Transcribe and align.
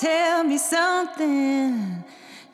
tell 0.00 0.44
me 0.44 0.58
something. 0.58 2.04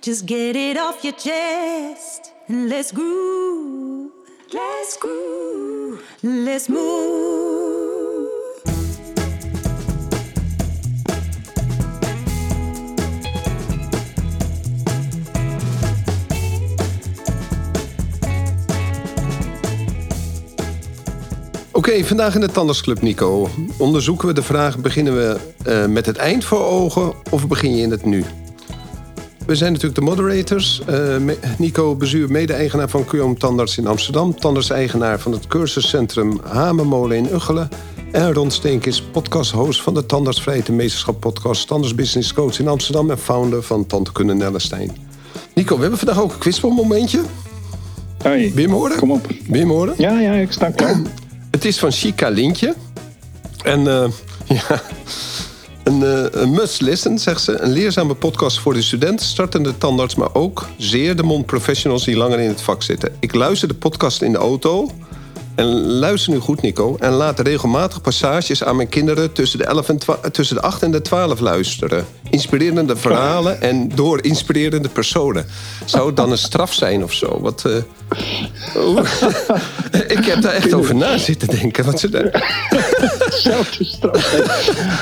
Just 0.01 0.27
get 0.27 0.57
it 0.57 0.77
off 0.77 1.05
your 1.05 1.13
chest 1.13 2.33
and 2.49 2.69
let's 2.69 2.93
groove. 2.93 4.13
Let's 4.53 4.97
groove. 4.97 6.03
Let's 6.23 6.69
move. 6.69 7.54
Oké, 21.87 22.05
vandaag 22.05 22.35
in 22.35 22.41
de 22.41 22.49
Tandersclub, 22.49 23.03
Nico. 23.03 23.49
Onderzoeken 23.77 24.29
we 24.29 24.35
de 24.35 24.43
vraag: 24.43 24.79
beginnen 24.79 25.17
we 25.17 25.37
eh, 25.65 25.87
met 25.87 26.07
het 26.07 26.17
eind 26.17 26.45
voor 26.45 26.65
ogen 26.65 27.13
of 27.31 27.49
begin 27.49 27.77
je 27.77 27.83
in 27.83 27.91
het 27.91 28.05
nu? 28.05 28.25
We 29.47 29.55
zijn 29.55 29.73
natuurlijk 29.73 30.01
de 30.01 30.05
moderators. 30.05 30.83
Eh, 30.87 31.17
Nico 31.59 31.95
Bezuur, 31.95 32.31
mede-eigenaar 32.31 32.89
van 32.89 33.05
QM 33.05 33.35
Tandarts 33.39 33.79
in 33.79 33.87
Amsterdam. 33.87 34.35
Tandarts-eigenaar 34.35 35.21
van 35.21 35.33
het 35.33 35.47
cursuscentrum 35.47 36.41
Hamermolen 36.45 37.17
in 37.17 37.33
Uggelen. 37.33 37.69
En 38.13 38.33
Ron 38.33 38.51
Steenkis, 38.51 39.03
podcast-host 39.03 39.83
van 39.83 39.95
de 39.95 40.07
Tandartsvrijheid 40.07 40.69
en 40.69 40.77
Meesterschap 40.77 41.21
podcast... 41.21 41.67
Tandarts 41.67 41.95
Business 41.95 42.33
Coach 42.33 42.59
in 42.59 42.69
Amsterdam 42.69 43.11
en 43.11 43.19
founder 43.19 43.63
van 43.63 43.87
Tandheelkunde 43.87 44.35
Nellestein. 44.35 44.97
Nico, 45.55 45.75
we 45.75 45.81
hebben 45.81 45.99
vandaag 45.99 46.21
ook 46.21 46.33
een 46.33 46.39
quizmomentje. 46.39 47.21
Hoi. 48.23 48.53
Me 48.55 48.69
horen? 48.69 48.97
Kom 48.97 49.11
op. 49.11 49.27
Me 49.49 49.65
horen? 49.65 49.95
Ja, 49.99 50.21
ja, 50.21 50.33
ik 50.33 50.53
sta 50.53 50.71
klaar. 50.71 51.03
Het 51.55 51.65
is 51.65 51.79
van 51.79 51.93
Chica 51.93 52.29
Lintje. 52.29 52.75
En 53.63 53.87
eh, 53.87 54.11
ja, 54.69 54.83
een, 55.85 56.03
eh, 56.03 56.43
een 56.43 56.51
must 56.51 56.81
listen, 56.81 57.19
zegt 57.19 57.43
ze. 57.43 57.61
Een 57.61 57.73
leerzame 57.73 58.15
podcast 58.15 58.59
voor 58.59 58.75
de 58.75 58.83
student, 58.83 59.23
startende 59.23 59.79
tandarts... 59.79 60.15
maar 60.15 60.35
ook 60.35 60.69
zeer 60.79 61.17
de 61.17 61.23
mond 61.23 61.47
professionals 61.47 62.05
die 62.05 62.17
langer 62.17 62.41
in 62.41 62.49
het 62.49 62.61
vak 62.61 62.83
zitten. 62.83 63.17
Ik 63.21 63.35
luister 63.35 63.69
de 63.69 63.75
podcast 63.75 64.23
in 64.23 64.33
de 64.33 64.39
auto... 64.39 64.91
En 65.55 65.67
luister 65.87 66.33
nu 66.33 66.39
goed, 66.39 66.63
Nico. 66.63 66.97
En 66.99 67.13
laat 67.13 67.41
regelmatig 67.41 68.01
passages 68.01 68.65
aan 68.65 68.77
mijn 68.77 68.89
kinderen 68.89 69.33
tussen 69.33 69.59
de, 69.59 69.65
11 69.65 69.89
en 69.89 69.99
tussen 70.33 70.57
de 70.57 70.63
8 70.63 70.83
en 70.83 70.91
de 70.91 71.03
12 71.03 71.41
luisteren. 71.41 72.07
Inspirerende 72.35 72.97
verhalen 72.97 73.61
en 73.61 73.89
door 73.95 74.23
inspirerende 74.25 74.89
personen. 74.89 75.47
Zou 75.85 76.07
het 76.07 76.17
dan 76.17 76.31
een 76.31 76.39
straf 76.39 76.73
zijn 76.73 77.03
of 77.03 77.13
zo? 77.13 77.39
Wat, 77.41 77.65
eh. 77.65 77.73
Ik 80.19 80.25
heb 80.25 80.43
daar 80.43 80.53
echt 80.53 80.73
over 80.73 80.95
na 80.95 81.19
zitten 81.19 81.49
denken. 81.49 81.85
Wat 81.85 82.01
ze 82.01 82.09
daar... 82.09 82.55
Zelfde 83.43 83.85
straf. 83.85 84.35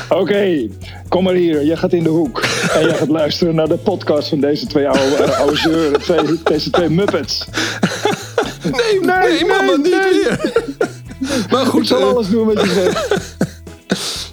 Oké, 0.08 0.68
kom 1.08 1.24
maar 1.24 1.34
hier. 1.34 1.64
Jij 1.64 1.76
gaat 1.76 1.92
in 1.92 2.02
de 2.02 2.08
hoek. 2.08 2.42
En 2.74 2.84
jij 2.86 2.94
gaat 2.94 3.08
luisteren 3.08 3.54
naar 3.54 3.68
de 3.68 3.76
podcast 3.76 4.28
van 4.28 4.40
deze 4.40 4.66
twee 4.66 4.88
oude, 4.88 5.24
uh, 5.26 5.38
oude 5.38 5.56
zeuren. 5.56 6.00
Twee, 6.00 6.40
deze 6.44 6.70
twee 6.70 6.88
muppets. 6.88 7.44
Nee, 8.62 9.00
nee, 9.00 9.44
mama, 9.44 9.76
niet 9.76 10.10
weer. 10.10 10.52
Maar 11.50 11.62
Ik 11.62 11.68
goed, 11.68 11.86
zal 11.86 12.00
eh, 12.00 12.06
alles 12.06 12.28
doen 12.28 12.46
wat 12.46 12.60
je 12.60 12.70
zegt. 12.70 13.40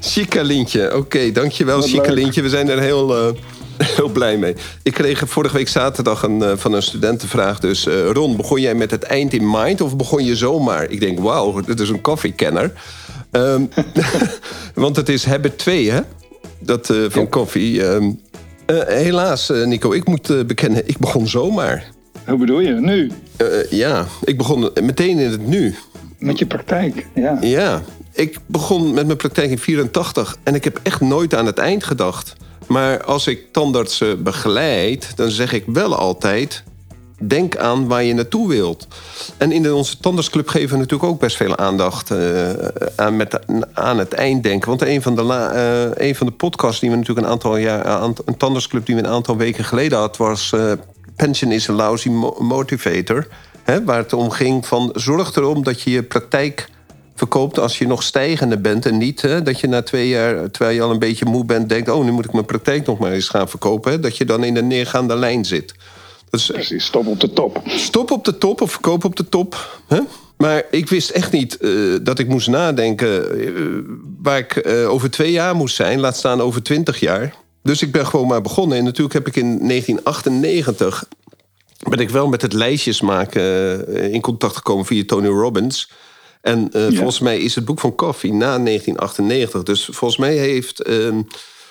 Chica 0.09 0.41
Lintje. 0.41 0.95
Oké, 0.95 1.31
dankjewel, 1.31 1.81
Chica 1.81 2.02
leuk. 2.02 2.15
Lintje. 2.15 2.41
We 2.41 2.49
zijn 2.49 2.69
er 2.69 2.79
heel, 2.79 3.17
eh, 3.17 3.33
heel 3.95 4.09
blij 4.09 4.38
mee. 4.38 4.55
Ik 4.83 4.93
kreeg 4.93 5.23
vorige 5.25 5.55
week 5.55 5.67
zaterdag 5.67 6.23
een, 6.23 6.43
eh, 6.43 6.52
van 6.55 6.73
een 6.73 6.81
studentenvraag. 6.81 7.59
Dus 7.59 7.88
eh, 7.88 8.09
Ron, 8.09 8.35
begon 8.35 8.61
jij 8.61 8.75
met 8.75 8.91
het 8.91 9.03
eind 9.03 9.33
in 9.33 9.49
mind 9.52 9.81
of 9.81 9.95
begon 9.95 10.25
je 10.25 10.35
zomaar? 10.35 10.89
Ik 10.89 10.99
denk, 10.99 11.19
wauw, 11.19 11.61
dit 11.61 11.80
is 11.80 11.89
een 11.89 12.02
koffiekenner. 12.02 12.73
Ehm, 13.31 13.65
want 14.73 14.95
het 14.95 15.09
is 15.09 15.25
Habit 15.25 15.57
2, 15.57 15.91
hè? 15.91 15.99
Dat 16.59 16.93
van 17.07 17.30
koffie. 17.30 17.87
Ehm, 17.87 18.11
eh, 18.65 18.77
helaas, 18.87 19.49
Nico, 19.65 19.91
ik 19.91 20.07
moet 20.07 20.47
bekennen, 20.47 20.87
ik 20.87 20.97
begon 20.97 21.27
zomaar. 21.27 21.91
Hoe 22.25 22.37
bedoel 22.37 22.59
je? 22.59 22.73
Nu? 22.73 23.11
Ja, 23.69 24.05
ik 24.23 24.37
begon 24.37 24.71
meteen 24.81 25.20
in 25.20 25.31
het 25.31 25.47
nu. 25.47 25.76
Met 26.20 26.39
je 26.39 26.45
praktijk. 26.45 27.08
Ja. 27.15 27.37
Ja, 27.41 27.83
ik 28.19 28.39
begon 28.45 28.93
met 28.93 29.05
mijn 29.05 29.17
praktijk 29.17 29.49
in 29.49 29.59
84 29.59 30.37
en 30.43 30.55
ik 30.55 30.63
heb 30.63 30.80
echt 30.83 31.02
nooit 31.02 31.35
aan 31.35 31.45
het 31.45 31.57
eind 31.57 31.83
gedacht. 31.83 32.35
Maar 32.67 33.03
als 33.03 33.27
ik 33.27 33.52
tandartsen 33.52 34.23
begeleid, 34.23 35.11
dan 35.15 35.30
zeg 35.30 35.53
ik 35.53 35.63
wel 35.65 35.95
altijd... 35.95 36.63
denk 37.21 37.58
aan 37.58 37.87
waar 37.87 38.03
je 38.03 38.13
naartoe 38.13 38.47
wilt. 38.47 38.87
En 39.37 39.52
in 39.52 39.73
onze 39.73 39.97
tandartsclub 39.99 40.47
geven 40.47 40.69
we 40.69 40.77
natuurlijk 40.77 41.09
ook 41.09 41.19
best 41.19 41.35
veel 41.35 41.58
aandacht... 41.58 42.11
eh, 42.11 42.49
aan, 42.95 43.15
met, 43.15 43.39
aan 43.73 43.97
het 43.97 44.13
einddenken. 44.13 44.69
Want 44.69 44.81
een 44.81 45.02
van, 45.02 45.15
de 45.15 45.23
la, 45.23 45.52
eh, 45.93 46.15
van 46.15 46.27
de 46.27 46.33
podcasts 46.33 46.79
die 46.79 46.89
we 46.89 46.95
natuurlijk 46.95 47.27
een 47.27 47.33
aantal 47.33 47.58
jaar... 47.58 48.03
een 48.03 48.37
tandartsclub 48.37 48.85
die 48.85 48.95
we 48.95 49.02
een 49.02 49.08
aantal 49.08 49.37
weken 49.37 49.63
geleden 49.63 49.97
hadden... 49.97 50.27
was 50.27 50.52
eh, 50.52 50.71
Pension 51.15 51.52
is 51.52 51.69
a 51.69 51.73
lousy 51.73 52.09
mo- 52.09 52.37
motivator... 52.39 53.27
Waar 53.85 53.97
het 53.97 54.13
om 54.13 54.29
ging 54.29 54.67
van 54.67 54.89
zorg 54.93 55.35
erom 55.35 55.63
dat 55.63 55.81
je 55.81 55.89
je 55.91 56.03
praktijk 56.03 56.69
verkoopt 57.19 57.59
als 57.59 57.77
je 57.77 57.87
nog 57.87 58.03
stijgende 58.03 58.57
bent. 58.57 58.85
En 58.85 58.97
niet 58.97 59.21
hè, 59.21 59.41
dat 59.41 59.59
je 59.59 59.67
na 59.67 59.81
twee 59.81 60.07
jaar, 60.07 60.52
terwijl 60.52 60.75
je 60.75 60.81
al 60.81 60.91
een 60.91 60.99
beetje 60.99 61.25
moe 61.25 61.45
bent, 61.45 61.69
denkt: 61.69 61.89
Oh, 61.89 62.03
nu 62.03 62.11
moet 62.11 62.25
ik 62.25 62.33
mijn 62.33 62.45
praktijk 62.45 62.85
nog 62.85 62.99
maar 62.99 63.11
eens 63.11 63.30
gaan 63.30 63.49
verkopen. 63.49 63.91
Hè, 63.91 63.99
dat 63.99 64.17
je 64.17 64.25
dan 64.25 64.43
in 64.43 64.53
de 64.53 64.63
neergaande 64.63 65.15
lijn 65.15 65.45
zit. 65.45 65.73
Dus 66.29 66.45
Precies, 66.45 66.85
stop 66.85 67.08
op 67.08 67.19
de 67.19 67.33
top. 67.33 67.61
stop 67.65 68.11
op 68.11 68.25
de 68.25 68.37
top 68.37 68.61
of 68.61 68.71
verkoop 68.71 69.03
op 69.05 69.15
de 69.15 69.29
top. 69.29 69.81
Hè? 69.87 69.99
Maar 70.37 70.63
ik 70.71 70.89
wist 70.89 71.09
echt 71.09 71.31
niet 71.31 71.58
eh, 71.58 71.71
dat 72.02 72.19
ik 72.19 72.27
moest 72.27 72.47
nadenken 72.47 73.39
eh, 73.39 73.52
waar 74.21 74.37
ik 74.37 74.55
eh, 74.55 74.89
over 74.89 75.11
twee 75.11 75.31
jaar 75.31 75.55
moest 75.55 75.75
zijn, 75.75 75.99
laat 75.99 76.17
staan 76.17 76.41
over 76.41 76.63
twintig 76.63 76.99
jaar. 76.99 77.35
Dus 77.63 77.81
ik 77.81 77.91
ben 77.91 78.05
gewoon 78.05 78.27
maar 78.27 78.41
begonnen. 78.41 78.77
En 78.77 78.83
natuurlijk 78.83 79.13
heb 79.13 79.27
ik 79.27 79.35
in 79.35 79.67
1998 79.67 81.05
ben 81.89 81.99
ik 81.99 82.09
wel 82.09 82.27
met 82.27 82.41
het 82.41 82.53
lijstjes 82.53 83.02
maken 83.02 83.87
in 84.11 84.21
contact 84.21 84.55
gekomen 84.55 84.85
via 84.85 85.03
Tony 85.05 85.27
Robbins. 85.27 85.91
En 86.42 86.70
eh, 86.72 86.82
volgens 86.88 87.20
mij 87.20 87.39
is 87.39 87.55
het 87.55 87.66
boek 87.66 87.80
van 87.80 87.95
Coffee 87.95 88.32
na 88.33 88.58
1998. 88.60 89.64
Dus 89.64 89.86
volgens 89.86 90.20
mij 90.20 90.36
heeft 90.36 90.82
eh, 90.82 90.95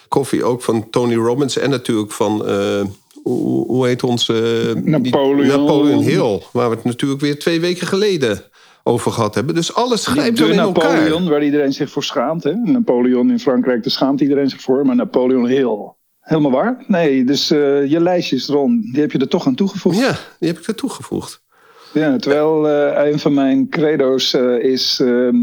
Coffee 0.09 0.45
ook 0.45 0.63
van 0.63 0.91
Tony 0.91 1.15
Robbins 1.15 1.57
en 1.59 1.71
natuurlijk 1.71 2.13
van. 2.13 2.47
eh, 2.47 2.81
hoe, 3.23 3.87
heet 3.87 4.03
onze. 4.03 4.73
die- 4.77 4.91
Napoleon. 4.91 5.47
Napoleon 5.47 6.03
Hill. 6.03 6.43
Waar 6.53 6.69
we 6.71 6.75
het 6.75 6.85
natuurlijk 6.85 7.21
weer 7.21 7.39
twee 7.39 7.61
weken 7.61 7.87
geleden 7.87 8.43
over 8.85 9.13
gehad 9.13 9.35
hebben. 9.35 9.55
Dus 9.55 9.75
alles 9.75 10.07
grijpt 10.07 10.39
wel 10.39 10.49
in 10.49 10.59
elkaar. 10.59 10.93
Napoleon, 10.97 11.29
waar 11.29 11.45
iedereen 11.45 11.73
zich 11.73 11.91
voor 11.91 12.05
schaamt. 12.05 12.45
Hè? 12.45 12.53
Napoleon 12.55 13.31
in 13.31 13.39
Frankrijk, 13.41 13.83
daar 13.83 13.93
schaamt 13.93 14.21
iedereen 14.21 14.49
zich 14.51 14.61
voor. 14.61 14.87
Maar 14.87 14.97
Napoleon 14.97 15.47
Hill. 15.47 15.93
Helemaal 16.21 16.51
waar? 16.51 16.85
Nee, 16.87 17.25
dus 17.25 17.51
eh, 17.51 17.91
je 17.91 18.01
lijstjes, 18.01 18.47
Ron, 18.47 18.89
die 18.93 19.01
heb 19.01 19.13
je 19.13 19.19
er 19.19 19.29
toch 19.29 19.47
aan 19.47 19.55
toegevoegd. 19.55 19.99
Ja, 19.99 20.19
die 20.39 20.49
heb 20.49 20.59
ik 20.59 20.67
er 20.67 20.75
toegevoegd. 20.75 21.43
Ja, 21.93 22.17
terwijl 22.17 22.69
eh, 22.69 23.11
een 23.11 23.19
van 23.19 23.35
mijn 23.35 23.69
credo's 23.69 24.35
eh, 24.35 24.59
is... 24.59 25.01
ehm, 25.01 25.37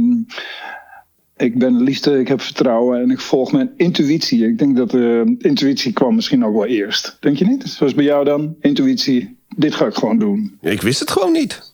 ik 1.37 1.59
ben 1.59 1.83
liefde, 1.83 2.19
ik 2.19 2.27
heb 2.27 2.41
vertrouwen 2.41 3.01
en 3.01 3.11
ik 3.11 3.19
volg 3.19 3.51
mijn 3.51 3.71
intuïtie. 3.77 4.47
Ik 4.47 4.57
denk 4.57 4.77
dat 4.77 4.93
intuïtie 5.37 5.93
kwam 5.93 6.15
misschien 6.15 6.45
ook 6.45 6.53
wel 6.53 6.65
eerst. 6.65 7.17
Denk 7.19 7.37
je 7.37 7.45
niet? 7.45 7.63
Zoals 7.67 7.93
bij 7.93 8.03
jou 8.03 8.25
dan? 8.25 8.55
Intuïtie, 8.61 9.37
dit 9.55 9.75
ga 9.75 9.85
ik 9.85 9.95
gewoon 9.95 10.19
doen. 10.19 10.57
Ik 10.61 10.81
wist 10.81 10.99
het 10.99 11.11
gewoon 11.11 11.31
niet. 11.31 11.73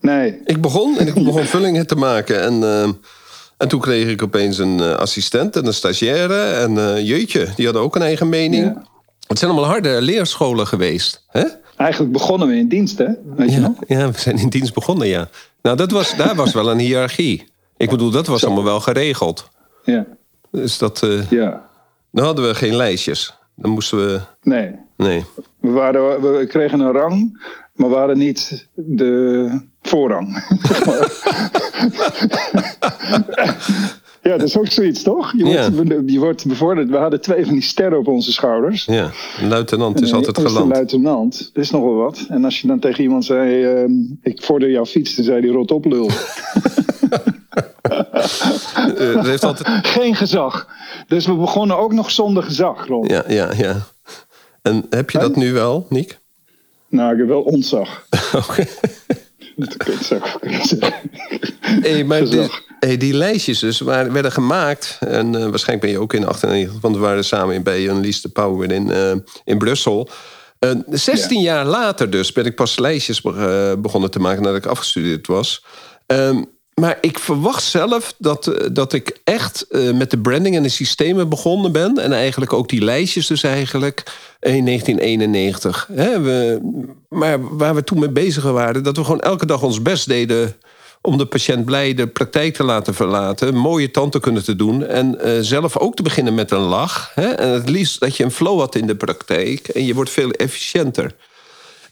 Nee, 0.00 0.40
Ik 0.44 0.60
begon 0.60 0.98
en 0.98 1.06
ik 1.06 1.14
begon 1.14 1.44
vullingen 1.54 1.86
te 1.86 1.94
maken. 1.94 2.42
En, 2.42 2.62
eh, 2.62 2.88
en 3.56 3.68
toen 3.68 3.80
kreeg 3.80 4.08
ik 4.08 4.22
opeens 4.22 4.58
een 4.58 4.80
assistent 4.80 5.56
en 5.56 5.66
een 5.66 5.74
stagiaire. 5.74 6.40
En 6.42 6.78
eh, 6.78 7.06
jeetje, 7.08 7.48
die 7.56 7.64
hadden 7.64 7.82
ook 7.82 7.96
een 7.96 8.02
eigen 8.02 8.28
mening. 8.28 8.64
Ja. 8.64 8.86
Het 9.26 9.38
zijn 9.38 9.50
allemaal 9.50 9.70
harde 9.70 10.00
leerscholen 10.02 10.66
geweest. 10.66 11.24
Hè? 11.28 11.44
Eigenlijk 11.78 12.12
begonnen 12.12 12.48
we 12.48 12.56
in 12.56 12.68
dienst, 12.68 12.98
hè? 12.98 13.06
Weet 13.36 13.50
je 13.52 13.60
Ja, 13.60 13.66
nog? 13.66 13.76
ja, 13.86 14.10
we 14.10 14.18
zijn 14.18 14.38
in 14.38 14.48
dienst 14.48 14.74
begonnen, 14.74 15.06
ja. 15.08 15.28
Nou, 15.62 15.76
dat 15.76 15.90
was, 15.90 16.16
daar 16.16 16.34
was 16.34 16.52
wel 16.52 16.70
een 16.70 16.78
hiërarchie. 16.78 17.48
Ik 17.76 17.90
bedoel, 17.90 18.10
dat 18.10 18.26
was 18.26 18.44
allemaal 18.44 18.64
wel 18.64 18.80
geregeld. 18.80 19.48
Ja, 19.84 20.06
Dus 20.50 20.78
dat, 20.78 21.02
eh, 21.02 21.30
ja. 21.30 21.68
dan 22.10 22.24
hadden 22.24 22.46
we 22.48 22.54
geen 22.54 22.74
lijstjes. 22.76 23.34
Dan 23.56 23.70
moesten 23.70 23.98
we... 23.98 24.20
Nee, 24.42 24.74
Nee. 24.96 25.24
we, 25.60 25.70
waren, 25.70 26.20
we 26.38 26.46
kregen 26.46 26.80
een 26.80 26.92
rang, 26.92 27.42
maar 27.74 27.88
we 27.90 27.94
hadden 27.96 28.18
niet 28.18 28.68
de 28.74 29.50
voorrang. 29.82 30.36
ja, 34.28 34.36
dat 34.36 34.48
is 34.48 34.58
ook 34.58 34.66
zoiets, 34.66 35.02
toch? 35.02 35.32
Je 35.36 35.44
Ja. 35.44 35.70
wordt, 35.72 35.92
je 36.06 36.18
wordt 36.18 36.46
bevorderd. 36.46 36.90
We 36.90 36.96
hadden 36.96 37.20
twee 37.20 37.44
van 37.44 37.52
die 37.52 37.62
sterren 37.62 37.98
op 37.98 38.08
onze 38.08 38.32
schouders. 38.32 38.84
Ja, 38.84 39.10
een 39.40 39.48
luitenant 39.48 40.00
is 40.00 40.10
En 40.10 40.16
altijd 40.16 40.38
geland. 40.38 40.72
luitenant, 40.72 41.50
dat 41.52 41.64
is 41.64 41.70
nogal 41.70 41.94
wat. 41.94 42.24
En 42.28 42.44
als 42.44 42.60
je 42.60 42.66
dan 42.66 42.78
tegen 42.78 43.02
iemand 43.02 43.24
zei, 43.24 43.64
ehm, 43.64 43.90
ik 44.22 44.42
vorder 44.42 44.70
jouw 44.70 44.86
fiets, 44.86 45.14
dan 45.14 45.24
zei 45.24 45.40
die 45.40 45.50
rot 45.50 45.70
op 45.70 45.84
lul. 45.84 46.10
Eh, 48.98 49.24
heeft 49.24 49.44
altijd... 49.44 49.86
Geen 49.86 50.14
gezag. 50.14 50.68
Dus 51.06 51.26
we 51.26 51.34
begonnen 51.34 51.78
ook 51.78 51.92
nog 51.92 52.10
zonder 52.10 52.42
gezag, 52.42 52.86
Ron. 52.86 53.04
Ja, 53.08 53.24
ja, 53.28 53.52
ja. 53.56 53.76
En 54.62 54.86
heb 54.90 55.10
je 55.10 55.18
dat 55.18 55.36
nu 55.36 55.52
wel, 55.52 55.86
Niek? 55.88 56.18
Nou, 56.88 57.12
ik 57.12 57.18
heb 57.18 57.28
wel 57.28 57.42
ontzag. 57.42 58.06
Oké. 58.48 58.64
Dat 59.58 59.94
zou 60.00 60.20
ik 60.24 60.36
kunnen 60.40 60.66
zeggen. 60.66 61.10
Hey, 61.60 62.04
maar 62.04 62.22
Hey, 62.80 62.96
die 62.96 63.14
lijstjes 63.14 63.58
dus 63.58 63.80
waren, 63.80 64.12
werden 64.12 64.32
gemaakt. 64.32 64.96
En 65.00 65.26
uh, 65.34 65.40
waarschijnlijk 65.40 65.80
ben 65.80 65.90
je 65.90 66.00
ook 66.00 66.12
in 66.12 66.26
98, 66.26 66.80
want 66.80 66.94
we 66.94 67.00
waren 67.00 67.24
samen 67.24 67.62
bij 67.62 67.94
Lies 67.94 68.20
de 68.20 68.28
Power 68.28 68.72
in, 68.72 68.88
uh, 68.88 69.14
in 69.44 69.58
Brussel. 69.58 70.08
Uh, 70.60 70.70
16 70.90 71.40
ja. 71.40 71.54
jaar 71.54 71.64
later 71.64 72.10
dus 72.10 72.32
ben 72.32 72.46
ik 72.46 72.54
pas 72.54 72.78
lijstjes 72.78 73.20
begonnen 73.78 74.10
te 74.10 74.18
maken 74.18 74.42
nadat 74.42 74.58
ik 74.58 74.66
afgestudeerd 74.66 75.26
was. 75.26 75.64
Um, 76.06 76.57
maar 76.78 76.98
ik 77.00 77.18
verwacht 77.18 77.62
zelf 77.62 78.14
dat, 78.18 78.46
eh, 78.46 78.68
dat 78.72 78.92
ik 78.92 79.20
echt 79.24 79.66
uh, 79.70 79.92
met 79.92 80.10
de 80.10 80.18
branding 80.18 80.56
en 80.56 80.62
de 80.62 80.68
systemen 80.68 81.28
begonnen 81.28 81.72
ben. 81.72 81.98
En 81.98 82.12
eigenlijk 82.12 82.52
ook 82.52 82.68
die 82.68 82.82
lijstjes 82.82 83.26
dus 83.26 83.42
eigenlijk 83.42 84.02
in 84.40 84.64
1991. 84.64 85.88
Hè, 85.92 86.20
we, 86.20 86.60
maar 87.08 87.56
waar 87.56 87.74
we 87.74 87.84
toen 87.84 87.98
mee 87.98 88.10
bezig 88.10 88.42
waren... 88.42 88.82
dat 88.82 88.96
we 88.96 89.04
gewoon 89.04 89.20
elke 89.20 89.46
dag 89.46 89.62
ons 89.62 89.82
best 89.82 90.08
deden 90.08 90.56
om 91.02 91.18
de 91.18 91.26
patiënt 91.26 91.64
blij 91.64 91.94
de 91.94 92.06
praktijk 92.06 92.54
te 92.54 92.64
laten 92.64 92.94
verlaten. 92.94 93.54
Mooie 93.54 93.90
tanden 93.90 94.20
kunnen 94.20 94.44
te 94.44 94.56
doen. 94.56 94.86
En 94.86 95.18
uh, 95.24 95.32
zelf 95.40 95.78
ook 95.78 95.94
te 95.94 96.02
beginnen 96.02 96.34
met 96.34 96.50
een 96.50 96.58
lach. 96.58 97.10
Hè, 97.14 97.28
en 97.28 97.48
het 97.48 97.68
liefst 97.68 98.00
dat 98.00 98.16
je 98.16 98.24
een 98.24 98.30
flow 98.30 98.58
had 98.58 98.74
in 98.74 98.86
de 98.86 98.96
praktijk. 98.96 99.68
En 99.68 99.84
je 99.84 99.94
wordt 99.94 100.10
veel 100.10 100.30
efficiënter. 100.30 101.14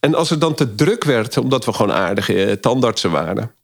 En 0.00 0.15
als 0.15 0.31
het 0.31 0.41
dan 0.41 0.55
te 0.55 0.75
druk 0.75 1.05
werd, 1.05 1.37
omdat 1.37 1.65
we 1.65 1.73
gewoon 1.73 1.93
aardige 1.93 2.59
tandartsen 2.61 3.11
waren 3.11 3.56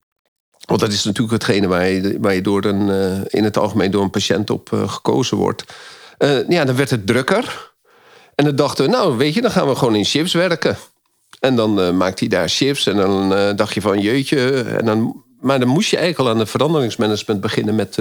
want 0.72 0.84
dat 0.84 0.92
is 0.92 1.04
natuurlijk 1.04 1.32
hetgene 1.42 1.66
waar 1.66 1.88
je, 1.88 2.16
waar 2.20 2.34
je 2.34 2.40
door 2.40 2.64
een, 2.64 2.88
uh, 2.88 3.20
in 3.26 3.44
het 3.44 3.58
algemeen 3.58 3.90
door 3.90 4.02
een 4.02 4.10
patiënt 4.10 4.50
op 4.50 4.70
uh, 4.74 4.88
gekozen 4.88 5.36
wordt. 5.36 5.64
Uh, 6.18 6.48
ja, 6.48 6.64
dan 6.64 6.76
werd 6.76 6.90
het 6.90 7.06
drukker. 7.06 7.72
En 8.34 8.44
dan 8.44 8.56
dachten 8.56 8.84
we, 8.84 8.90
nou 8.90 9.16
weet 9.16 9.34
je, 9.34 9.40
dan 9.40 9.50
gaan 9.50 9.68
we 9.68 9.74
gewoon 9.74 9.94
in 9.94 10.04
shifts 10.04 10.32
werken. 10.32 10.76
En 11.40 11.56
dan 11.56 11.96
maakt 11.96 12.18
hij 12.18 12.28
daar 12.28 12.50
shifts 12.50 12.86
en 12.86 12.96
dan 12.96 13.28
dacht 13.56 13.74
je 13.74 13.80
van 13.80 14.00
jeutje. 14.00 14.62
En 14.62 14.84
dan, 14.84 15.22
maar 15.40 15.58
dan 15.58 15.68
moest 15.68 15.90
je 15.90 15.96
eigenlijk 15.96 16.28
al 16.28 16.34
aan 16.34 16.40
het 16.40 16.50
veranderingsmanagement 16.50 17.40
beginnen 17.40 17.74
met, 17.74 17.98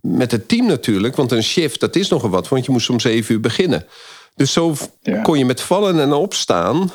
met 0.00 0.30
het 0.30 0.48
team 0.48 0.66
natuurlijk. 0.66 1.16
Want 1.16 1.32
een 1.32 1.42
shift, 1.42 1.80
dat 1.80 1.96
is 1.96 2.08
nogal 2.08 2.30
wat, 2.30 2.48
want 2.48 2.64
je 2.64 2.72
moest 2.72 2.90
om 2.90 3.00
zeven 3.00 3.34
uur 3.34 3.40
beginnen. 3.40 3.86
Dus 4.34 4.52
zo 4.52 4.74
ja. 5.02 5.22
kon 5.22 5.38
je 5.38 5.44
met 5.44 5.60
vallen 5.60 6.00
en 6.00 6.12
opstaan 6.12 6.90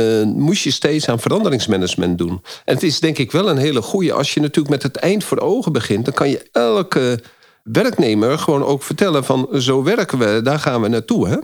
uh, 0.00 0.22
moest 0.22 0.62
je 0.62 0.70
steeds 0.70 1.08
aan 1.08 1.20
veranderingsmanagement 1.20 2.18
doen. 2.18 2.42
En 2.64 2.74
het 2.74 2.82
is 2.82 3.00
denk 3.00 3.18
ik 3.18 3.32
wel 3.32 3.48
een 3.48 3.56
hele 3.56 3.82
goede. 3.82 4.12
Als 4.12 4.34
je 4.34 4.40
natuurlijk 4.40 4.74
met 4.74 4.82
het 4.82 4.96
eind 4.96 5.24
voor 5.24 5.38
ogen 5.38 5.72
begint, 5.72 6.04
dan 6.04 6.14
kan 6.14 6.28
je 6.28 6.48
elke 6.52 7.20
werknemer 7.62 8.38
gewoon 8.38 8.64
ook 8.64 8.82
vertellen 8.82 9.24
van 9.24 9.48
zo 9.52 9.82
werken 9.82 10.18
we, 10.18 10.40
daar 10.42 10.58
gaan 10.58 10.80
we 10.80 10.88
naartoe. 10.88 11.28
Hè? 11.28 11.36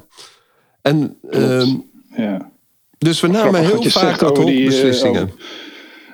En 0.82 1.16
uh, 1.30 1.66
ja. 2.16 2.50
dus 2.98 3.20
we 3.20 3.26
namen 3.26 3.60
heel 3.60 3.82
vaak 3.82 4.22
ad 4.22 4.36
hoc 4.36 4.48
eh, 4.48 4.64
beslissingen. 4.64 5.32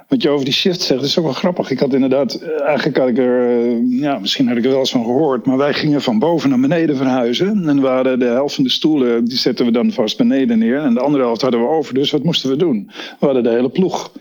Wat 0.09 0.23
je 0.23 0.29
over 0.29 0.45
die 0.45 0.55
shift 0.55 0.81
zegt, 0.81 1.03
is 1.03 1.19
ook 1.19 1.25
wel 1.25 1.33
grappig. 1.33 1.71
Ik 1.71 1.79
had 1.79 1.95
inderdaad, 1.95 2.35
eh, 2.35 2.61
eigenlijk 2.67 2.97
had 2.99 3.09
ik 3.09 3.19
er, 3.19 3.51
eh, 3.51 4.01
ja, 4.01 4.19
misschien 4.19 4.49
had 4.49 4.57
ik 4.57 4.65
er 4.65 4.71
wel 4.71 4.79
eens 4.79 4.91
van 4.91 5.05
gehoord, 5.05 5.47
maar 5.47 5.57
wij 5.57 5.75
gingen 5.75 6.03
van 6.03 6.19
boven 6.19 6.49
naar 6.49 6.61
beneden 6.61 6.97
verhuizen. 6.97 7.69
En 7.69 7.81
waren 7.81 8.19
de 8.19 8.25
helft 8.25 8.55
van 8.55 8.65
de 8.65 8.71
stoelen, 8.71 9.25
die 9.25 9.39
zetten 9.39 9.65
we 9.65 9.73
dan 9.73 9.93
vast 9.93 10.17
beneden 10.17 10.59
neer. 10.59 10.79
En 10.79 10.95
de 10.95 11.01
andere 11.01 11.25
helft 11.25 11.43
hadden 11.43 11.61
we 11.61 11.67
over, 11.67 11.95
dus 11.95 12.11
wat 12.11 12.23
moesten 12.23 12.51
we 12.51 12.57
doen? 12.57 12.91
We 13.19 13.27
hadden 13.27 13.43
de 13.43 13.51
hele 13.51 13.71
ploeg. 13.71 14.13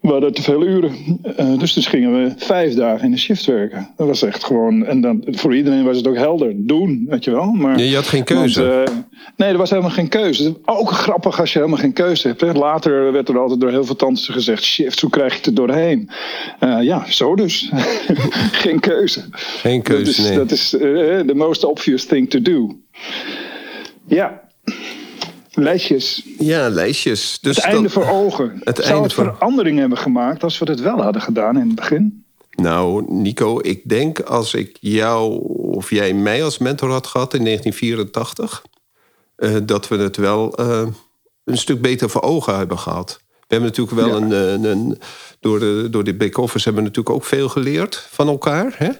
We 0.00 0.08
hadden 0.08 0.32
te 0.32 0.42
veel 0.42 0.66
uren. 0.66 1.20
Uh, 1.40 1.58
dus 1.58 1.72
dus 1.72 1.86
gingen 1.86 2.12
we 2.12 2.32
vijf 2.36 2.74
dagen 2.74 3.04
in 3.04 3.10
de 3.10 3.18
shift 3.18 3.44
werken. 3.44 3.88
Dat 3.96 4.06
was 4.06 4.22
echt 4.22 4.44
gewoon, 4.44 4.86
en 4.86 5.00
dan, 5.00 5.22
voor 5.26 5.56
iedereen 5.56 5.84
was 5.84 5.96
het 5.96 6.08
ook 6.08 6.16
helder. 6.16 6.52
Doen, 6.56 7.06
weet 7.08 7.24
je 7.24 7.30
wel. 7.30 7.52
Maar, 7.52 7.80
je 7.80 7.94
had 7.94 8.06
geen 8.06 8.24
keuze. 8.24 8.66
Want, 8.66 8.88
uh, 8.88 8.96
nee, 9.36 9.50
er 9.50 9.58
was 9.58 9.70
helemaal 9.70 9.90
geen 9.90 10.08
keuze. 10.08 10.56
Ook 10.64 10.90
grappig 10.90 11.40
als 11.40 11.52
je 11.52 11.58
helemaal 11.58 11.80
geen 11.80 11.92
keuze 11.92 12.28
hebt. 12.28 12.40
Hè. 12.40 12.52
Later 12.52 13.12
werd 13.12 13.28
er 13.28 13.38
altijd 13.38 13.60
door 13.60 13.70
heel 13.70 13.84
veel 13.84 13.96
tantes 13.96 14.28
gezegd, 14.28 14.64
shift, 14.64 15.00
hoe 15.00 15.10
krijg 15.10 15.30
je 15.32 15.38
het 15.38 15.46
er 15.46 15.54
doorheen? 15.54 16.10
Uh, 16.60 16.82
ja, 16.82 17.04
zo 17.10 17.36
dus. 17.36 17.70
geen 18.64 18.80
keuze. 18.80 19.24
Geen 19.30 19.82
keuze, 19.82 20.34
dat 20.34 20.50
is, 20.50 20.72
nee. 20.72 20.92
Dat 20.94 21.20
is 21.20 21.26
the 21.26 21.34
most 21.34 21.64
obvious 21.64 22.04
thing 22.04 22.30
to 22.30 22.42
do. 22.42 22.76
Ja, 24.06 24.40
Lijstjes. 25.52 26.22
Ja, 26.38 26.68
lijstjes. 26.68 27.38
Dus 27.40 27.56
het 27.56 27.64
einde 27.64 27.90
voor 27.90 28.08
ogen. 28.08 28.60
Het 28.64 28.78
Zou 28.84 29.02
het 29.02 29.12
voor... 29.12 29.24
verandering 29.24 29.78
hebben 29.78 29.98
gemaakt 29.98 30.42
als 30.42 30.58
we 30.58 30.70
het 30.70 30.80
wel 30.80 31.02
hadden 31.02 31.22
gedaan 31.22 31.58
in 31.58 31.66
het 31.66 31.74
begin? 31.74 32.24
Nou, 32.50 33.04
Nico, 33.12 33.58
ik 33.62 33.88
denk 33.88 34.20
als 34.20 34.54
ik 34.54 34.76
jou 34.80 35.40
of 35.54 35.90
jij 35.90 36.14
mij 36.14 36.44
als 36.44 36.58
mentor 36.58 36.90
had 36.90 37.06
gehad 37.06 37.34
in 37.34 37.44
1984, 37.44 38.62
uh, 39.36 39.56
eh, 39.56 39.62
dat 39.66 39.88
we 39.88 39.96
het 39.96 40.16
wel 40.16 40.60
uh, 40.60 40.86
een 41.44 41.58
stuk 41.58 41.80
beter 41.80 42.10
voor 42.10 42.22
ogen 42.22 42.56
hebben 42.56 42.78
gehad. 42.78 43.20
We 43.28 43.56
hebben 43.56 43.68
natuurlijk 43.68 43.96
wel 43.96 44.18
ja. 44.18 44.24
een, 44.24 44.30
een, 44.30 44.64
een, 44.64 44.98
door 45.40 45.58
de, 45.58 45.88
door 45.90 46.04
de 46.04 46.14
back-office 46.14 46.64
hebben 46.64 46.82
we 46.82 46.88
natuurlijk 46.88 47.16
ook 47.16 47.24
veel 47.24 47.48
geleerd 47.48 48.06
van 48.10 48.28
elkaar. 48.28 48.74
Hè? 48.76 48.90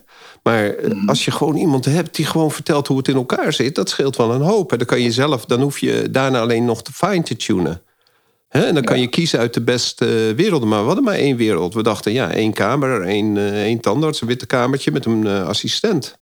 Maar 0.43 0.75
mm. 0.83 1.09
als 1.09 1.25
je 1.25 1.31
gewoon 1.31 1.57
iemand 1.57 1.85
hebt 1.85 2.17
die 2.17 2.27
gewoon 2.27 2.51
vertelt 2.51 2.87
hoe 2.87 2.97
het 2.97 3.09
in 3.09 3.15
elkaar 3.15 3.53
zit, 3.53 3.75
dat 3.75 3.89
scheelt 3.89 4.17
wel 4.17 4.33
een 4.33 4.41
hoop. 4.41 4.73
En 4.73 4.79
dan 4.79 4.87
kan 4.87 5.01
je 5.01 5.13
zelf, 5.13 5.45
dan 5.45 5.61
hoef 5.61 5.79
je 5.79 6.11
daarna 6.11 6.41
alleen 6.41 6.65
nog 6.65 6.83
te 6.83 6.93
fine 6.93 7.23
te 7.23 7.37
tunen. 7.37 7.83
En 8.49 8.75
dan 8.75 8.85
kan 8.85 9.01
je 9.01 9.07
kiezen 9.07 9.39
uit 9.39 9.55
de 9.55 9.61
beste 9.61 10.33
werelden. 10.37 10.69
Maar 10.69 10.81
we 10.81 10.87
hadden 10.87 11.05
maar 11.05 11.15
één 11.15 11.37
wereld. 11.37 11.75
We 11.75 11.83
dachten, 11.83 12.13
ja, 12.13 12.33
één 12.33 12.53
kamer, 12.53 13.03
één, 13.03 13.37
uh, 13.37 13.63
één 13.63 13.81
tandarts, 13.81 14.21
een 14.21 14.27
witte 14.27 14.47
kamertje 14.47 14.91
met 14.91 15.05
een 15.05 15.27
uh, 15.27 15.47
assistent. 15.47 16.19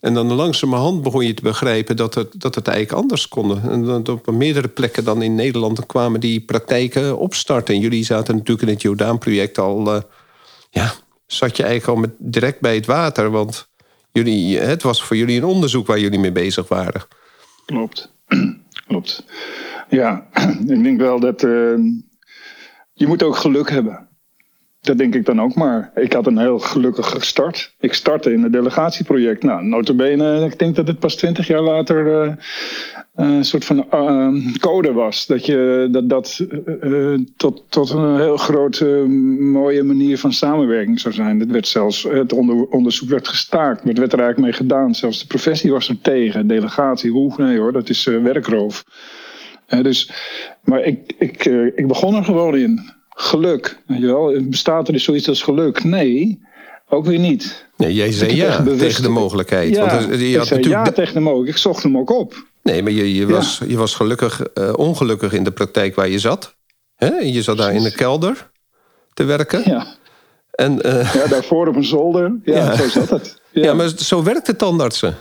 En 0.00 0.14
dan 0.14 0.32
langzamerhand 0.32 1.02
begon 1.02 1.26
je 1.26 1.34
te 1.34 1.42
begrijpen 1.42 1.96
dat 1.96 2.14
het, 2.14 2.40
dat 2.40 2.54
het 2.54 2.68
eigenlijk 2.68 3.02
anders 3.02 3.28
kon. 3.28 3.70
En 3.70 3.84
dat 3.84 4.08
op 4.08 4.30
meerdere 4.30 4.68
plekken 4.68 5.04
dan 5.04 5.22
in 5.22 5.34
Nederland 5.34 5.86
kwamen 5.86 6.20
die 6.20 6.40
praktijken 6.40 7.18
opstarten. 7.18 7.74
En 7.74 7.80
jullie 7.80 8.04
zaten 8.04 8.34
natuurlijk 8.34 8.66
in 8.66 8.74
het 8.74 8.82
Jordaan-project 8.82 9.58
al 9.58 9.94
uh, 9.94 10.00
ja, 10.70 10.92
zat 11.32 11.56
je 11.56 11.62
eigenlijk 11.62 11.96
al 11.96 12.00
met, 12.00 12.14
direct 12.18 12.60
bij 12.60 12.74
het 12.74 12.86
water. 12.86 13.30
Want 13.30 13.68
jullie, 14.12 14.58
het 14.58 14.82
was 14.82 15.02
voor 15.02 15.16
jullie 15.16 15.36
een 15.36 15.44
onderzoek 15.44 15.86
waar 15.86 15.98
jullie 15.98 16.18
mee 16.18 16.32
bezig 16.32 16.68
waren. 16.68 17.02
Klopt. 17.66 18.12
Klopt. 18.86 19.24
Ja, 19.88 20.26
ik 20.66 20.82
denk 20.82 21.00
wel 21.00 21.20
dat 21.20 21.42
uh, 21.42 21.78
je 22.92 23.06
moet 23.06 23.22
ook 23.22 23.36
geluk 23.36 23.70
hebben. 23.70 24.08
Dat 24.80 24.98
denk 24.98 25.14
ik 25.14 25.24
dan 25.24 25.40
ook 25.40 25.54
maar. 25.54 25.90
Ik 25.94 26.12
had 26.12 26.26
een 26.26 26.38
heel 26.38 26.58
gelukkige 26.58 27.20
start. 27.20 27.74
Ik 27.78 27.94
startte 27.94 28.32
in 28.32 28.42
het 28.42 28.52
delegatieproject. 28.52 29.42
Nou, 29.42 29.64
notabene, 29.64 30.44
ik 30.44 30.58
denk 30.58 30.76
dat 30.76 30.86
het 30.86 30.98
pas 30.98 31.16
twintig 31.16 31.46
jaar 31.46 31.60
later 31.60 32.26
uh, 32.26 32.32
een 33.20 33.44
soort 33.44 33.64
van 33.64 33.86
uh, 33.94 34.54
code 34.60 34.92
was. 34.92 35.26
Dat 35.26 35.46
je 35.46 35.88
dat, 35.90 36.08
dat 36.08 36.46
uh, 36.82 37.18
tot, 37.36 37.64
tot 37.68 37.90
een 37.90 38.20
heel 38.20 38.36
grote 38.36 38.86
mooie 39.38 39.82
manier 39.82 40.18
van 40.18 40.32
samenwerking 40.32 41.00
zou 41.00 41.14
zijn. 41.14 41.40
Het 41.40 41.50
werd 41.50 41.66
zelfs, 41.66 42.02
het 42.02 42.32
onder, 42.32 42.66
onderzoek 42.66 43.08
werd 43.08 43.28
gestaakt. 43.28 43.78
Maar 43.78 43.88
het 43.88 43.98
werd 43.98 44.12
er 44.12 44.18
eigenlijk 44.18 44.50
mee 44.50 44.60
gedaan. 44.60 44.94
Zelfs 44.94 45.20
de 45.20 45.26
professie 45.26 45.72
was 45.72 45.88
er 45.88 46.00
tegen. 46.00 46.46
Delegatie, 46.46 47.10
hoe? 47.10 47.34
Nee 47.36 47.58
hoor, 47.58 47.72
dat 47.72 47.88
is 47.88 48.04
werkroof. 48.04 48.84
dus, 49.82 50.10
maar 50.64 50.84
ik, 50.84 51.12
ik, 51.18 51.44
ik 51.74 51.86
begon 51.86 52.14
er 52.14 52.24
gewoon 52.24 52.56
in 52.56 52.90
geluk. 53.10 53.82
Weet 53.86 54.00
je 54.00 54.06
wel? 54.06 54.42
Bestaat 54.42 54.86
er 54.86 54.92
dus 54.92 55.04
zoiets 55.04 55.28
als 55.28 55.42
geluk? 55.42 55.84
Nee, 55.84 56.40
ook 56.88 57.04
weer 57.06 57.18
niet. 57.18 57.68
Nee, 57.76 57.94
jij 57.94 58.12
zei 58.12 58.36
ja 58.36 58.62
tegen 58.62 59.02
de 59.02 59.08
mogelijkheid. 59.08 59.74
Ja, 59.74 59.86
Want 59.86 60.20
je 60.20 60.38
had 60.38 60.50
natuurlijk 60.50 60.86
ja 60.86 60.92
tegen 60.92 61.14
de 61.14 61.20
mogelijkheid. 61.20 61.56
Ik 61.56 61.62
zocht 61.62 61.82
hem 61.82 61.98
ook 61.98 62.10
op. 62.10 62.48
Nee, 62.62 62.82
maar 62.82 62.92
je, 62.92 63.14
je, 63.14 63.26
was, 63.26 63.60
je 63.66 63.76
was 63.76 63.94
gelukkig 63.94 64.42
uh, 64.54 64.72
ongelukkig 64.76 65.32
in 65.32 65.44
de 65.44 65.50
praktijk 65.50 65.94
waar 65.94 66.08
je 66.08 66.18
zat. 66.18 66.56
Hè? 66.94 67.16
Je 67.16 67.42
zat 67.42 67.56
daar 67.56 67.74
in 67.74 67.82
de 67.82 67.94
kelder 67.94 68.50
te 69.12 69.24
werken. 69.24 69.62
Ja. 69.64 69.86
En, 70.50 70.86
uh, 70.86 71.14
ja, 71.14 71.26
daarvoor 71.26 71.68
op 71.68 71.76
een 71.76 71.84
zolder. 71.84 72.38
Ja, 72.44 72.54
ja. 72.54 72.76
zo 72.76 72.88
zat 72.88 73.10
het. 73.10 73.40
Ja. 73.50 73.62
ja, 73.62 73.74
maar 73.74 73.88
zo 73.88 74.22
werkt 74.22 74.46
de 74.46 74.56
tandartsen. 74.56 75.16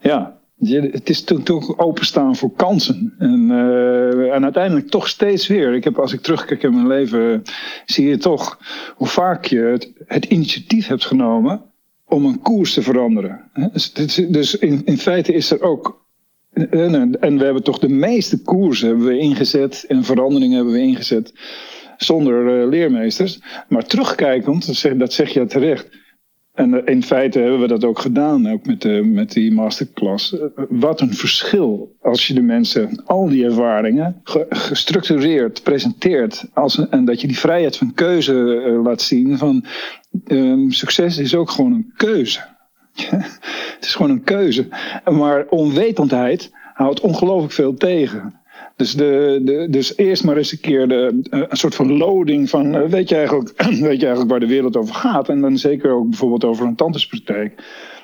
Ja, 0.00 0.38
het 0.58 1.08
is 1.08 1.24
toch 1.24 1.78
openstaan 1.78 2.36
voor 2.36 2.52
kansen. 2.56 3.14
En, 3.18 3.48
uh, 3.50 4.34
en 4.34 4.44
uiteindelijk 4.44 4.90
toch 4.90 5.08
steeds 5.08 5.46
weer. 5.46 5.74
Ik 5.74 5.84
heb, 5.84 5.98
als 5.98 6.12
ik 6.12 6.20
terugkijk 6.20 6.62
in 6.62 6.74
mijn 6.74 6.86
leven, 6.86 7.42
zie 7.84 8.08
je 8.08 8.16
toch 8.16 8.58
hoe 8.94 9.06
vaak 9.06 9.44
je 9.44 9.58
het, 9.58 9.92
het 10.06 10.24
initiatief 10.24 10.86
hebt 10.86 11.04
genomen 11.04 11.62
om 12.04 12.24
een 12.24 12.40
koers 12.40 12.74
te 12.74 12.82
veranderen. 12.82 13.50
Dus, 13.72 13.92
dus 14.28 14.54
in, 14.54 14.82
in 14.84 14.98
feite 14.98 15.32
is 15.32 15.50
er 15.50 15.62
ook. 15.62 15.98
En, 16.70 17.20
en 17.20 17.38
we 17.38 17.44
hebben 17.44 17.62
toch 17.62 17.78
de 17.78 17.88
meeste 17.88 18.42
koersen 18.42 18.88
hebben 18.88 19.06
we 19.06 19.18
ingezet 19.18 19.84
en 19.88 20.04
veranderingen 20.04 20.56
hebben 20.56 20.74
we 20.74 20.80
ingezet 20.80 21.32
zonder 21.96 22.62
uh, 22.62 22.68
leermeesters. 22.68 23.40
Maar 23.68 23.84
terugkijkend, 23.84 24.66
dat 24.66 24.74
zeg, 24.74 24.96
dat 24.96 25.12
zeg 25.12 25.32
je 25.32 25.46
terecht 25.46 25.88
en 26.60 26.86
in 26.86 27.02
feite 27.02 27.38
hebben 27.38 27.60
we 27.60 27.66
dat 27.66 27.84
ook 27.84 27.98
gedaan, 27.98 28.50
ook 28.50 28.66
met, 28.66 28.82
de, 28.82 29.02
met 29.04 29.32
die 29.32 29.52
masterclass. 29.52 30.36
Wat 30.68 31.00
een 31.00 31.14
verschil 31.14 31.96
als 32.00 32.26
je 32.26 32.34
de 32.34 32.42
mensen 32.42 33.02
al 33.04 33.28
die 33.28 33.44
ervaringen 33.44 34.20
gestructureerd 34.48 35.62
presenteert. 35.62 36.44
Als 36.54 36.88
en 36.88 37.04
dat 37.04 37.20
je 37.20 37.26
die 37.26 37.38
vrijheid 37.38 37.76
van 37.76 37.94
keuze 37.94 38.34
laat 38.82 39.02
zien. 39.02 39.38
Van 39.38 39.64
um, 40.26 40.70
succes 40.70 41.18
is 41.18 41.34
ook 41.34 41.50
gewoon 41.50 41.72
een 41.72 41.92
keuze. 41.96 42.40
het 43.74 43.78
is 43.80 43.94
gewoon 43.94 44.10
een 44.10 44.24
keuze. 44.24 44.68
Maar 45.04 45.46
onwetendheid 45.48 46.50
houdt 46.74 47.00
ongelooflijk 47.00 47.52
veel 47.52 47.74
tegen. 47.74 48.40
Dus, 48.76 48.94
de, 48.94 49.40
de, 49.44 49.66
dus 49.70 49.96
eerst 49.96 50.24
maar 50.24 50.36
eens 50.36 50.52
een 50.52 50.60
keer 50.60 50.88
de, 50.88 51.20
een 51.30 51.56
soort 51.56 51.74
van 51.74 51.96
loading 51.96 52.50
van 52.50 52.88
weet 52.88 53.08
je, 53.08 53.14
eigenlijk, 53.14 53.62
weet 53.88 54.00
je 54.00 54.06
eigenlijk 54.06 54.30
waar 54.30 54.40
de 54.40 54.46
wereld 54.46 54.76
over 54.76 54.94
gaat. 54.94 55.28
En 55.28 55.40
dan 55.40 55.58
zeker 55.58 55.90
ook 55.90 56.08
bijvoorbeeld 56.08 56.44
over 56.44 56.66
een 56.66 56.76
tandartspraktijk. 56.76 57.56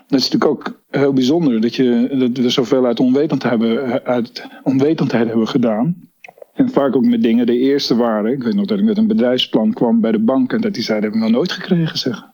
Dat 0.08 0.18
is 0.20 0.30
natuurlijk 0.30 0.50
ook 0.50 0.82
heel 0.90 1.12
bijzonder 1.12 1.60
dat, 1.60 1.74
je, 1.74 2.14
dat 2.18 2.44
we 2.44 2.50
zoveel 2.50 2.86
uit 2.86 3.00
onwetendheid, 3.00 3.60
hebben, 3.60 4.04
uit 4.04 4.46
onwetendheid 4.62 5.26
hebben 5.26 5.48
gedaan. 5.48 6.10
En 6.54 6.70
vaak 6.70 6.96
ook 6.96 7.04
met 7.04 7.22
dingen 7.22 7.46
de 7.46 7.58
eerste 7.58 7.96
waren. 7.96 8.32
Ik 8.32 8.42
weet 8.42 8.54
nog 8.54 8.66
dat 8.66 8.78
ik 8.78 8.84
met 8.84 8.98
een 8.98 9.06
bedrijfsplan 9.06 9.72
kwam 9.72 10.00
bij 10.00 10.12
de 10.12 10.18
bank 10.18 10.52
en 10.52 10.60
dat 10.60 10.74
die 10.74 10.82
zeiden, 10.82 11.08
heb 11.08 11.18
ik 11.18 11.24
nog 11.24 11.32
nooit 11.32 11.52
gekregen 11.52 11.98
zeg. 11.98 12.26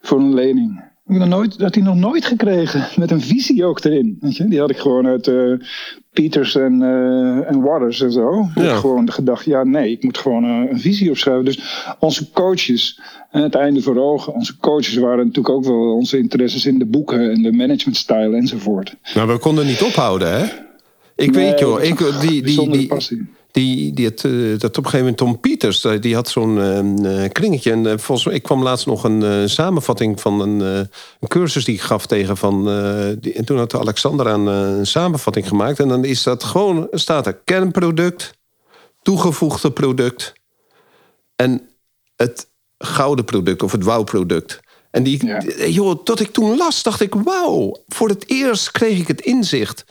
Voor 0.00 0.20
een 0.20 0.34
lening. 0.34 0.91
Ik 1.06 1.18
nog 1.18 1.28
nooit, 1.28 1.58
dat 1.58 1.74
hij 1.74 1.84
nog 1.84 1.96
nooit 1.96 2.24
gekregen. 2.24 2.88
Met 2.96 3.10
een 3.10 3.20
visie 3.20 3.64
ook 3.64 3.84
erin. 3.84 4.16
Weet 4.20 4.36
je? 4.36 4.48
Die 4.48 4.60
had 4.60 4.70
ik 4.70 4.76
gewoon 4.76 5.06
uit 5.06 5.26
uh, 5.26 5.58
Peters 6.12 6.56
en, 6.56 6.80
uh, 6.80 7.48
en 7.50 7.60
Waters 7.60 8.00
en 8.00 8.12
zo. 8.12 8.48
Ja. 8.54 8.76
Gewoon 8.76 9.12
gedacht, 9.12 9.44
ja 9.44 9.64
nee, 9.64 9.90
ik 9.90 10.02
moet 10.02 10.18
gewoon 10.18 10.44
uh, 10.44 10.70
een 10.70 10.80
visie 10.80 11.10
opschrijven. 11.10 11.44
Dus 11.44 11.86
onze 11.98 12.30
coaches, 12.30 13.00
en 13.30 13.42
het 13.42 13.54
einde 13.54 13.82
voor 13.82 13.96
ogen. 13.96 14.34
Onze 14.34 14.56
coaches 14.56 14.94
waren 14.94 15.26
natuurlijk 15.26 15.54
ook 15.54 15.64
wel 15.64 15.94
onze 15.94 16.18
interesses 16.18 16.66
in 16.66 16.78
de 16.78 16.86
boeken 16.86 17.30
en 17.30 17.42
de 17.42 17.52
managementstyle 17.52 18.36
enzovoort. 18.36 18.94
Maar 19.14 19.28
we 19.28 19.38
konden 19.38 19.66
niet 19.66 19.82
ophouden 19.82 20.38
hè? 20.38 20.46
Ik 21.16 21.32
weet 21.32 21.58
joh, 21.58 21.82
ik, 21.82 21.98
die, 21.98 22.42
die, 22.42 22.70
die, 22.70 22.70
die, 22.70 23.28
die 23.52 24.04
het, 24.04 24.22
uh, 24.22 24.58
dat 24.58 24.78
op 24.78 24.84
een 24.84 24.90
gegeven 24.90 24.98
moment 24.98 25.16
Tom 25.16 25.40
Pieters, 25.40 25.84
eh, 25.84 26.00
die 26.00 26.14
had 26.14 26.28
zo'n 26.28 26.56
uh, 27.04 27.28
kringetje. 27.32 27.72
En 27.72 28.00
volgens 28.00 28.26
mij, 28.26 28.34
ik 28.34 28.42
kwam 28.42 28.62
laatst 28.62 28.86
nog 28.86 29.04
een 29.04 29.48
samenvatting 29.48 30.20
van 30.20 30.40
een, 30.40 30.60
een, 30.60 31.28
cursus 31.28 31.64
die 31.64 31.74
ik 31.74 31.80
gaf 31.80 32.06
tegen 32.06 32.36
van. 32.36 32.64
Die, 33.20 33.32
en 33.32 33.44
toen 33.44 33.58
had 33.58 33.74
Alexander 33.74 34.28
aan 34.28 34.46
een 34.46 34.86
samenvatting 34.86 35.48
gemaakt. 35.48 35.80
En 35.80 35.88
dan 35.88 36.04
is 36.04 36.22
dat 36.22 36.44
gewoon, 36.44 36.88
staat 36.90 37.26
er 37.26 37.34
kernproduct, 37.44 38.34
toegevoegde 39.02 39.72
product 39.72 40.32
en 41.36 41.68
het 42.16 42.48
gouden 42.78 43.24
product 43.24 43.62
of 43.62 43.72
het 43.72 43.84
wauwproduct. 43.84 44.60
En 44.90 45.02
die, 45.02 45.26
joh, 45.72 46.02
tot 46.04 46.20
ik 46.20 46.32
toen 46.32 46.56
las, 46.56 46.82
dacht 46.82 47.00
ik, 47.00 47.14
wauw, 47.14 47.76
voor 47.88 48.08
het 48.08 48.24
eerst 48.28 48.70
kreeg 48.70 48.98
ik 48.98 49.08
het 49.08 49.20
inzicht 49.20 49.84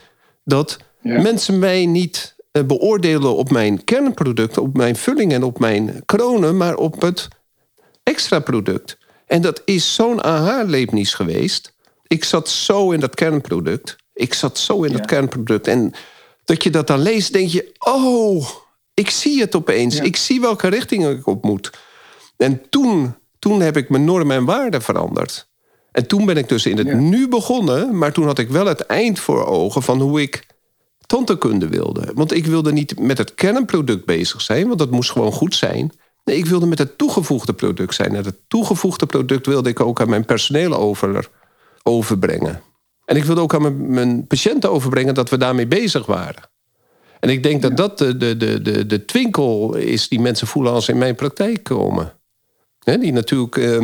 dat 0.44 0.77
mensen 1.01 1.60
mij 1.60 1.86
niet 1.86 2.36
eh, 2.38 2.40
beoordelen 2.51 3.36
op 3.36 3.51
mijn 3.51 3.84
kernproduct, 3.84 4.58
op 4.58 4.77
mijn 4.77 4.96
vulling 4.96 5.34
en 5.34 5.43
op 5.43 5.60
mijn 5.60 6.01
kronen, 6.05 6.58
maar 6.58 6.75
op 6.75 7.01
het 7.01 7.27
extra 8.03 8.39
product. 8.39 8.98
En 9.25 9.41
dat 9.41 9.62
is 9.65 9.93
zo'n 9.93 10.24
aha-leepnis 10.24 11.13
geweest. 11.13 11.74
Ik 12.08 12.24
zat 12.24 12.50
zo 12.50 12.91
in 12.91 13.00
dat 13.00 13.15
kernproduct. 13.15 13.96
Ik 14.13 14.34
zat 14.34 14.58
zo 14.58 14.84
in 14.84 14.91
dat 14.91 15.05
kernproduct. 15.05 15.67
En 15.67 15.93
dat 16.43 16.63
je 16.63 16.70
dat 16.70 16.88
dan 16.88 17.00
leest, 17.00 17.34
denk 17.34 17.50
je: 17.50 17.72
oh, 17.79 18.48
ik 18.93 19.10
zie 19.10 19.41
het 19.41 19.55
opeens. 19.55 20.00
Ik 20.00 20.15
zie 20.15 20.41
welke 20.41 20.67
richting 20.67 21.08
ik 21.08 21.27
op 21.27 21.43
moet. 21.43 21.70
En 22.38 22.62
toen, 22.70 23.15
toen 23.39 23.62
heb 23.62 23.77
ik 23.77 23.89
mijn 23.89 24.05
normen 24.05 24.36
en 24.36 24.46
waarden 24.46 24.81
veranderd. 24.81 25.50
En 25.91 26.08
toen 26.08 26.25
ben 26.25 26.38
ik 26.38 26.50
dus 26.50 26.65
in 26.65 26.77
het 26.77 26.93
nu 26.93 27.27
begonnen, 27.27 27.98
maar 27.98 28.13
toen 28.13 28.25
had 28.25 28.39
ik 28.39 28.50
wel 28.50 28.65
het 28.65 28.81
eind 28.81 29.20
voor 29.20 29.46
ogen 29.46 29.81
van 29.81 30.01
hoe 30.01 30.22
ik 30.22 30.46
tantekunde 31.05 31.67
wilde. 31.67 32.12
Want 32.15 32.34
ik 32.34 32.46
wilde 32.46 32.72
niet 32.72 33.00
met 33.00 33.17
het 33.17 33.36
kernproduct 33.36 34.05
bezig 34.05 34.41
zijn, 34.41 34.67
want 34.67 34.79
dat 34.79 34.91
moest 34.91 35.12
gewoon 35.12 35.31
goed 35.31 35.55
zijn. 35.55 35.91
Nee, 36.24 36.38
ik 36.38 36.46
wilde 36.46 36.65
met 36.65 36.77
het 36.77 36.98
toegevoegde 36.98 37.53
product 37.53 37.93
zijn. 37.93 38.15
En 38.15 38.25
het 38.25 38.39
toegevoegde 38.48 39.05
product 39.05 39.46
wilde 39.46 39.70
ik 39.70 39.79
ook 39.79 40.01
aan 40.01 40.10
mijn 40.10 40.25
personeel 40.25 40.75
over, 40.75 41.29
overbrengen. 41.84 42.62
En 43.05 43.15
ik 43.15 43.24
wilde 43.24 43.41
ook 43.41 43.53
aan 43.53 43.62
mijn, 43.62 43.93
mijn, 43.93 44.27
patiënten 44.27 44.72
overbrengen 44.72 45.13
dat 45.13 45.29
we 45.29 45.38
daarmee 45.38 45.67
bezig 45.67 46.05
waren. 46.05 46.50
En 47.20 47.29
ik 47.29 47.43
denk 47.43 47.62
dat 47.62 47.77
dat 47.77 47.98
de, 47.98 48.17
de, 48.17 48.38
de, 48.38 48.62
de, 48.62 48.86
de 48.86 49.05
twinkel 49.05 49.75
is 49.75 50.08
die 50.08 50.20
mensen 50.20 50.48
voelen 50.48 50.72
als 50.72 50.86
ze 50.86 50.91
in 50.91 50.98
mijn 50.98 51.15
praktijk 51.15 51.63
komen. 51.63 52.13
die 52.79 53.13
natuurlijk 53.13 53.58
eh, 53.58 53.84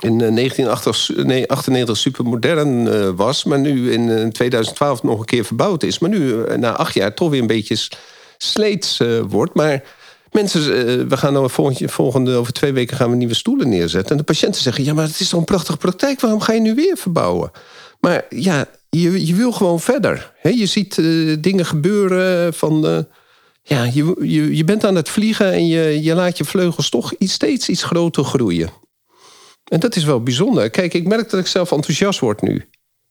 in 0.00 0.18
1998 0.18 1.88
eh, 1.88 1.94
supermodern 1.94 2.86
uh, 2.86 3.08
was, 3.16 3.44
maar 3.44 3.58
nu 3.58 3.92
in 3.92 4.32
2012 4.32 5.02
nog 5.02 5.18
een 5.18 5.24
keer 5.24 5.44
verbouwd 5.44 5.82
is. 5.82 5.98
Maar 5.98 6.10
nu 6.10 6.42
eh, 6.42 6.56
na 6.56 6.76
acht 6.76 6.94
jaar 6.94 7.14
toch 7.14 7.30
weer 7.30 7.40
een 7.40 7.46
beetje 7.46 7.88
sleets 8.38 9.00
wordt. 9.28 9.54
Maar 9.54 9.82
mensen, 10.30 10.62
we 11.08 11.16
gaan 11.16 11.32
nou 11.32 11.50
volgende, 11.50 11.88
volgende, 11.88 12.34
over 12.34 12.52
twee 12.52 12.72
weken 12.72 12.96
gaan 12.96 13.10
we 13.10 13.16
nieuwe 13.16 13.34
stoelen 13.34 13.68
neerzetten. 13.68 14.10
En 14.10 14.16
de 14.16 14.22
patiënten 14.22 14.62
zeggen, 14.62 14.84
ja, 14.84 14.94
maar 14.94 15.06
het 15.06 15.20
is 15.20 15.28
toch 15.28 15.40
een 15.40 15.46
prachtige 15.46 15.78
praktijk, 15.78 16.20
waarom 16.20 16.40
ga 16.40 16.52
je 16.52 16.60
nu 16.60 16.74
weer 16.74 16.96
verbouwen? 16.96 17.50
Maar 18.00 18.24
ja, 18.28 18.66
je, 18.90 19.26
je 19.26 19.34
wil 19.34 19.52
gewoon 19.52 19.80
verder. 19.80 20.32
je 20.42 20.66
ziet 20.66 20.94
dingen 21.42 21.66
gebeuren 21.66 22.54
van 22.54 23.06
ja, 23.62 23.84
je, 23.84 24.16
je, 24.20 24.56
je 24.56 24.64
bent 24.64 24.84
aan 24.84 24.94
het 24.94 25.08
vliegen 25.08 25.52
en 25.52 25.66
je, 25.66 26.02
je 26.02 26.14
laat 26.14 26.38
je 26.38 26.44
vleugels 26.44 26.88
toch 26.88 27.12
steeds 27.18 27.68
iets 27.68 27.82
groter 27.82 28.24
groeien. 28.24 28.70
En 29.64 29.80
dat 29.80 29.96
is 29.96 30.04
wel 30.04 30.22
bijzonder. 30.22 30.70
Kijk, 30.70 30.94
ik 30.94 31.06
merk 31.06 31.30
dat 31.30 31.40
ik 31.40 31.46
zelf 31.46 31.72
enthousiast 31.72 32.20
word 32.20 32.42
nu. 32.42 32.64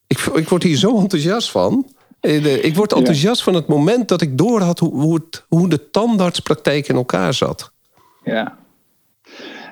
Ik, 0.08 0.20
ik 0.20 0.50
word 0.50 0.64
hier 0.64 0.78
zo 0.78 1.00
enthousiast 1.00 1.52
van. 1.52 1.92
Eh, 2.20 2.64
ik 2.64 2.76
word 2.76 2.94
enthousiast 2.94 3.44
van 3.44 3.54
het 3.54 3.68
moment 3.68 4.08
dat 4.08 4.22
ik 4.22 4.38
doorhad 4.38 4.80
hoe, 4.80 4.92
hoe, 4.92 5.14
het, 5.14 5.46
hoe 5.48 5.70
de 5.70 5.90
tandartspraktijk 5.90 6.88
in 6.88 6.96
elkaar 6.96 7.34
zat. 7.34 7.72
Ja. 8.24 8.58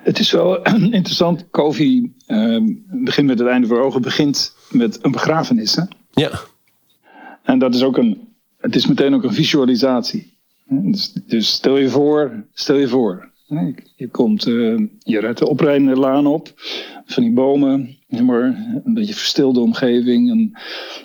Het 0.04 0.20
is 0.20 0.32
wel 0.32 0.64
interessant. 1.00 1.50
Kofi 1.50 2.14
uh, 2.28 2.58
begint 2.88 3.28
met 3.28 3.40
het 3.40 3.48
einde 3.48 3.68
voor 3.68 3.80
ogen, 3.80 4.02
begint 4.02 4.56
met 4.70 5.00
een 5.02 5.12
begrafenis. 5.12 5.76
Hè? 5.76 5.84
Ja. 6.12 6.32
En 7.44 7.60
dat 7.60 7.76
is 7.76 7.84
ook 7.84 7.98
een, 7.98 8.28
het 8.58 8.76
is 8.76 8.88
meteen 8.88 9.14
ook 9.14 9.24
een 9.24 9.34
visualisatie. 9.34 10.38
Dus, 10.66 11.14
dus 11.28 11.52
stel 11.52 11.78
je 11.78 11.90
voor, 11.90 12.44
stel 12.54 12.76
je 12.76 12.88
voor, 12.88 13.31
je 13.96 14.08
komt, 14.08 14.48
uh, 14.48 14.80
je 15.00 15.20
rijdt 15.20 15.40
de 15.40 15.50
oprijdende 15.50 15.96
laan 15.96 16.26
op, 16.26 16.54
van 17.06 17.24
die 17.24 17.32
bomen, 17.32 17.98
maar 18.08 18.44
een 18.84 18.94
beetje 18.94 19.14
verstilde 19.14 19.60
omgeving. 19.60 20.30
En 20.30 20.52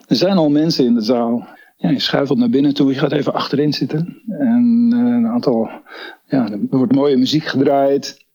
er 0.06 0.16
zijn 0.16 0.36
al 0.36 0.50
mensen 0.50 0.84
in 0.84 0.94
de 0.94 1.02
zaal. 1.02 1.48
Ja, 1.76 1.90
je 1.90 2.00
schuifelt 2.00 2.38
naar 2.38 2.50
binnen 2.50 2.74
toe, 2.74 2.92
je 2.92 2.98
gaat 2.98 3.12
even 3.12 3.34
achterin 3.34 3.72
zitten. 3.72 4.22
En 4.28 4.90
uh, 4.94 4.98
een 4.98 5.26
aantal, 5.26 5.70
ja, 6.26 6.50
er 6.50 6.60
wordt 6.70 6.94
mooie 6.94 7.16
muziek 7.16 7.44
gedraaid. 7.44 8.25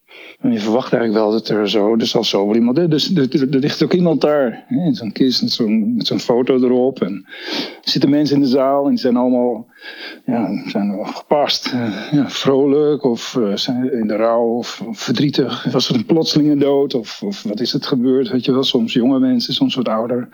En 0.41 0.51
je 0.51 0.59
verwacht 0.59 0.93
eigenlijk 0.93 1.23
wel 1.23 1.31
dat 1.31 1.49
er 1.49 1.69
zo, 1.69 1.95
er 1.97 2.05
zal 2.05 2.23
zo 2.23 2.53
iemand. 2.53 2.91
Dus 2.91 3.15
er, 3.15 3.47
ligt 3.49 3.83
ook 3.83 3.93
iemand 3.93 4.21
daar 4.21 4.65
in 4.69 4.95
zo'n 4.95 5.11
kist 5.11 5.41
met 5.41 6.05
zo'n, 6.07 6.19
foto 6.19 6.55
erop. 6.55 7.01
En 7.01 7.25
er 7.55 7.89
zitten 7.89 8.09
mensen 8.09 8.35
in 8.35 8.41
de 8.41 8.47
zaal 8.47 8.83
en 8.83 8.89
die 8.89 8.99
zijn 8.99 9.15
allemaal 9.15 9.67
ja, 10.25 10.63
zijn 10.67 11.07
gepast. 11.07 11.71
Uh, 11.73 12.11
ja, 12.11 12.29
vrolijk 12.29 13.03
of 13.03 13.35
uh, 13.39 13.55
zijn 13.55 13.91
in 13.91 14.07
de 14.07 14.15
rouw 14.15 14.47
of, 14.47 14.81
of, 14.87 14.99
verdrietig. 14.99 15.63
Was 15.71 15.89
er 15.89 15.95
een 15.95 16.05
plotselinge 16.05 16.57
dood 16.57 16.93
of, 16.93 17.21
of 17.23 17.43
wat 17.43 17.59
is 17.59 17.73
het 17.73 17.85
gebeurd? 17.85 18.29
Weet 18.29 18.45
je 18.45 18.51
wel, 18.51 18.63
soms 18.63 18.93
jonge 18.93 19.19
mensen, 19.19 19.53
soms 19.53 19.75
wat 19.75 19.87
ouder. 19.87 20.29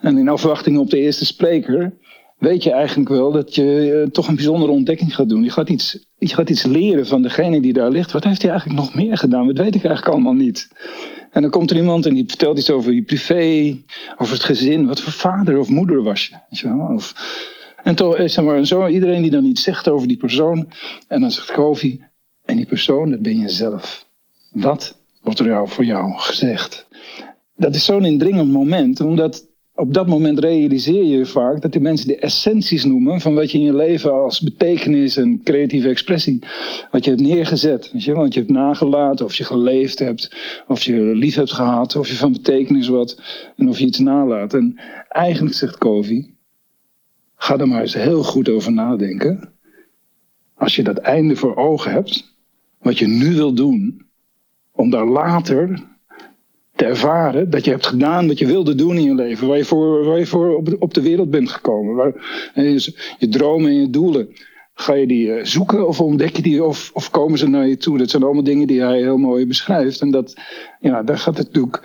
En 0.00 0.18
in 0.18 0.28
afwachting 0.28 0.78
op 0.78 0.90
de 0.90 0.98
eerste 0.98 1.24
spreker 1.24 1.92
weet 2.38 2.62
je 2.62 2.70
eigenlijk 2.72 3.08
wel 3.08 3.32
dat 3.32 3.54
je 3.54 4.02
uh, 4.04 4.10
toch 4.10 4.28
een 4.28 4.34
bijzondere 4.34 4.72
ontdekking 4.72 5.14
gaat 5.14 5.28
doen. 5.28 5.42
Je 5.42 5.50
gaat, 5.50 5.68
iets, 5.68 6.06
je 6.18 6.34
gaat 6.34 6.50
iets 6.50 6.64
leren 6.64 7.06
van 7.06 7.22
degene 7.22 7.60
die 7.60 7.72
daar 7.72 7.90
ligt. 7.90 8.12
Wat 8.12 8.24
heeft 8.24 8.42
hij 8.42 8.50
eigenlijk 8.50 8.80
nog 8.80 8.94
meer 8.94 9.16
gedaan? 9.16 9.46
Dat 9.46 9.56
weet 9.56 9.74
ik 9.74 9.84
eigenlijk 9.84 10.14
allemaal 10.14 10.32
niet. 10.32 10.68
En 11.30 11.42
dan 11.42 11.50
komt 11.50 11.70
er 11.70 11.76
iemand 11.76 12.06
en 12.06 12.14
die 12.14 12.24
vertelt 12.26 12.58
iets 12.58 12.70
over 12.70 12.92
je 12.92 13.02
privé, 13.02 13.76
over 14.16 14.34
het 14.34 14.44
gezin. 14.44 14.86
Wat 14.86 15.00
voor 15.00 15.12
vader 15.12 15.58
of 15.58 15.68
moeder 15.68 16.02
was 16.02 16.26
je? 16.26 16.68
Of, 16.94 17.14
en 17.82 17.94
toch, 17.94 18.16
eh, 18.16 18.28
zeg 18.28 18.44
maar, 18.44 18.66
zo, 18.66 18.86
iedereen 18.86 19.22
die 19.22 19.30
dan 19.30 19.44
iets 19.44 19.62
zegt 19.62 19.88
over 19.88 20.08
die 20.08 20.16
persoon. 20.16 20.68
En 21.08 21.20
dan 21.20 21.30
zegt 21.30 21.52
Kofi, 21.52 22.04
en 22.44 22.56
die 22.56 22.66
persoon, 22.66 23.10
dat 23.10 23.22
ben 23.22 23.38
je 23.38 23.48
zelf. 23.48 24.06
Wat 24.50 24.98
wordt 25.22 25.38
er 25.38 25.46
jou 25.46 25.68
voor 25.68 25.84
jou 25.84 26.12
gezegd? 26.16 26.86
Dat 27.56 27.74
is 27.74 27.84
zo'n 27.84 28.04
indringend 28.04 28.52
moment, 28.52 29.00
omdat 29.00 29.46
op 29.76 29.94
dat 29.94 30.06
moment 30.06 30.38
realiseer 30.38 31.04
je 31.04 31.26
vaak 31.26 31.60
dat 31.60 31.72
die 31.72 31.80
mensen 31.80 32.08
de 32.08 32.16
essenties 32.16 32.84
noemen 32.84 33.20
van 33.20 33.34
wat 33.34 33.50
je 33.50 33.58
in 33.58 33.64
je 33.64 33.74
leven 33.74 34.12
als 34.12 34.40
betekenis 34.40 35.16
en 35.16 35.40
creatieve 35.44 35.88
expressie, 35.88 36.38
wat 36.90 37.04
je 37.04 37.10
hebt 37.10 37.22
neergezet. 37.22 37.90
Je, 37.96 38.14
want 38.14 38.34
je 38.34 38.40
hebt 38.40 38.52
nagelaten, 38.52 39.24
of 39.24 39.34
je 39.34 39.44
geleefd 39.44 39.98
hebt, 39.98 40.36
of 40.66 40.82
je 40.82 41.00
lief 41.00 41.34
hebt 41.34 41.52
gehad, 41.52 41.96
of 41.96 42.08
je 42.08 42.14
van 42.14 42.32
betekenis 42.32 42.88
wat, 42.88 43.20
en 43.56 43.68
of 43.68 43.78
je 43.78 43.86
iets 43.86 43.98
nalaat. 43.98 44.54
En 44.54 44.80
eigenlijk 45.08 45.54
zegt 45.54 45.78
Kovi, 45.78 46.34
ga 47.36 47.58
er 47.58 47.68
maar 47.68 47.80
eens 47.80 47.94
heel 47.94 48.22
goed 48.22 48.48
over 48.48 48.72
nadenken. 48.72 49.52
Als 50.54 50.76
je 50.76 50.82
dat 50.82 50.98
einde 50.98 51.36
voor 51.36 51.56
ogen 51.56 51.92
hebt, 51.92 52.34
wat 52.78 52.98
je 52.98 53.06
nu 53.06 53.34
wil 53.34 53.52
doen, 53.52 54.06
om 54.72 54.90
daar 54.90 55.06
later 55.06 55.80
te 56.76 56.84
ervaren 56.84 57.50
dat 57.50 57.64
je 57.64 57.70
hebt 57.70 57.86
gedaan 57.86 58.28
wat 58.28 58.38
je 58.38 58.46
wilde 58.46 58.74
doen 58.74 58.96
in 58.96 59.02
je 59.02 59.14
leven, 59.14 59.48
waar 59.48 59.56
je 59.56 59.64
voor, 59.64 60.04
waar 60.04 60.18
je 60.18 60.26
voor 60.26 60.56
op, 60.56 60.76
op 60.78 60.94
de 60.94 61.02
wereld 61.02 61.30
bent 61.30 61.50
gekomen. 61.50 61.94
Waar, 61.94 62.12
je, 62.54 62.94
je 63.18 63.28
dromen 63.28 63.70
en 63.70 63.80
je 63.80 63.90
doelen. 63.90 64.28
Ga 64.74 64.94
je 64.94 65.06
die 65.06 65.32
eh, 65.32 65.44
zoeken 65.44 65.88
of 65.88 66.00
ontdek 66.00 66.36
je 66.36 66.42
die 66.42 66.64
of, 66.64 66.90
of 66.94 67.10
komen 67.10 67.38
ze 67.38 67.48
naar 67.48 67.66
je 67.66 67.76
toe? 67.76 67.98
Dat 67.98 68.10
zijn 68.10 68.22
allemaal 68.22 68.42
dingen 68.42 68.66
die 68.66 68.80
hij 68.80 68.98
heel 68.98 69.16
mooi 69.16 69.46
beschrijft. 69.46 70.00
En 70.00 70.10
dat, 70.10 70.34
ja, 70.80 71.02
daar 71.02 71.18
gaat 71.18 71.36
het 71.36 71.46
natuurlijk 71.46 71.82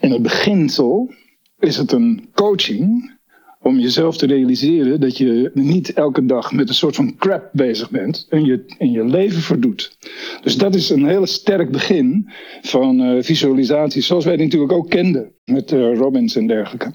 in 0.00 0.10
het 0.10 0.22
beginsel 0.22 1.12
is 1.58 1.76
het 1.76 1.92
een 1.92 2.28
coaching 2.34 3.18
om 3.62 3.78
jezelf 3.78 4.16
te 4.16 4.26
realiseren 4.26 5.00
dat 5.00 5.18
je 5.18 5.50
niet 5.54 5.92
elke 5.92 6.26
dag 6.26 6.52
met 6.52 6.68
een 6.68 6.74
soort 6.74 6.96
van 6.96 7.16
crap 7.16 7.48
bezig 7.52 7.90
bent 7.90 8.26
en 8.28 8.44
je, 8.44 8.64
en 8.78 8.90
je 8.90 9.04
leven 9.04 9.42
verdoet. 9.42 9.96
Dus 10.42 10.56
dat 10.56 10.74
is 10.74 10.90
een 10.90 11.06
heel 11.06 11.26
sterk 11.26 11.70
begin 11.70 12.30
van 12.62 13.00
uh, 13.00 13.22
visualisatie, 13.22 14.02
zoals 14.02 14.24
wij 14.24 14.36
die 14.36 14.44
natuurlijk 14.44 14.72
ook 14.72 14.90
kenden 14.90 15.32
met 15.44 15.72
uh, 15.72 15.96
Robbins 15.96 16.36
en 16.36 16.46
dergelijke. 16.46 16.92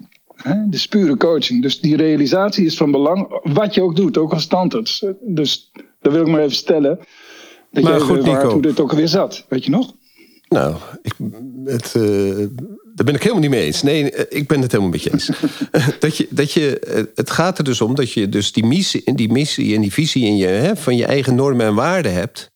De 0.70 0.86
pure 0.90 1.18
coaching. 1.18 1.62
Dus 1.62 1.80
die 1.80 1.96
realisatie 1.96 2.66
is 2.66 2.78
van 2.78 2.92
belang, 2.92 3.40
wat 3.44 3.74
je 3.74 3.82
ook 3.82 3.96
doet, 3.96 4.18
ook 4.18 4.34
als 4.34 4.48
tandarts. 4.48 5.06
Dus 5.22 5.72
dat 6.02 6.14
wil 6.14 6.22
ik 6.22 6.28
maar 6.28 6.42
even 6.42 6.56
stellen. 6.56 7.00
Dat 7.72 7.84
maar 7.84 7.94
je 7.94 8.00
goed, 8.00 8.24
Nico. 8.24 8.50
hoe 8.50 8.62
dit 8.62 8.80
ook 8.80 8.92
weer 8.92 9.08
zat. 9.08 9.46
Weet 9.50 9.66
je 9.66 9.72
nog? 9.72 9.96
Nou, 10.48 10.76
ik, 11.02 11.14
het, 11.66 11.94
uh, 11.98 12.46
daar 12.96 13.06
ben 13.06 13.16
ik 13.16 13.22
helemaal 13.22 13.42
niet 13.42 13.52
mee 13.52 13.66
eens. 13.66 13.82
Nee, 13.82 14.12
eh, 14.12 14.40
ik 14.40 14.48
ben 14.48 14.62
het 14.62 14.72
helemaal 14.72 14.92
met 14.92 15.04
je 15.04 15.12
eens. 15.12 15.30
dat 16.00 16.18
je, 16.18 16.28
dat 16.30 16.52
je, 16.52 16.80
eh, 16.80 17.04
het 17.16 17.30
gaat 17.30 17.58
er 17.58 17.64
dus 17.64 17.82
om 17.82 17.96
dat 17.96 18.12
je 18.12 18.30
dus 18.30 18.52
die 18.52 18.66
missie, 18.66 19.16
die 19.16 19.32
missie 19.32 19.76
en 19.76 19.82
die 19.82 19.94
visie 19.94 20.26
in 20.26 20.38
je, 20.38 20.48
hè, 20.48 20.76
van 20.76 20.98
je 20.98 21.06
eigen 21.06 21.36
normen 21.36 21.66
en 21.66 21.76
waarden 21.76 22.14
hebt. 22.14 22.52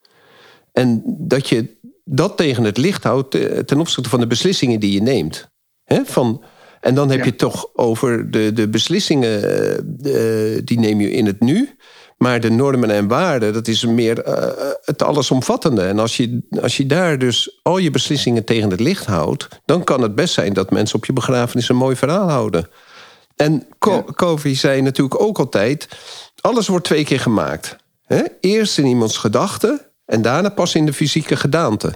En 0.71 1.03
dat 1.05 1.49
je 1.49 1.77
dat 2.03 2.37
tegen 2.37 2.63
het 2.63 2.77
licht 2.77 3.03
houdt 3.03 3.31
ten 3.67 3.79
opzichte 3.79 4.09
van 4.09 4.19
de 4.19 4.27
beslissingen 4.27 4.79
die 4.79 4.91
je 4.91 5.01
neemt. 5.01 5.49
Hè, 5.83 6.05
van, 6.05 6.43
en 6.81 6.95
dan 6.95 7.09
heb 7.11 7.25
je 7.25 7.35
toch 7.35 7.69
over 7.73 8.31
de, 8.31 8.53
de 8.53 8.69
beslissingen, 8.69 9.41
die 10.65 10.79
neem 10.79 11.01
je 11.01 11.11
in 11.11 11.25
het 11.25 11.39
nu. 11.39 11.69
Maar 12.19 12.39
de 12.39 12.49
normen 12.49 12.89
en 12.89 13.07
waarden, 13.07 13.53
dat 13.53 13.67
is 13.67 13.85
meer 13.85 14.27
uh, 14.27 14.33
het 14.83 15.03
allesomvattende. 15.03 15.81
En 15.81 15.99
als 15.99 16.17
je, 16.17 16.41
als 16.61 16.77
je 16.77 16.85
daar 16.85 17.17
dus 17.17 17.59
al 17.63 17.77
je 17.77 17.91
beslissingen 17.91 18.43
tegen 18.43 18.69
het 18.69 18.79
licht 18.79 19.05
houdt, 19.05 19.47
dan 19.65 19.83
kan 19.83 20.01
het 20.01 20.15
best 20.15 20.33
zijn 20.33 20.53
dat 20.53 20.71
mensen 20.71 20.95
op 20.95 21.05
je 21.05 21.13
begrafenis 21.13 21.69
een 21.69 21.75
mooi 21.75 21.95
verhaal 21.95 22.29
houden. 22.29 22.69
En 23.35 23.67
Co 24.15 24.37
zei 24.43 24.81
natuurlijk 24.81 25.21
ook 25.21 25.39
altijd: 25.39 25.87
alles 26.41 26.67
wordt 26.67 26.85
twee 26.85 27.03
keer 27.03 27.19
gemaakt. 27.19 27.75
Eerst 28.39 28.77
in 28.77 28.85
iemands 28.85 29.17
gedachten 29.17 29.81
en 30.05 30.21
daarna 30.21 30.49
pas 30.49 30.75
in 30.75 30.85
de 30.85 30.93
fysieke 30.93 31.35
gedaante. 31.35 31.93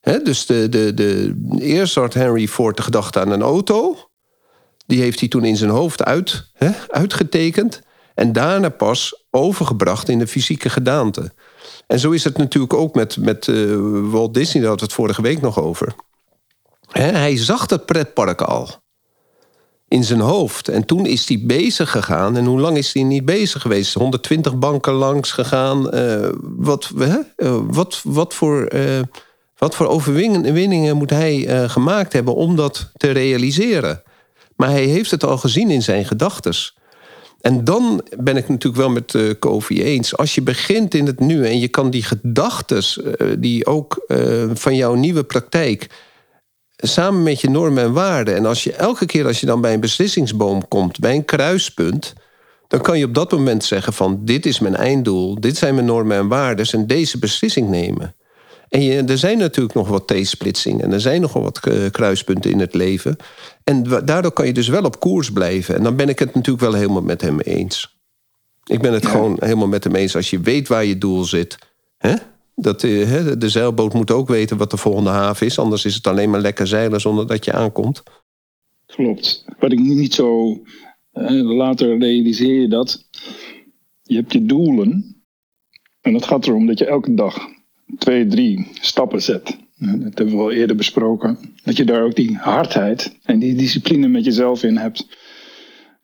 dus 0.00 0.46
de, 0.46 0.68
de, 0.68 0.94
de, 0.94 1.34
eerst 1.58 1.94
had 1.94 2.14
Henry 2.14 2.48
Ford 2.48 2.76
de 2.76 2.82
gedachte 2.82 3.20
aan 3.20 3.30
een 3.30 3.42
auto. 3.42 3.96
Die 4.86 5.00
heeft 5.00 5.20
hij 5.20 5.28
toen 5.28 5.44
in 5.44 5.56
zijn 5.56 5.70
hoofd 5.70 6.04
uit, 6.04 6.50
uitgetekend. 6.88 7.80
En 8.18 8.32
daarna 8.32 8.68
pas 8.68 9.24
overgebracht 9.30 10.08
in 10.08 10.18
de 10.18 10.26
fysieke 10.26 10.70
gedaante. 10.70 11.32
En 11.86 11.98
zo 11.98 12.10
is 12.10 12.24
het 12.24 12.36
natuurlijk 12.36 12.74
ook 12.74 12.94
met, 12.94 13.16
met 13.16 13.46
uh, 13.46 13.76
Walt 14.10 14.34
Disney, 14.34 14.62
daar 14.62 14.70
hadden 14.70 14.88
we 14.88 14.94
het 14.94 15.02
vorige 15.02 15.22
week 15.22 15.40
nog 15.40 15.60
over. 15.60 15.94
hij 16.92 17.36
zag 17.36 17.66
dat 17.66 17.86
pretpark 17.86 18.42
al 18.42 18.68
in 19.88 20.04
zijn 20.04 20.20
hoofd. 20.20 20.68
En 20.68 20.84
toen 20.84 21.06
is 21.06 21.28
hij 21.28 21.42
bezig 21.46 21.90
gegaan. 21.90 22.36
En 22.36 22.44
hoe 22.44 22.60
lang 22.60 22.76
is 22.76 22.92
hij 22.92 23.02
niet 23.02 23.24
bezig 23.24 23.62
geweest? 23.62 23.94
120 23.94 24.58
banken 24.58 24.92
langs 24.92 25.32
gegaan. 25.32 25.94
Uh, 25.94 26.28
wat, 26.40 26.90
uh, 26.96 27.14
wat, 27.62 28.00
wat, 28.04 28.34
voor, 28.34 28.72
wat 29.58 29.74
voor 29.74 29.86
overwinningen 29.86 30.96
moet 30.96 31.10
hij 31.10 31.68
gemaakt 31.68 32.12
hebben 32.12 32.34
om 32.34 32.56
dat 32.56 32.90
te 32.96 33.10
realiseren? 33.10 34.02
Maar 34.56 34.70
hij 34.70 34.84
heeft 34.84 35.10
het 35.10 35.24
al 35.24 35.38
gezien 35.38 35.70
in 35.70 35.82
zijn 35.82 36.04
gedachtes. 36.04 36.77
En 37.40 37.64
dan 37.64 38.02
ben 38.18 38.36
ik 38.36 38.48
natuurlijk 38.48 38.82
wel 38.82 38.90
met 38.90 39.14
uh, 39.14 39.32
Kofi 39.38 39.82
eens. 39.82 40.16
Als 40.16 40.34
je 40.34 40.42
begint 40.42 40.94
in 40.94 41.06
het 41.06 41.20
nu 41.20 41.46
en 41.46 41.58
je 41.58 41.68
kan 41.68 41.90
die 41.90 42.02
gedachten, 42.02 42.82
uh, 42.98 43.32
die 43.38 43.66
ook 43.66 44.04
uh, 44.08 44.50
van 44.52 44.76
jouw 44.76 44.94
nieuwe 44.94 45.24
praktijk, 45.24 45.86
samen 46.76 47.22
met 47.22 47.40
je 47.40 47.50
normen 47.50 47.84
en 47.84 47.92
waarden. 47.92 48.36
En 48.36 48.46
als 48.46 48.64
je 48.64 48.72
elke 48.72 49.06
keer 49.06 49.26
als 49.26 49.40
je 49.40 49.46
dan 49.46 49.60
bij 49.60 49.74
een 49.74 49.80
beslissingsboom 49.80 50.68
komt, 50.68 50.98
bij 50.98 51.14
een 51.14 51.24
kruispunt, 51.24 52.14
dan 52.68 52.80
kan 52.80 52.98
je 52.98 53.04
op 53.04 53.14
dat 53.14 53.32
moment 53.32 53.64
zeggen 53.64 53.92
van 53.92 54.24
dit 54.24 54.46
is 54.46 54.58
mijn 54.58 54.76
einddoel, 54.76 55.40
dit 55.40 55.56
zijn 55.56 55.74
mijn 55.74 55.86
normen 55.86 56.16
en 56.16 56.28
waarden 56.28 56.66
en 56.66 56.86
deze 56.86 57.18
beslissing 57.18 57.68
nemen. 57.68 58.14
En 58.68 58.82
je, 58.82 59.02
er 59.02 59.18
zijn 59.18 59.38
natuurlijk 59.38 59.74
nog 59.74 59.88
wat 59.88 60.08
T-splitsingen 60.08 60.84
en 60.84 60.92
er 60.92 61.00
zijn 61.00 61.20
nog 61.20 61.32
wel 61.32 61.42
wat 61.42 61.60
kruispunten 61.90 62.50
in 62.50 62.60
het 62.60 62.74
leven. 62.74 63.16
En 63.64 63.82
daardoor 64.04 64.32
kan 64.32 64.46
je 64.46 64.52
dus 64.52 64.68
wel 64.68 64.82
op 64.82 65.00
koers 65.00 65.32
blijven. 65.32 65.74
En 65.74 65.82
dan 65.82 65.96
ben 65.96 66.08
ik 66.08 66.18
het 66.18 66.34
natuurlijk 66.34 66.64
wel 66.64 66.74
helemaal 66.74 67.02
met 67.02 67.20
hem 67.20 67.40
eens. 67.40 67.96
Ik 68.64 68.80
ben 68.80 68.92
het 68.92 69.06
gewoon 69.06 69.36
helemaal 69.40 69.68
met 69.68 69.84
hem 69.84 69.94
eens. 69.94 70.16
Als 70.16 70.30
je 70.30 70.40
weet 70.40 70.68
waar 70.68 70.84
je 70.84 70.98
doel 70.98 71.24
zit. 71.24 71.58
Hè? 71.98 72.14
Dat, 72.54 72.84
eh, 72.84 73.32
de 73.38 73.48
zeilboot 73.48 73.94
moet 73.94 74.10
ook 74.10 74.28
weten 74.28 74.56
wat 74.56 74.70
de 74.70 74.76
volgende 74.76 75.10
haven 75.10 75.46
is. 75.46 75.58
Anders 75.58 75.84
is 75.84 75.94
het 75.94 76.06
alleen 76.06 76.30
maar 76.30 76.40
lekker 76.40 76.66
zeilen 76.66 77.00
zonder 77.00 77.26
dat 77.26 77.44
je 77.44 77.52
aankomt. 77.52 78.02
Klopt. 78.86 79.44
Wat 79.58 79.72
ik 79.72 79.78
niet 79.78 80.14
zo. 80.14 80.58
Eh, 81.12 81.30
later 81.30 81.98
realiseer 81.98 82.60
je 82.60 82.68
dat. 82.68 83.08
Je 84.02 84.16
hebt 84.16 84.32
je 84.32 84.44
doelen. 84.44 85.22
En 86.00 86.14
het 86.14 86.24
gaat 86.24 86.46
erom 86.46 86.66
dat 86.66 86.78
je 86.78 86.86
elke 86.86 87.14
dag 87.14 87.56
twee, 87.98 88.26
drie 88.26 88.68
stappen 88.80 89.22
zet. 89.22 89.56
Dat 89.78 90.18
hebben 90.18 90.36
we 90.36 90.42
al 90.42 90.52
eerder 90.52 90.76
besproken. 90.76 91.38
Dat 91.64 91.76
je 91.76 91.84
daar 91.84 92.02
ook 92.02 92.14
die 92.14 92.36
hardheid 92.36 93.16
en 93.22 93.38
die 93.38 93.54
discipline 93.54 94.08
met 94.08 94.24
jezelf 94.24 94.62
in 94.62 94.76
hebt. 94.76 95.06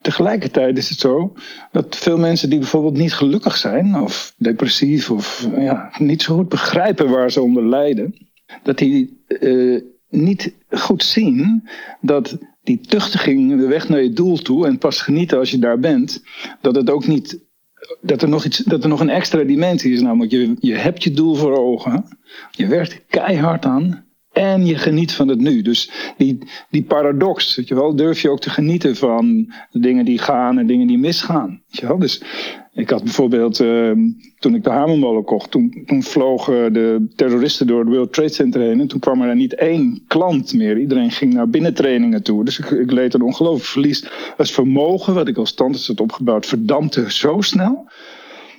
Tegelijkertijd 0.01 0.77
is 0.77 0.89
het 0.89 0.99
zo 0.99 1.33
dat 1.71 1.95
veel 1.95 2.17
mensen 2.17 2.49
die 2.49 2.59
bijvoorbeeld 2.59 2.97
niet 2.97 3.13
gelukkig 3.13 3.57
zijn, 3.57 3.95
of 4.01 4.33
depressief, 4.37 5.11
of 5.11 5.47
ja, 5.57 5.91
niet 5.97 6.21
zo 6.21 6.35
goed 6.35 6.49
begrijpen 6.49 7.09
waar 7.09 7.31
ze 7.31 7.41
onder 7.41 7.67
lijden, 7.67 8.15
dat 8.63 8.77
die 8.77 9.23
uh, 9.27 9.81
niet 10.09 10.53
goed 10.69 11.03
zien 11.03 11.69
dat 12.01 12.37
die 12.63 12.79
tuchtiging, 12.79 13.59
de 13.59 13.67
weg 13.67 13.89
naar 13.89 14.03
je 14.03 14.13
doel 14.13 14.37
toe 14.37 14.67
en 14.67 14.77
pas 14.77 15.01
genieten 15.01 15.37
als 15.37 15.51
je 15.51 15.59
daar 15.59 15.79
bent, 15.79 16.23
dat 16.61 16.75
het 16.75 16.89
ook 16.89 17.07
niet 17.07 17.39
dat 18.01 18.21
er 18.21 18.29
nog, 18.29 18.45
iets, 18.45 18.57
dat 18.57 18.83
er 18.83 18.89
nog 18.89 18.99
een 18.99 19.09
extra 19.09 19.43
dimensie 19.43 19.93
is. 19.93 20.01
Namelijk, 20.01 20.31
je, 20.31 20.55
je 20.59 20.75
hebt 20.75 21.03
je 21.03 21.11
doel 21.11 21.35
voor 21.35 21.57
ogen. 21.57 22.17
Je 22.51 22.67
werkt 22.67 23.01
keihard 23.07 23.65
aan. 23.65 24.05
En 24.31 24.65
je 24.65 24.77
geniet 24.77 25.13
van 25.13 25.27
het 25.27 25.39
nu. 25.39 25.61
Dus 25.61 25.91
die, 26.17 26.39
die 26.69 26.83
paradox, 26.83 27.55
weet 27.55 27.67
je 27.67 27.75
wel, 27.75 27.95
durf 27.95 28.21
je 28.21 28.29
ook 28.29 28.41
te 28.41 28.49
genieten 28.49 28.95
van 28.95 29.53
dingen 29.71 30.05
die 30.05 30.17
gaan 30.17 30.57
en 30.57 30.67
dingen 30.67 30.87
die 30.87 30.97
misgaan. 30.97 31.61
Weet 31.67 31.79
je 31.79 31.87
wel? 31.87 31.99
Dus 31.99 32.21
ik 32.75 32.89
had 32.89 33.03
bijvoorbeeld, 33.03 33.59
uh, 33.59 33.91
toen 34.39 34.55
ik 34.55 34.63
de 34.63 34.69
Hamermolen 34.69 35.23
kocht, 35.23 35.51
toen, 35.51 35.83
toen 35.85 36.03
vlogen 36.03 36.73
de 36.73 37.07
terroristen 37.15 37.67
door 37.67 37.79
het 37.79 37.87
World 37.87 38.13
Trade 38.13 38.29
Center 38.29 38.61
heen. 38.61 38.79
En 38.79 38.87
toen 38.87 38.99
kwam 38.99 39.21
er 39.21 39.35
niet 39.35 39.55
één 39.55 40.03
klant 40.07 40.53
meer. 40.53 40.79
Iedereen 40.79 41.11
ging 41.11 41.33
naar 41.33 41.49
binnentrainingen 41.49 42.23
toe. 42.23 42.45
Dus 42.45 42.59
ik, 42.59 42.65
ik 42.65 42.91
leed 42.91 43.13
een 43.13 43.21
ongelooflijk 43.21 43.65
verlies. 43.65 44.09
Het 44.37 44.51
vermogen 44.51 45.13
wat 45.13 45.27
ik 45.27 45.37
als 45.37 45.53
tandarts 45.53 45.87
had 45.87 45.99
opgebouwd 45.99 46.45
verdampte 46.45 47.11
zo 47.11 47.41
snel. 47.41 47.89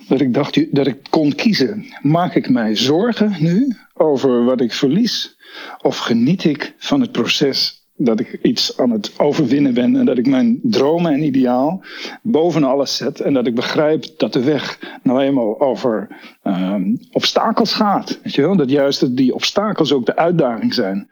Dat 0.07 0.21
ik 0.21 0.33
dacht 0.33 0.75
dat 0.75 0.87
ik 0.87 0.97
kon 1.09 1.35
kiezen. 1.35 1.85
Maak 2.01 2.35
ik 2.35 2.49
mij 2.49 2.75
zorgen 2.75 3.35
nu 3.39 3.75
over 3.93 4.43
wat 4.43 4.61
ik 4.61 4.73
verlies? 4.73 5.35
Of 5.81 5.97
geniet 5.97 6.43
ik 6.43 6.73
van 6.77 7.01
het 7.01 7.11
proces 7.11 7.76
dat 7.97 8.19
ik 8.19 8.39
iets 8.41 8.77
aan 8.77 8.91
het 8.91 9.19
overwinnen 9.19 9.73
ben 9.73 9.95
en 9.95 10.05
dat 10.05 10.17
ik 10.17 10.27
mijn 10.27 10.59
dromen 10.63 11.13
en 11.13 11.23
ideaal 11.23 11.83
boven 12.21 12.63
alles 12.63 12.95
zet 12.95 13.19
en 13.19 13.33
dat 13.33 13.47
ik 13.47 13.55
begrijp 13.55 14.05
dat 14.17 14.33
de 14.33 14.43
weg 14.43 14.79
nou 15.03 15.21
eenmaal 15.21 15.59
over 15.59 16.07
um, 16.43 16.99
obstakels 17.11 17.73
gaat. 17.73 18.19
Weet 18.23 18.35
je 18.35 18.41
wel? 18.41 18.55
Dat 18.55 18.69
juist 18.69 19.15
die 19.15 19.33
obstakels 19.33 19.93
ook 19.93 20.05
de 20.05 20.15
uitdaging 20.15 20.73
zijn. 20.73 21.09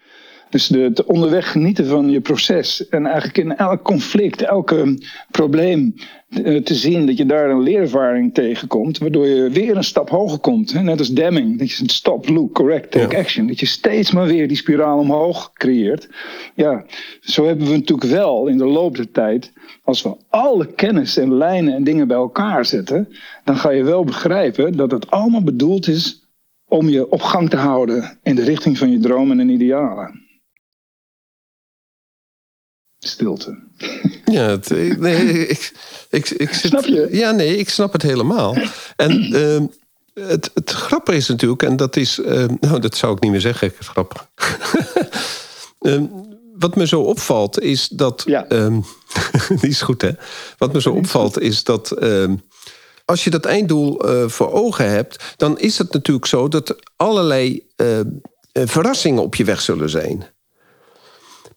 Dus 0.56 0.68
de, 0.68 0.92
de, 0.94 1.08
onderweg 1.08 1.52
genieten 1.52 1.86
van 1.86 2.10
je 2.10 2.22
proces. 2.22 2.88
En 2.90 3.06
eigenlijk 3.06 3.38
in 3.38 3.56
elk 3.56 3.84
conflict, 3.84 4.42
elke 4.42 5.00
probleem 5.32 5.96
eh, 6.30 6.62
te 6.62 6.76
zien 6.76 7.06
dat 7.06 7.18
je 7.18 7.26
daar 7.26 7.50
een 7.50 7.62
leerervaring 7.62 8.34
tegenkomt. 8.34 8.98
Waardoor 8.98 9.28
je 9.28 9.50
weer 9.50 9.76
een 9.76 9.84
stap 9.84 10.10
hoger 10.10 10.40
komt. 10.40 10.84
Net 10.84 11.00
als 11.00 11.10
Deming. 11.10 11.60
Dat 11.60 11.72
je 11.72 11.90
stop, 11.90 12.30
look, 12.30 12.54
correct, 12.54 12.92
take 12.92 13.18
action. 13.18 13.48
Dat 13.48 13.60
je 13.60 13.66
steeds 13.66 14.12
maar 14.12 14.28
weer 14.28 14.48
die 14.48 14.58
spiraal 14.58 15.00
omhoog 15.00 15.52
creëert. 15.54 16.10
Ja, 16.54 16.86
zo 17.20 17.46
hebben 17.46 17.68
we 17.68 17.78
natuurlijk 17.78 18.12
wel 18.12 18.48
in 18.48 18.58
de 18.58 18.66
loop 18.66 18.96
der 18.96 19.12
tijd. 19.12 19.54
Als 19.84 20.04
we 20.04 20.16
alle 20.30 20.74
kennis 20.74 21.18
en 21.18 21.34
lijnen 21.34 21.74
en 21.74 21.84
dingen 21.84 22.08
bij 22.08 22.18
elkaar 22.18 22.66
zetten. 22.66 23.08
Dan 23.44 23.58
ga 23.58 23.70
je 23.70 23.84
wel 23.84 24.04
begrijpen 24.04 24.78
dat 24.78 24.92
het 24.92 25.12
allemaal 25.12 25.44
bedoeld 25.44 25.88
is 25.88 26.30
om 26.68 26.90
je 26.90 27.12
op 27.12 27.22
gang 27.22 27.50
te 27.50 27.58
houden 27.58 28.18
in 28.24 28.36
de 28.36 28.44
richting 28.44 28.78
van 28.78 28.92
je 28.92 29.00
dromen 29.00 29.40
en 29.40 29.50
idealen 29.50 30.24
stilte. 33.08 33.58
Ja, 34.26 34.50
het, 34.50 34.70
nee, 35.00 35.48
ik, 35.48 35.72
ik, 36.10 36.30
ik 36.30 36.54
zit, 36.54 36.70
snap 36.70 36.86
je? 36.86 37.08
Ja, 37.12 37.32
nee, 37.32 37.58
ik 37.58 37.70
snap 37.70 37.94
het 37.94 38.02
helemaal. 38.02 38.58
En 38.96 39.36
uh, 39.36 39.62
het, 40.28 40.52
het 40.54 40.72
grappige 40.72 41.18
is 41.18 41.28
natuurlijk, 41.28 41.64
en 41.64 41.76
dat 41.76 41.96
is... 41.96 42.20
Uh, 42.20 42.46
nou, 42.60 42.80
dat 42.80 42.96
zou 42.96 43.16
ik 43.16 43.22
niet 43.22 43.32
meer 43.32 43.42
zeggen, 43.42 43.74
het 43.78 43.88
grappig. 43.88 44.30
uh, 45.80 46.02
wat 46.66 46.76
me 46.76 46.88
zo 46.88 47.02
opvalt 47.02 47.62
is 47.62 47.88
dat... 47.88 48.24
Ja. 48.26 48.46
Die 49.62 49.70
is 49.70 49.82
goed, 49.82 50.02
hè? 50.02 50.12
Wat 50.58 50.74
me 50.74 50.82
zo 50.82 50.92
opvalt 50.92 51.40
is 51.40 51.64
dat... 51.64 51.92
Ehm, 51.92 52.36
als 53.06 53.24
je 53.24 53.30
dat 53.30 53.46
einddoel 53.46 54.10
uh, 54.10 54.30
voor 54.30 54.52
ogen 54.52 54.90
hebt, 54.90 55.24
dan 55.38 55.60
is 55.60 55.78
het 55.78 55.94
natuurlijk 55.94 56.26
zo 56.26 56.48
dat 56.48 56.76
allerlei 56.96 57.68
uh, 57.78 58.00
verrassingen 58.54 59.24
op 59.24 59.36
je 59.36 59.44
weg 59.44 59.62
zullen 59.62 59.90
zijn. 59.90 60.35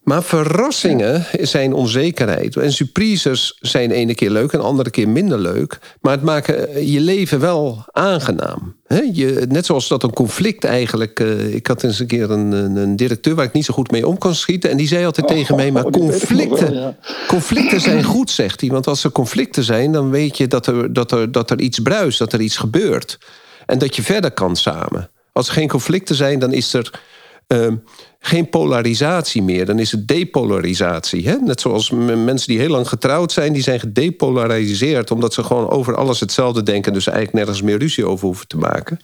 Maar 0.08 0.22
verrassingen 0.22 1.24
zijn 1.40 1.72
onzekerheid. 1.72 2.56
En 2.56 2.72
surprises 2.72 3.56
zijn 3.60 3.90
ene 3.90 4.14
keer 4.14 4.30
leuk 4.30 4.52
en 4.52 4.60
andere 4.60 4.90
keer 4.90 5.08
minder 5.08 5.38
leuk. 5.38 5.78
Maar 6.00 6.12
het 6.12 6.22
maken 6.22 6.86
je 6.86 7.00
leven 7.00 7.40
wel 7.40 7.84
aangenaam. 7.92 8.76
je, 9.12 9.44
net 9.48 9.66
zoals 9.66 9.88
dat 9.88 10.02
een 10.02 10.12
conflict 10.12 10.64
eigenlijk. 10.64 11.20
Uh, 11.20 11.54
ik 11.54 11.66
had 11.66 11.82
eens 11.82 11.98
een 11.98 12.06
keer 12.06 12.30
een, 12.30 12.52
een, 12.52 12.96
directeur 12.96 13.34
waar 13.34 13.44
ik 13.44 13.52
niet 13.52 13.64
zo 13.64 13.74
goed 13.74 13.90
mee 13.90 14.06
om 14.06 14.18
kan 14.18 14.34
schieten. 14.34 14.70
En 14.70 14.76
die 14.76 14.88
zei 14.88 15.04
altijd 15.04 15.26
oh, 15.26 15.36
tegen 15.36 15.56
mij: 15.56 15.70
Maar 15.70 15.90
conflicten, 15.90 16.96
conflicten 17.26 17.80
zijn 17.80 18.04
goed, 18.04 18.30
zegt 18.30 18.60
hij. 18.60 18.70
Want 18.70 18.86
als 18.86 19.04
er 19.04 19.12
conflicten 19.12 19.64
zijn, 19.64 19.92
dan 19.92 20.10
weet 20.10 20.36
je 20.36 20.46
dat 20.46 20.66
er, 20.66 20.92
dat 20.92 21.12
er, 21.12 21.32
dat 21.32 21.50
er 21.50 21.60
iets 21.60 21.78
bruist, 21.78 22.18
dat 22.18 22.32
er 22.32 22.40
iets 22.40 22.56
gebeurt. 22.56 23.18
En 23.66 23.78
dat 23.78 23.96
je 23.96 24.02
verder 24.02 24.30
kan 24.30 24.56
samen. 24.56 25.10
Als 25.32 25.46
er 25.48 25.52
geen 25.52 25.68
conflicten 25.68 26.14
zijn, 26.14 26.38
dan 26.38 26.52
is 26.52 26.74
er. 26.74 27.00
Uh, 27.48 27.72
geen 28.18 28.48
polarisatie 28.48 29.42
meer. 29.42 29.66
Dan 29.66 29.78
is 29.78 29.90
het 29.90 30.08
depolarisatie. 30.08 31.28
Hè? 31.28 31.36
Net 31.36 31.60
zoals 31.60 31.90
mensen 31.90 32.48
die 32.48 32.58
heel 32.58 32.70
lang 32.70 32.88
getrouwd 32.88 33.32
zijn, 33.32 33.52
die 33.52 33.62
zijn 33.62 33.80
gedepolariseerd 33.80 35.10
omdat 35.10 35.34
ze 35.34 35.42
gewoon 35.42 35.70
over 35.70 35.96
alles 35.96 36.20
hetzelfde 36.20 36.62
denken, 36.62 36.92
dus 36.92 37.06
eigenlijk 37.06 37.36
nergens 37.36 37.62
meer 37.62 37.78
ruzie 37.78 38.06
over 38.06 38.26
hoeven 38.26 38.48
te 38.48 38.56
maken. 38.56 38.98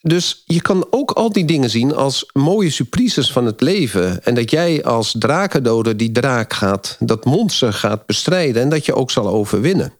Dus 0.00 0.42
je 0.46 0.62
kan 0.62 0.86
ook 0.90 1.10
al 1.10 1.32
die 1.32 1.44
dingen 1.44 1.70
zien 1.70 1.94
als 1.94 2.30
mooie 2.32 2.70
surprises 2.70 3.32
van 3.32 3.46
het 3.46 3.60
leven. 3.60 4.24
En 4.24 4.34
dat 4.34 4.50
jij 4.50 4.84
als 4.84 5.14
drakendoder 5.18 5.96
die 5.96 6.12
draak 6.12 6.52
gaat, 6.52 6.96
dat 7.00 7.24
monster 7.24 7.72
gaat 7.72 8.06
bestrijden 8.06 8.62
en 8.62 8.68
dat 8.68 8.84
je 8.84 8.94
ook 8.94 9.10
zal 9.10 9.28
overwinnen. 9.28 9.92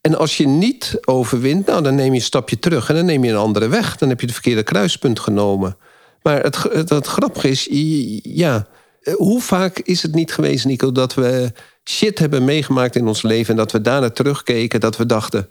En 0.00 0.18
als 0.18 0.36
je 0.36 0.46
niet 0.46 0.98
overwint, 1.04 1.66
nou, 1.66 1.82
dan 1.82 1.94
neem 1.94 2.12
je 2.12 2.18
een 2.18 2.24
stapje 2.24 2.58
terug 2.58 2.88
en 2.88 2.94
dan 2.94 3.04
neem 3.04 3.24
je 3.24 3.30
een 3.30 3.36
andere 3.36 3.68
weg. 3.68 3.96
Dan 3.96 4.08
heb 4.08 4.20
je 4.20 4.26
het 4.26 4.34
verkeerde 4.34 4.62
kruispunt 4.62 5.20
genomen. 5.20 5.76
Maar 6.22 6.42
het, 6.42 6.62
het, 6.62 6.88
het 6.88 7.06
grappige 7.06 7.48
is, 7.48 7.68
ja, 8.22 8.66
hoe 9.16 9.40
vaak 9.40 9.78
is 9.78 10.02
het 10.02 10.14
niet 10.14 10.32
geweest, 10.32 10.64
Nico, 10.64 10.92
dat 10.92 11.14
we 11.14 11.52
shit 11.84 12.18
hebben 12.18 12.44
meegemaakt 12.44 12.96
in 12.96 13.06
ons 13.06 13.22
leven 13.22 13.50
en 13.50 13.56
dat 13.56 13.72
we 13.72 13.80
daarna 13.80 14.10
terugkeken, 14.10 14.80
dat 14.80 14.96
we 14.96 15.06
dachten, 15.06 15.48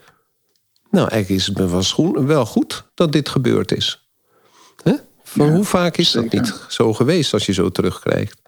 nou, 0.91 1.07
eigenlijk 1.09 1.41
is 1.41 1.47
het 1.47 1.57
me 1.57 2.25
wel 2.25 2.45
goed 2.45 2.89
dat 2.93 3.11
dit 3.11 3.29
gebeurd 3.29 3.71
is. 3.71 4.09
Hè? 4.83 4.93
Van 5.23 5.49
hoe 5.49 5.63
vaak 5.63 5.97
is 5.97 6.11
dat 6.11 6.31
niet 6.31 6.65
zo 6.67 6.93
geweest 6.93 7.33
als 7.33 7.45
je 7.45 7.53
zo 7.53 7.69
terugkrijgt? 7.69 8.41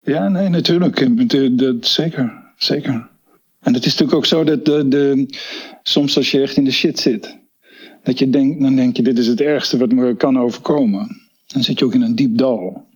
Ja, 0.00 0.28
nee, 0.28 0.48
natuurlijk. 0.48 1.18
Dat, 1.58 1.86
zeker, 1.86 2.52
zeker. 2.56 3.08
En 3.60 3.74
het 3.74 3.84
is 3.84 3.90
natuurlijk 3.92 4.18
ook 4.18 4.26
zo 4.26 4.44
dat 4.44 4.64
de, 4.64 4.88
de, 4.88 5.26
soms 5.82 6.16
als 6.16 6.30
je 6.30 6.40
echt 6.40 6.56
in 6.56 6.64
de 6.64 6.70
shit 6.70 6.98
zit, 6.98 7.38
dat 8.02 8.18
je 8.18 8.30
denkt, 8.30 8.60
dan 8.60 8.76
denk 8.76 8.96
je, 8.96 9.02
dit 9.02 9.18
is 9.18 9.26
het 9.26 9.40
ergste 9.40 9.78
wat 9.78 9.92
me 9.92 10.16
kan 10.16 10.38
overkomen. 10.38 11.19
Dan 11.52 11.62
zit 11.62 11.78
je 11.78 11.84
ook 11.84 11.94
in 11.94 12.02
een 12.02 12.14
diep 12.14 12.38
dal. 12.38 12.88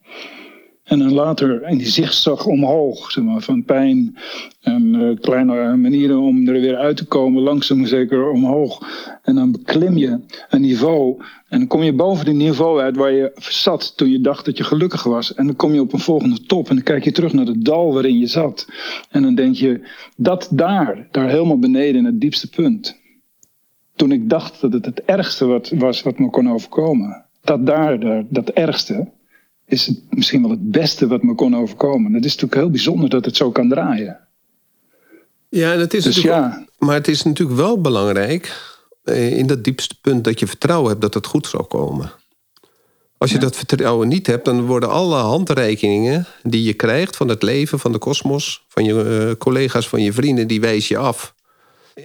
En 0.84 0.98
dan 0.98 1.12
later 1.12 1.68
in 1.68 1.78
die 1.78 1.86
zigzag 1.86 2.46
omhoog, 2.46 3.10
zeg 3.10 3.24
maar, 3.24 3.40
van 3.40 3.64
pijn 3.64 4.16
en 4.60 4.94
uh, 4.94 5.16
kleine 5.20 5.76
manieren 5.76 6.18
om 6.18 6.48
er 6.48 6.60
weer 6.60 6.76
uit 6.76 6.96
te 6.96 7.04
komen, 7.04 7.42
langzaam 7.42 7.86
zeker 7.86 8.30
omhoog. 8.30 8.86
En 9.22 9.34
dan 9.34 9.52
beklim 9.52 9.96
je 9.96 10.20
een 10.48 10.60
niveau 10.60 11.22
en 11.48 11.58
dan 11.58 11.68
kom 11.68 11.82
je 11.82 11.92
boven 11.92 12.26
het 12.26 12.36
niveau 12.36 12.80
uit 12.80 12.96
waar 12.96 13.12
je 13.12 13.32
zat 13.34 13.96
toen 13.96 14.10
je 14.10 14.20
dacht 14.20 14.44
dat 14.44 14.56
je 14.56 14.64
gelukkig 14.64 15.02
was. 15.02 15.34
En 15.34 15.46
dan 15.46 15.56
kom 15.56 15.74
je 15.74 15.80
op 15.80 15.92
een 15.92 15.98
volgende 15.98 16.40
top 16.40 16.68
en 16.68 16.74
dan 16.74 16.84
kijk 16.84 17.04
je 17.04 17.12
terug 17.12 17.32
naar 17.32 17.46
het 17.46 17.64
dal 17.64 17.92
waarin 17.92 18.18
je 18.18 18.26
zat. 18.26 18.68
En 19.10 19.22
dan 19.22 19.34
denk 19.34 19.54
je, 19.54 19.88
dat 20.16 20.48
daar, 20.50 21.08
daar 21.10 21.28
helemaal 21.28 21.58
beneden 21.58 21.96
in 21.96 22.04
het 22.04 22.20
diepste 22.20 22.50
punt. 22.50 23.00
Toen 23.96 24.12
ik 24.12 24.28
dacht 24.30 24.60
dat 24.60 24.72
het 24.72 24.84
het 24.84 25.02
ergste 25.04 25.46
wat, 25.46 25.68
was 25.68 26.02
wat 26.02 26.18
me 26.18 26.30
kon 26.30 26.50
overkomen 26.50 27.23
dat 27.44 27.66
daar, 27.66 28.24
dat 28.28 28.48
ergste, 28.48 29.08
is 29.66 29.86
het 29.86 30.00
misschien 30.10 30.42
wel 30.42 30.50
het 30.50 30.70
beste 30.70 31.06
wat 31.06 31.22
me 31.22 31.34
kon 31.34 31.56
overkomen. 31.56 32.12
Het 32.14 32.24
is 32.24 32.30
natuurlijk 32.30 32.60
heel 32.60 32.70
bijzonder 32.70 33.08
dat 33.08 33.24
het 33.24 33.36
zo 33.36 33.50
kan 33.50 33.68
draaien. 33.68 34.18
Ja, 35.48 35.72
en 35.72 35.78
het 35.78 35.94
is 35.94 36.04
dus 36.04 36.22
ja. 36.22 36.64
maar 36.78 36.94
het 36.94 37.08
is 37.08 37.22
natuurlijk 37.22 37.58
wel 37.58 37.80
belangrijk 37.80 38.74
eh, 39.04 39.36
in 39.38 39.46
dat 39.46 39.64
diepste 39.64 39.94
punt 40.00 40.24
dat 40.24 40.40
je 40.40 40.46
vertrouwen 40.46 40.88
hebt 40.88 41.00
dat 41.00 41.14
het 41.14 41.26
goed 41.26 41.46
zal 41.46 41.64
komen. 41.64 42.12
Als 43.18 43.32
je 43.32 43.38
dat 43.38 43.56
vertrouwen 43.56 44.08
niet 44.08 44.26
hebt, 44.26 44.44
dan 44.44 44.66
worden 44.66 44.90
alle 44.90 45.16
handreikingen 45.16 46.26
die 46.42 46.62
je 46.62 46.72
krijgt 46.72 47.16
van 47.16 47.28
het 47.28 47.42
leven, 47.42 47.78
van 47.78 47.92
de 47.92 47.98
kosmos, 47.98 48.64
van 48.68 48.84
je 48.84 49.26
uh, 49.28 49.36
collega's, 49.38 49.88
van 49.88 50.02
je 50.02 50.12
vrienden, 50.12 50.48
die 50.48 50.60
wijs 50.60 50.88
je 50.88 50.96
af. 50.96 51.34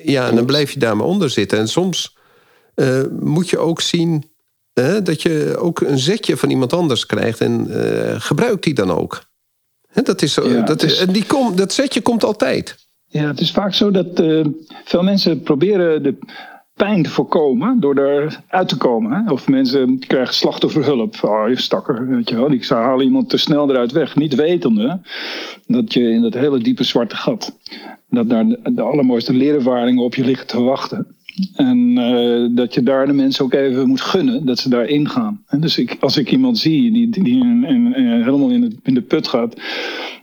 Ja, 0.03 0.27
en 0.27 0.35
dan 0.35 0.45
blijf 0.45 0.71
je 0.71 0.79
daar 0.79 0.97
maar 0.97 1.05
onder 1.05 1.29
zitten. 1.29 1.59
En 1.59 1.67
soms 1.67 2.17
uh, 2.75 3.03
moet 3.19 3.49
je 3.49 3.57
ook 3.57 3.81
zien 3.81 4.28
dat 5.03 5.21
je 5.21 5.55
ook 5.57 5.79
een 5.79 5.99
zetje 5.99 6.37
van 6.37 6.49
iemand 6.49 6.73
anders 6.73 7.05
krijgt 7.05 7.41
en 7.41 7.67
uh, 7.69 8.15
gebruik 8.17 8.63
die 8.63 8.73
dan 8.73 8.91
ook. 8.91 9.23
dat 10.03 10.21
is 10.21 10.33
zo, 10.33 10.63
dat, 10.63 10.83
is, 10.83 10.99
en 10.99 11.11
die 11.11 11.25
kom, 11.25 11.55
dat 11.55 11.73
zetje 11.73 12.01
komt 12.01 12.23
altijd. 12.23 12.87
Ja, 13.05 13.27
het 13.27 13.39
is 13.39 13.51
vaak 13.51 13.73
zo 13.73 13.91
dat 13.91 14.19
uh, 14.19 14.45
veel 14.85 15.03
mensen 15.03 15.41
proberen 15.41 16.03
de 16.03 16.17
pijn 16.79 17.03
te 17.03 17.09
voorkomen 17.09 17.79
door 17.79 17.97
eruit 17.97 18.67
te 18.67 18.77
komen. 18.77 19.11
Hè? 19.11 19.31
Of 19.31 19.47
mensen 19.47 19.99
krijgen 19.99 20.33
slachtofferhulp. 20.33 21.15
Oh, 21.21 21.49
je 21.49 21.59
stakker, 21.59 22.07
weet 22.07 22.29
je 22.29 22.35
wel. 22.35 22.49
Die 22.49 22.65
halen 22.67 23.05
iemand 23.05 23.29
te 23.29 23.37
snel 23.37 23.69
eruit 23.69 23.91
weg. 23.91 24.15
Niet 24.15 24.35
wetende 24.35 24.99
dat 25.67 25.93
je 25.93 26.09
in 26.09 26.21
dat 26.21 26.33
hele 26.33 26.59
diepe 26.59 26.83
zwarte 26.83 27.15
gat... 27.15 27.55
dat 28.09 28.29
daar 28.29 28.45
de 28.63 28.81
allermooiste 28.81 29.33
leerervaringen 29.33 30.03
op 30.03 30.15
je 30.15 30.25
liggen 30.25 30.47
te 30.47 30.61
wachten. 30.61 31.07
En 31.55 31.97
uh, 31.97 32.47
dat 32.55 32.73
je 32.73 32.83
daar 32.83 33.05
de 33.05 33.13
mensen 33.13 33.45
ook 33.45 33.53
even 33.53 33.87
moet 33.87 34.01
gunnen 34.01 34.45
dat 34.45 34.59
ze 34.59 34.69
daarin 34.69 35.09
gaan. 35.09 35.43
Dus 35.59 35.77
ik, 35.77 35.97
als 35.99 36.17
ik 36.17 36.31
iemand 36.31 36.57
zie 36.57 36.91
die, 36.91 37.09
die 37.09 37.45
helemaal 38.23 38.49
in, 38.49 38.61
het, 38.61 38.75
in 38.83 38.93
de 38.93 39.01
put 39.01 39.27
gaat, 39.27 39.55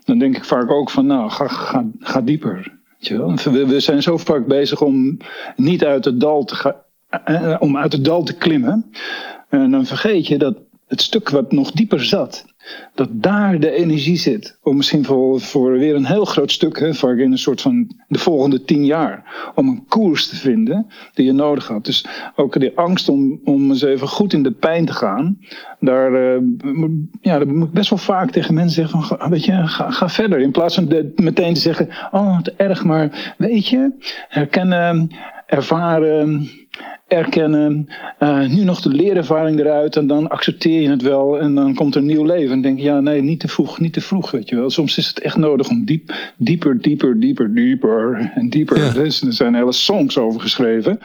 dan 0.04 0.18
denk 0.18 0.36
ik 0.36 0.44
vaak 0.44 0.70
ook 0.70 0.90
van 0.90 1.06
nou, 1.06 1.30
ga, 1.30 1.84
ga, 1.98 2.20
dieper. 2.20 2.74
We, 2.98 3.66
we 3.66 3.80
zijn 3.80 4.02
zo 4.02 4.16
vaak 4.16 4.46
bezig 4.46 4.82
om 4.82 5.16
niet 5.56 5.84
uit 5.84 6.04
het 6.04 6.20
dal 6.20 6.44
te 6.44 6.54
gaan, 6.54 6.74
eh, 7.24 7.56
om 7.58 7.76
uit 7.76 7.92
het 7.92 8.04
dal 8.04 8.22
te 8.22 8.36
klimmen. 8.36 8.90
En 9.48 9.70
dan 9.70 9.86
vergeet 9.86 10.26
je 10.26 10.38
dat 10.38 10.56
het 10.86 11.00
stuk 11.00 11.28
wat 11.28 11.52
nog 11.52 11.70
dieper 11.70 12.04
zat, 12.04 12.44
dat 12.94 13.08
daar 13.12 13.60
de 13.60 13.70
energie 13.70 14.16
zit. 14.16 14.58
Om 14.62 14.76
misschien 14.76 15.04
voor, 15.04 15.40
voor 15.40 15.72
weer 15.72 15.94
een 15.94 16.04
heel 16.04 16.24
groot 16.24 16.52
stuk, 16.52 16.78
hè, 16.78 16.94
vaak 16.94 17.18
in 17.18 17.32
een 17.32 17.38
soort 17.38 17.60
van 17.60 17.90
de 18.08 18.18
volgende 18.18 18.64
tien 18.64 18.84
jaar, 18.84 19.50
om 19.54 19.68
een 19.68 19.84
koers 19.88 20.28
te 20.28 20.36
vinden 20.36 20.86
die 21.14 21.26
je 21.26 21.32
nodig 21.32 21.68
had. 21.68 21.84
Dus 21.84 22.06
ook 22.36 22.60
die 22.60 22.78
angst 22.78 23.08
om, 23.08 23.40
om 23.44 23.70
eens 23.70 23.82
even 23.82 24.08
goed 24.08 24.32
in 24.32 24.42
de 24.42 24.52
pijn 24.52 24.86
te 24.86 24.92
gaan, 24.92 25.38
daar, 25.80 26.12
uh, 26.12 26.42
ja, 27.20 27.44
moet 27.44 27.68
ik 27.68 27.74
best 27.74 27.90
wel 27.90 27.98
vaak 27.98 28.30
tegen 28.30 28.54
mensen 28.54 28.88
zeggen 28.88 29.02
van, 29.02 29.30
weet 29.30 29.44
je, 29.44 29.66
ga, 29.66 29.90
ga 29.90 30.08
verder. 30.08 30.40
In 30.40 30.50
plaats 30.50 30.74
van 30.74 31.12
meteen 31.14 31.54
te 31.54 31.60
zeggen, 31.60 31.88
oh, 32.10 32.36
wat 32.36 32.52
erg, 32.56 32.84
maar 32.84 33.34
weet 33.38 33.68
je, 33.68 33.92
herkennen, 34.28 35.10
ervaren 35.46 36.50
erkennen, 37.06 37.86
uh, 38.20 38.48
nu 38.48 38.64
nog 38.64 38.80
de 38.80 38.88
leerervaring 38.88 39.58
eruit 39.58 39.96
en 39.96 40.06
dan 40.06 40.28
accepteer 40.28 40.80
je 40.80 40.88
het 40.88 41.02
wel 41.02 41.38
en 41.38 41.54
dan 41.54 41.74
komt 41.74 41.94
er 41.94 42.00
een 42.00 42.06
nieuw 42.06 42.24
leven. 42.24 42.52
En 42.52 42.62
denk 42.62 42.78
je, 42.78 42.84
ja, 42.84 43.00
nee, 43.00 43.22
niet 43.22 43.40
te 43.40 43.48
vroeg, 43.48 43.80
niet 43.80 43.92
te 43.92 44.00
vroeg, 44.00 44.30
weet 44.30 44.48
je 44.48 44.56
wel. 44.56 44.70
Soms 44.70 44.98
is 44.98 45.06
het 45.06 45.20
echt 45.20 45.36
nodig 45.36 45.68
om 45.68 45.84
diep, 45.84 46.14
dieper, 46.36 46.80
dieper, 46.80 47.20
dieper, 47.20 47.54
dieper 47.54 48.32
en 48.34 48.48
dieper. 48.48 48.78
Ja. 48.78 48.90
Dus, 48.90 49.22
er 49.22 49.32
zijn 49.32 49.54
hele 49.54 49.72
songs 49.72 50.18
over 50.18 50.40
geschreven. 50.40 50.98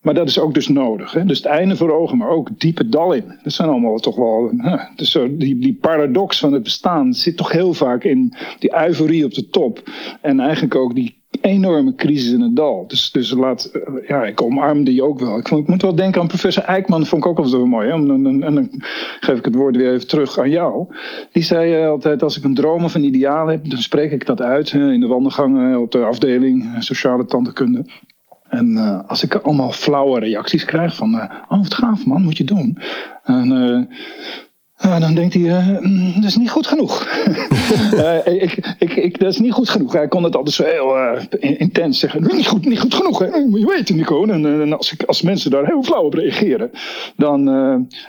Maar 0.00 0.14
dat 0.14 0.28
is 0.28 0.38
ook 0.38 0.54
dus 0.54 0.68
nodig. 0.68 1.12
Hè? 1.12 1.24
Dus 1.24 1.36
het 1.36 1.46
einde 1.46 1.76
voor 1.76 1.90
ogen, 1.90 2.18
maar 2.18 2.28
ook 2.28 2.60
diepe 2.60 2.88
dal 2.88 3.12
in. 3.12 3.38
Dat 3.42 3.52
zijn 3.52 3.68
allemaal 3.68 3.98
toch 3.98 4.16
wel. 4.16 4.50
Hè? 4.56 4.76
Dus 4.96 5.10
zo 5.10 5.36
die, 5.36 5.58
die 5.58 5.74
paradox 5.74 6.38
van 6.38 6.52
het 6.52 6.62
bestaan 6.62 7.14
zit 7.14 7.36
toch 7.36 7.52
heel 7.52 7.74
vaak 7.74 8.04
in 8.04 8.34
die 8.58 8.74
euforie 8.76 9.24
op 9.24 9.34
de 9.34 9.48
top. 9.48 9.90
En 10.20 10.40
eigenlijk 10.40 10.74
ook 10.74 10.94
die 10.94 11.22
enorme 11.40 11.94
crisis 11.94 12.32
in 12.32 12.40
het 12.40 12.56
dal. 12.56 12.84
Dus, 12.86 13.10
dus 13.10 13.30
laat, 13.30 13.64
eh, 13.64 14.08
ja, 14.08 14.24
ik 14.24 14.42
omarm 14.42 14.84
die 14.84 15.02
ook 15.02 15.20
wel. 15.20 15.38
Ik, 15.38 15.66
moet 15.66 15.82
wel 15.82 15.94
denken 15.94 16.20
aan 16.20 16.26
professor 16.26 16.62
Eijkman, 16.62 17.06
vond 17.06 17.24
ik 17.24 17.30
ook 17.30 17.36
wel 17.36 17.46
zo 17.46 17.66
mooi. 17.66 17.90
En, 17.90 18.10
en, 18.42 18.54
dan 18.54 18.70
geef 19.20 19.38
ik 19.38 19.44
het 19.44 19.54
woord 19.54 19.76
weer 19.76 19.92
even 19.92 20.06
terug 20.06 20.38
aan 20.38 20.50
jou. 20.50 20.86
Die 21.32 21.42
zei 21.42 21.82
uh, 21.82 21.88
altijd, 21.88 22.22
als 22.22 22.36
ik 22.36 22.44
een 22.44 22.54
droom 22.54 22.84
of 22.84 22.94
een 22.94 23.04
ideaal 23.04 23.46
heb, 23.46 23.70
dan 23.70 23.78
spreek 23.78 24.12
ik 24.12 24.26
dat 24.26 24.40
uit 24.40 24.72
in 24.72 25.00
de 25.00 25.06
wandelgangen 25.06 25.80
op 25.80 25.90
de 25.90 26.04
afdeling 26.04 26.64
eh, 26.64 26.80
sociale 26.80 27.24
tandheelkunde. 27.24 27.84
En 28.48 28.76
als 29.06 29.22
ik 29.22 29.34
allemaal 29.34 29.72
flauwe 29.72 30.20
reacties 30.20 30.64
krijg 30.64 30.94
van, 30.94 31.14
oh 31.48 31.62
wat 31.62 31.74
gaaf 31.74 32.06
man, 32.06 32.22
moet 32.22 32.36
je 32.36 32.44
doen. 32.44 32.78
En 33.22 33.88
dan 34.80 35.14
denkt 35.14 35.34
hij, 35.34 35.42
uh, 35.42 36.14
dat 36.14 36.24
is 36.24 36.36
niet 36.36 36.50
goed 36.50 36.66
genoeg. 36.66 37.06
uh, 37.94 38.26
ik, 38.26 38.76
ik, 38.78 38.96
ik, 38.96 39.18
dat 39.18 39.32
is 39.32 39.38
niet 39.38 39.52
goed 39.52 39.68
genoeg. 39.68 39.92
Hij 39.92 40.08
kon 40.08 40.22
het 40.22 40.36
altijd 40.36 40.54
zo 40.54 40.64
heel 40.64 41.18
intens 41.40 41.98
zeggen. 41.98 42.22
Niet 42.36 42.46
goed, 42.46 42.64
niet 42.66 42.80
goed 42.80 42.94
genoeg, 42.94 43.18
hè? 43.18 43.40
moet 43.46 43.60
je 43.60 43.66
weten, 43.66 43.96
Nico. 43.96 44.24
En, 44.24 44.60
en 44.60 44.76
als, 44.76 44.92
ik, 44.92 45.02
als 45.02 45.22
mensen 45.22 45.50
daar 45.50 45.66
heel 45.66 45.82
flauw 45.82 46.02
op 46.02 46.14
reageren, 46.14 46.70
dan, 47.16 47.44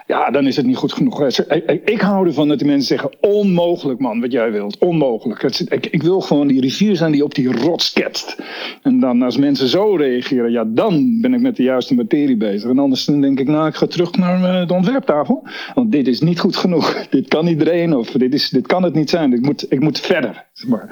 ja, 0.08 0.32
dan 0.32 0.48
is 0.48 0.56
het 0.56 0.66
niet 0.66 0.78
goed 0.78 0.94
genoeg. 0.94 1.24
Ik, 1.24 1.82
ik 1.86 2.02
hou 2.02 2.28
ervan 2.28 2.48
dat 2.48 2.58
die 2.58 2.68
mensen 2.68 2.88
zeggen, 2.88 3.12
onmogelijk 3.22 4.00
man, 4.00 4.22
wat 4.22 4.32
jij 4.32 4.52
wilt. 4.52 4.78
Onmogelijk. 4.78 5.44
Ik, 5.44 5.86
ik 5.86 6.04
wil 6.04 6.22
gewoon 6.22 6.48
die 6.48 6.62
rivier 6.62 6.96
zijn 6.96 7.12
die 7.12 7.24
op 7.24 7.36
die 7.36 7.52
rots 7.52 7.94
ketst. 7.94 8.36
En 8.82 9.00
dan 9.00 9.22
als 9.22 9.38
mensen 9.38 9.68
zo 9.68 9.96
reageren, 9.96 10.52
ja, 10.52 10.64
dan 10.68 11.22
ben 11.22 11.34
ik 11.34 11.42
met 11.42 11.56
de 11.56 11.64
juiste 11.64 11.96
materie 11.96 12.38
bezig. 12.38 12.70
En 12.70 12.80
anders 12.80 13.06
denk 13.06 13.40
ik, 13.40 13.48
nou, 13.48 13.68
ik 13.68 13.76
ga 13.76 13.88
terug 13.88 14.12
naar 14.16 14.68
de 14.68 14.74
ontwerptafel. 14.74 15.44
Want 15.74 15.92
dit 15.92 16.08
is 16.08 16.20
niet 16.20 16.40
goed 16.40 16.55
goed 16.56 16.62
genoeg. 16.64 16.94
Dit 17.10 17.28
kan 17.28 17.48
iedereen 17.48 17.96
of 17.96 18.10
dit, 18.12 18.34
is, 18.34 18.50
dit 18.50 18.68
kan 18.68 18.84
het 18.84 18.94
niet 18.94 19.10
zijn. 19.10 19.34
Ik 19.34 19.42
moet, 19.42 19.66
ik 19.72 19.80
moet 19.80 20.00
verder. 20.00 20.46
Zeg 20.54 20.70
maar. 20.70 20.88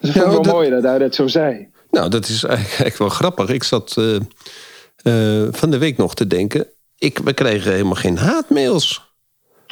Dus 0.00 0.10
ik 0.10 0.22
vond 0.22 0.24
het 0.26 0.34
wel 0.34 0.42
dat- 0.42 0.52
mooi 0.52 0.70
dat 0.70 0.82
hij 0.82 0.98
dat 0.98 1.14
zo 1.14 1.26
zei. 1.26 1.68
Nou, 1.90 2.08
dat 2.10 2.28
is 2.28 2.44
eigenlijk 2.44 2.96
wel 3.04 3.08
grappig. 3.08 3.48
Ik 3.48 3.62
zat 3.64 3.94
eh, 3.98 4.14
eh, 4.16 5.48
van 5.52 5.70
de 5.70 5.78
week 5.78 5.96
nog 5.96 6.14
te 6.14 6.26
denken. 6.26 6.66
Ik, 6.98 7.18
we 7.18 7.32
kregen 7.32 7.72
helemaal 7.72 7.94
geen 7.94 8.16
haatmails. 8.18 9.12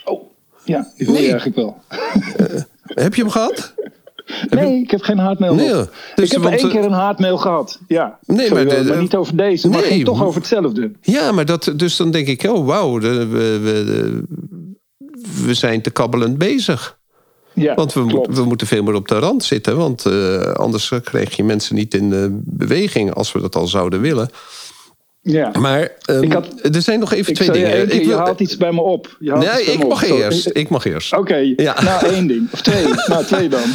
Oh, 0.04 0.22
ja, 0.64 0.92
die 0.96 1.06
wil 1.06 1.14
je 1.14 1.20
Nee. 1.20 1.30
eigenlijk 1.30 1.56
wel. 1.56 1.80
Heb 2.82 3.14
je 3.14 3.22
hem 3.22 3.30
gehad? 3.30 3.74
Nee, 4.50 4.80
ik 4.82 4.90
heb 4.90 5.02
geen 5.02 5.18
haatmail. 5.18 5.54
Nee, 5.54 5.68
dus 6.14 6.24
ik 6.24 6.30
heb 6.32 6.42
want, 6.42 6.54
één 6.54 6.64
eh, 6.64 6.70
keer 6.70 6.84
een 6.84 6.92
haatmail 6.92 7.36
gehad. 7.36 7.80
Ja, 7.88 8.18
Nee, 8.26 8.46
Sorry, 8.46 8.66
maar 8.66 8.76
de- 8.76 8.84
maar 8.88 9.00
niet 9.00 9.14
over 9.14 9.36
deze, 9.36 9.68
maar 9.68 9.80
Nee. 9.80 9.88
ging 9.90 10.04
toch 10.04 10.24
over 10.24 10.40
hetzelfde. 10.40 10.90
Ja, 11.00 11.32
maar 11.32 11.44
dat, 11.44 11.72
dus 11.76 11.96
dan 11.96 12.10
denk 12.10 12.26
ik, 12.26 12.42
oh 12.42 12.66
wauw, 12.66 13.00
we, 13.00 14.22
we 15.44 15.54
zijn 15.54 15.82
te 15.82 15.90
kabbelend 15.90 16.38
bezig. 16.38 16.98
Ja, 17.52 17.74
Want 17.74 17.92
we, 17.92 18.26
we 18.30 18.44
moeten 18.44 18.66
veel 18.66 18.82
meer 18.82 18.94
op 18.94 19.08
de 19.08 19.18
rand 19.18 19.44
zitten. 19.44 19.76
Want 19.76 20.06
eh, 20.06 20.40
anders 20.52 20.92
krijg 21.04 21.36
je 21.36 21.44
mensen 21.44 21.74
niet 21.74 21.94
in 21.94 22.40
beweging 22.44 23.14
als 23.14 23.32
we 23.32 23.40
dat 23.40 23.56
al 23.56 23.66
zouden 23.66 24.00
willen. 24.00 24.30
Ja. 25.22 25.50
Maar 25.58 25.90
ehm, 26.04 26.22
Ik 26.22 26.32
had- 26.32 26.48
er 26.74 26.82
zijn 26.82 27.00
nog 27.00 27.12
even 27.12 27.34
twee 27.34 27.46
je 27.46 27.52
dingen. 27.52 27.70
keer, 27.70 27.82
Ik 27.92 28.00
je 28.00 28.06
wil- 28.06 28.16
haalt 28.18 28.40
iets 28.40 28.56
bij 28.56 28.72
me 28.72 28.80
op. 28.80 29.16
Je 29.20 29.30
haalt 29.30 29.44
nee, 29.44 29.64
ik 29.64 29.88
mag 29.88 30.04
op. 30.10 30.18
Eerst. 30.18 30.50
Ik 30.52 30.68
mag 30.68 30.84
eerst. 30.84 31.12
Oké, 31.16 31.36
Ja. 31.56 31.82
nou 31.82 32.06
één 32.06 32.26
ding. 32.26 32.48
Of 32.52 32.60
twee. 32.62 32.84
nou, 33.06 33.24
twee 33.24 33.48
dan. 33.48 33.60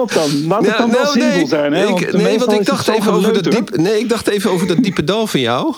Op 0.00 0.12
dan. 0.12 0.46
Laat 0.46 0.60
het 0.60 0.70
Ja, 0.70 0.78
dan 0.78 0.90
wel 0.90 1.02
nou, 1.02 1.12
simpel 1.12 1.36
nee, 1.36 1.46
zijn. 1.46 1.72
Hè? 1.72 1.86
Ik, 1.86 2.12
nee, 2.12 2.38
want 2.38 2.52
ik 2.52 2.64
dacht, 2.64 2.88
even 2.88 3.12
over 3.12 3.32
dat 3.32 3.46
geleuter. 3.46 3.64
diep, 3.64 3.76
nee, 3.76 3.98
ik 3.98 4.08
dacht 4.08 4.28
even 4.28 4.50
over 4.50 4.66
dat 4.66 4.82
diepe 4.82 5.04
dal 5.04 5.26
van 5.26 5.40
jou. 5.40 5.74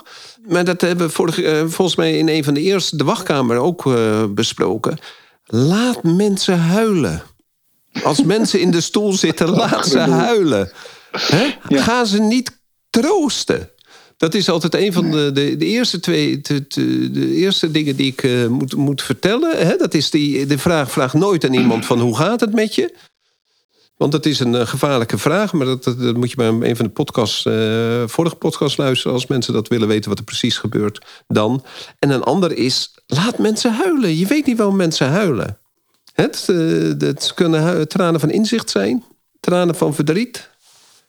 Maar 0.47 0.65
dat 0.65 0.81
hebben 0.81 1.07
we 1.07 1.13
vorige, 1.13 1.45
eh, 1.45 1.65
volgens 1.67 1.97
mij 1.97 2.19
in 2.19 2.29
een 2.29 2.45
van 2.45 2.55
de 2.55 2.61
eerste, 2.61 2.97
de 2.97 3.05
wachtkamer, 3.05 3.57
ook 3.57 3.87
eh, 3.87 4.25
besproken. 4.29 4.99
Laat 5.45 6.03
mensen 6.03 6.59
huilen. 6.59 7.23
Als 8.03 8.23
mensen 8.35 8.61
in 8.61 8.71
de 8.71 8.81
stoel 8.81 9.13
zitten, 9.13 9.49
laat 9.49 9.89
ze 9.89 9.99
huilen. 9.99 10.71
Hè? 11.13 11.55
Ja. 11.69 11.83
Ga 11.83 12.05
ze 12.05 12.21
niet 12.21 12.59
troosten. 12.91 13.71
Dat 14.17 14.35
is 14.35 14.49
altijd 14.49 14.75
een 14.75 14.93
van 14.93 15.11
de, 15.11 15.33
de, 15.33 15.57
de 15.57 15.65
eerste 15.65 16.01
twee 16.01 16.41
de, 16.41 16.65
de, 16.69 17.11
de 17.11 17.35
eerste 17.35 17.71
dingen 17.71 17.97
die 17.97 18.07
ik 18.07 18.23
eh, 18.23 18.47
moet, 18.47 18.77
moet 18.77 19.03
vertellen. 19.03 19.67
Hè? 19.67 19.77
Dat 19.77 19.95
is 19.95 20.11
die, 20.11 20.47
de 20.47 20.59
vraag: 20.59 20.91
vraag 20.91 21.15
nooit 21.15 21.45
aan 21.45 21.55
iemand 21.55 21.87
van 21.87 22.01
hoe 22.01 22.17
gaat 22.17 22.41
het 22.41 22.55
met 22.55 22.75
je? 22.75 22.95
Want 23.99 24.13
dat 24.13 24.27
is 24.27 24.41
een 24.41 24.55
eh, 24.55 24.67
gevaarlijke 24.67 25.19
vraag, 25.19 25.53
maar 25.53 25.67
dat, 25.67 25.85
dat, 25.85 26.01
dat 26.01 26.17
moet 26.17 26.31
je 26.31 26.37
bij 26.37 26.47
een 26.49 26.77
van 26.77 26.85
de 26.87 26.91
podcasts, 26.93 27.45
eh, 27.47 28.03
vorige 28.07 28.37
podcasts 28.37 28.77
luisteren 28.77 29.13
als 29.13 29.27
mensen 29.27 29.53
dat 29.53 29.69
willen 29.69 29.89
weten 29.89 30.09
wat 30.09 30.19
er 30.19 30.25
precies 30.25 30.59
gebeurt 30.59 31.05
dan. 31.27 31.65
En 31.99 32.11
een 32.11 32.23
ander 32.23 32.53
is: 32.57 32.95
laat 33.07 33.39
mensen 33.39 33.73
huilen. 33.73 34.17
Je 34.17 34.27
weet 34.27 34.47
niet 34.47 34.57
waarom 34.57 34.77
mensen 34.77 35.09
huilen. 35.09 35.59
Het, 36.13 36.45
eh, 36.49 36.57
het 37.09 37.33
kunnen 37.35 37.63
hu- 37.69 37.87
tranen 37.87 38.21
van 38.21 38.31
inzicht 38.31 38.71
zijn, 38.71 39.05
tranen 39.41 39.75
van 39.75 39.95
verdriet, 39.95 40.51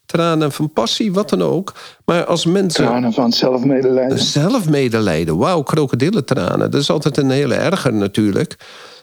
tranen 0.05 0.51
van 0.51 0.73
passie, 0.73 1.13
wat 1.13 1.29
dan 1.29 1.41
ook. 1.41 1.73
Maar 2.05 2.25
als 2.25 2.45
mensen 2.45 2.83
Tranen 2.85 3.13
van 3.13 3.31
zelfmedelijden. 3.31 4.19
zelfmedelijden, 4.19 5.37
wauw, 5.37 5.61
krokodillentranen, 5.61 6.71
dat 6.71 6.81
is 6.81 6.89
altijd 6.89 7.17
een 7.17 7.29
hele 7.29 7.55
erger 7.55 7.93
natuurlijk. 7.93 8.55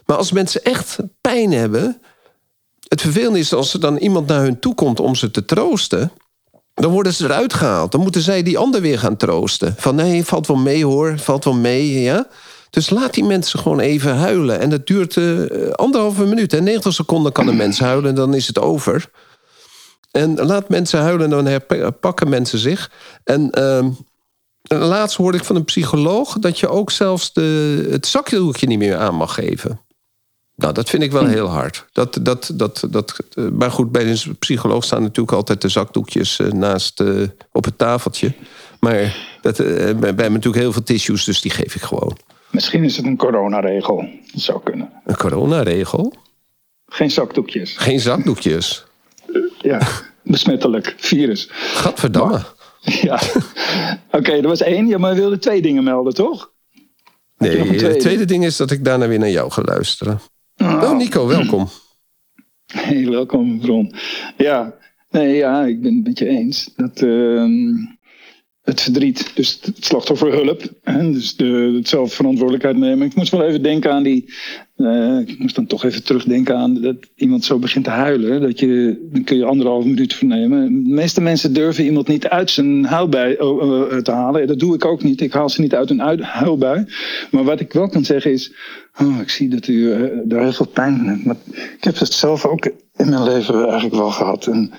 Maar 0.06 0.16
als 0.16 0.32
mensen 0.32 0.62
echt 0.64 0.98
pijn 1.20 1.52
hebben, 1.52 2.00
het 2.88 3.00
vervelende 3.00 3.38
is 3.38 3.52
als 3.52 3.72
er 3.72 3.80
dan 3.80 3.96
iemand 3.96 4.26
naar 4.26 4.42
hun 4.42 4.58
toe 4.58 4.74
komt 4.74 5.00
om 5.00 5.14
ze 5.14 5.30
te 5.30 5.44
troosten. 5.44 6.12
Dan 6.74 6.90
worden 6.90 7.14
ze 7.14 7.24
eruit 7.24 7.54
gehaald. 7.54 7.92
Dan 7.92 8.00
moeten 8.00 8.22
zij 8.22 8.42
die 8.42 8.58
ander 8.58 8.80
weer 8.80 8.98
gaan 8.98 9.16
troosten. 9.16 9.74
Van 9.76 9.94
nee, 9.94 10.24
valt 10.24 10.46
wel 10.46 10.56
mee 10.56 10.84
hoor, 10.84 11.18
valt 11.18 11.44
wel 11.44 11.54
mee. 11.54 12.00
Ja? 12.00 12.28
Dus 12.70 12.90
laat 12.90 13.14
die 13.14 13.24
mensen 13.24 13.58
gewoon 13.58 13.80
even 13.80 14.16
huilen. 14.16 14.60
En 14.60 14.70
dat 14.70 14.86
duurt 14.86 15.16
eh, 15.16 15.70
anderhalve 15.72 16.24
minuut. 16.24 16.52
En 16.52 16.64
90 16.64 16.92
seconden 16.92 17.32
kan 17.32 17.48
een 17.48 17.56
mens 17.56 17.78
huilen 17.78 18.08
en 18.08 18.14
dan 18.14 18.34
is 18.34 18.46
het 18.46 18.58
over. 18.58 19.10
En 20.10 20.34
laat 20.34 20.68
mensen 20.68 21.00
huilen 21.00 21.24
en 21.24 21.30
dan 21.30 21.46
herpakken 21.46 22.28
mensen 22.28 22.58
zich. 22.58 22.90
En 23.24 23.50
ehm, 23.50 23.90
laatst 24.62 25.16
hoorde 25.16 25.38
ik 25.38 25.44
van 25.44 25.56
een 25.56 25.64
psycholoog 25.64 26.38
dat 26.38 26.58
je 26.58 26.68
ook 26.68 26.90
zelfs 26.90 27.32
de, 27.32 27.88
het 27.90 28.06
zakdoekje 28.06 28.66
niet 28.66 28.78
meer 28.78 28.96
aan 28.96 29.14
mag 29.14 29.34
geven. 29.34 29.80
Nou, 30.56 30.72
dat 30.72 30.90
vind 30.90 31.02
ik 31.02 31.12
wel 31.12 31.26
heel 31.26 31.46
hard. 31.46 31.86
Dat, 31.92 32.18
dat, 32.22 32.50
dat, 32.54 32.86
dat, 32.90 33.18
eh, 33.34 33.48
maar 33.48 33.70
goed, 33.70 33.92
bij 33.92 34.10
een 34.10 34.36
psycholoog 34.38 34.84
staan 34.84 35.02
natuurlijk 35.02 35.36
altijd 35.36 35.60
de 35.60 35.68
zakdoekjes 35.68 36.38
eh, 36.38 36.50
naast 36.50 37.00
eh, 37.00 37.22
op 37.52 37.64
het 37.64 37.78
tafeltje. 37.78 38.32
Maar 38.80 39.16
dat, 39.40 39.56
bij 40.00 40.12
natuurlijk 40.12 40.56
heel 40.56 40.72
veel 40.72 40.82
tissues, 40.82 41.24
dus 41.24 41.40
die 41.40 41.50
geef 41.50 41.74
ik 41.74 41.82
gewoon. 41.82 42.16
Misschien 42.50 42.84
is 42.84 42.96
het 42.96 43.06
een 43.06 43.16
coronaregel. 43.16 44.08
Dat 44.32 44.42
zou 44.42 44.60
kunnen. 44.64 44.90
Een 45.04 45.16
coronaregel? 45.16 46.14
Geen 46.86 47.10
zakdoekjes. 47.10 47.76
Geen 47.76 48.00
zakdoekjes. 48.00 48.86
Ja, 49.58 49.88
besmettelijk. 50.22 50.94
Virus. 50.96 51.48
Gadverdamme. 51.52 52.40
Ja. 53.02 53.20
Oké, 54.10 54.32
er 54.32 54.48
was 54.48 54.60
één. 54.60 54.86
Ja, 54.86 54.98
maar 54.98 55.14
je 55.14 55.20
wilde 55.20 55.38
twee 55.38 55.62
dingen 55.62 55.84
melden, 55.84 56.14
toch? 56.14 56.52
Nee, 57.38 57.58
het 57.58 57.78
tweede? 57.78 57.96
tweede 57.98 58.24
ding 58.24 58.44
is 58.44 58.56
dat 58.56 58.70
ik 58.70 58.84
daarna 58.84 59.08
weer 59.08 59.18
naar 59.18 59.30
jou 59.30 59.50
ga 59.50 59.62
luisteren. 59.64 60.20
Oh, 60.62 60.96
Nico, 60.96 61.26
welkom. 61.26 61.68
Hey, 62.66 63.08
welkom, 63.08 63.60
Ron. 63.62 63.92
Ja, 64.36 64.74
nee, 65.10 65.36
ja, 65.36 65.64
ik 65.64 65.80
ben 65.80 65.94
het 65.94 66.04
met 66.04 66.18
je 66.18 66.28
eens. 66.28 66.72
Dat 66.76 67.02
ehm, 67.02 67.74
het 68.62 68.80
verdriet, 68.80 69.30
dus 69.34 69.58
het 69.62 69.84
slachtofferhulp, 69.84 70.62
hè, 70.82 71.12
dus 71.12 71.36
de, 71.36 71.72
het 71.76 71.88
zelf 71.88 72.14
verantwoordelijkheid 72.14 72.76
nemen. 72.76 73.06
Ik 73.06 73.14
moest 73.14 73.30
wel 73.30 73.42
even 73.42 73.62
denken 73.62 73.92
aan 73.92 74.02
die. 74.02 74.34
Eh, 74.76 75.18
ik 75.26 75.38
moest 75.38 75.54
dan 75.54 75.66
toch 75.66 75.84
even 75.84 76.04
terugdenken 76.04 76.56
aan 76.56 76.80
dat 76.80 76.96
iemand 77.14 77.44
zo 77.44 77.58
begint 77.58 77.84
te 77.84 77.90
huilen. 77.90 78.40
Dat 78.40 78.60
je, 78.60 78.98
dan 79.12 79.24
kun 79.24 79.36
je 79.36 79.44
anderhalf 79.44 79.84
minuut 79.84 80.14
vernemen. 80.14 80.84
De 80.84 80.90
meeste 80.90 81.20
mensen 81.20 81.52
durven 81.52 81.84
iemand 81.84 82.08
niet 82.08 82.28
uit 82.28 82.50
zijn 82.50 82.84
huilbui 82.84 83.36
oh, 83.38 83.92
eh, 83.92 83.98
te 83.98 84.10
halen. 84.10 84.46
Dat 84.46 84.58
doe 84.58 84.74
ik 84.74 84.84
ook 84.84 85.02
niet. 85.02 85.20
Ik 85.20 85.32
haal 85.32 85.48
ze 85.48 85.60
niet 85.60 85.74
uit 85.74 86.00
uit- 86.00 86.22
huilbui. 86.22 86.86
Maar 87.30 87.44
wat 87.44 87.60
ik 87.60 87.72
wel 87.72 87.88
kan 87.88 88.04
zeggen 88.04 88.32
is. 88.32 88.52
Oh, 89.00 89.20
ik 89.20 89.30
zie 89.30 89.48
dat 89.48 89.66
u 89.66 89.92
eh, 89.92 90.00
daar 90.24 90.42
heel 90.42 90.52
veel 90.52 90.66
pijn 90.66 90.96
van 90.96 91.06
hebt. 91.06 91.24
Maar 91.24 91.36
ik 91.76 91.84
heb 91.84 91.98
het 91.98 92.12
zelf 92.12 92.46
ook 92.46 92.64
in 92.96 93.08
mijn 93.08 93.24
leven 93.24 93.64
eigenlijk 93.64 93.94
wel 93.94 94.10
gehad. 94.10 94.46
En 94.46 94.70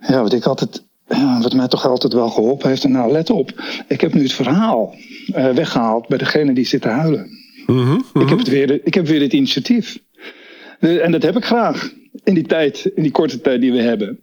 ja, 0.00 0.22
wat 0.22 0.32
ik 0.32 0.44
altijd. 0.44 0.88
Ja, 1.08 1.40
wat 1.40 1.54
mij 1.54 1.68
toch 1.68 1.86
altijd 1.86 2.12
wel 2.12 2.28
geholpen 2.28 2.68
heeft. 2.68 2.84
En 2.84 2.92
nou, 2.92 3.12
let 3.12 3.30
op. 3.30 3.62
Ik 3.88 4.00
heb 4.00 4.14
nu 4.14 4.22
het 4.22 4.32
verhaal 4.32 4.94
eh, 5.32 5.48
weggehaald 5.48 6.08
bij 6.08 6.18
degene 6.18 6.52
die 6.52 6.66
zit 6.66 6.82
te 6.82 6.88
huilen. 6.88 7.39
Ik, 8.14 8.28
heb 8.28 8.38
het 8.38 8.48
weer, 8.48 8.80
ik 8.84 8.94
heb 8.94 9.06
weer 9.06 9.20
het 9.20 9.32
initiatief. 9.32 9.98
Eh, 10.80 11.04
En 11.04 11.12
dat 11.12 11.22
heb 11.22 11.36
ik 11.36 11.44
graag. 11.44 11.92
In 12.24 12.34
die 12.34 12.46
tijd, 12.46 12.90
in 12.94 13.02
die 13.02 13.12
korte 13.12 13.40
tijd 13.40 13.60
die 13.60 13.72
we 13.72 13.80
hebben. 13.80 14.20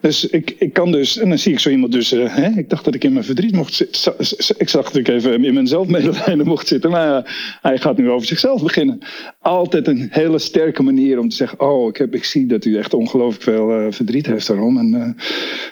Dus 0.00 0.26
ik, 0.26 0.54
ik 0.58 0.72
kan 0.72 0.92
dus, 0.92 1.18
en 1.18 1.28
dan 1.28 1.38
zie 1.38 1.52
ik 1.52 1.58
zo 1.58 1.70
iemand 1.70 1.92
dus, 1.92 2.12
eh, 2.12 2.34
hè, 2.36 2.48
ik 2.48 2.70
dacht 2.70 2.84
dat 2.84 2.94
ik 2.94 3.04
in 3.04 3.12
mijn 3.12 3.24
verdriet 3.24 3.54
mocht 3.54 3.74
zitten. 3.74 4.14
Ik 4.56 4.68
zag 4.68 4.84
dat 4.84 4.96
ik 4.96 5.08
even 5.08 5.44
in 5.44 5.54
mijn 5.54 5.66
zelfmedelijden 5.66 6.46
mocht 6.54 6.68
zitten. 6.68 6.90
Maar 6.90 7.06
ja, 7.06 7.24
hij 7.62 7.78
gaat 7.78 7.96
nu 7.96 8.10
over 8.10 8.26
zichzelf 8.26 8.62
beginnen. 8.62 8.98
Altijd 9.40 9.86
een 9.86 10.08
hele 10.10 10.38
sterke 10.38 10.82
manier 10.82 11.18
om 11.18 11.28
te 11.28 11.36
zeggen, 11.36 11.60
oh, 11.60 11.88
ik, 11.88 11.96
heb, 11.96 12.14
ik 12.14 12.24
zie 12.24 12.46
dat 12.46 12.64
u 12.64 12.76
echt 12.76 12.94
ongelooflijk 12.94 13.42
veel 13.42 13.72
eh, 13.72 13.86
verdriet 13.90 14.26
heeft 14.26 14.46
daarom. 14.46 14.78
En 14.78 15.16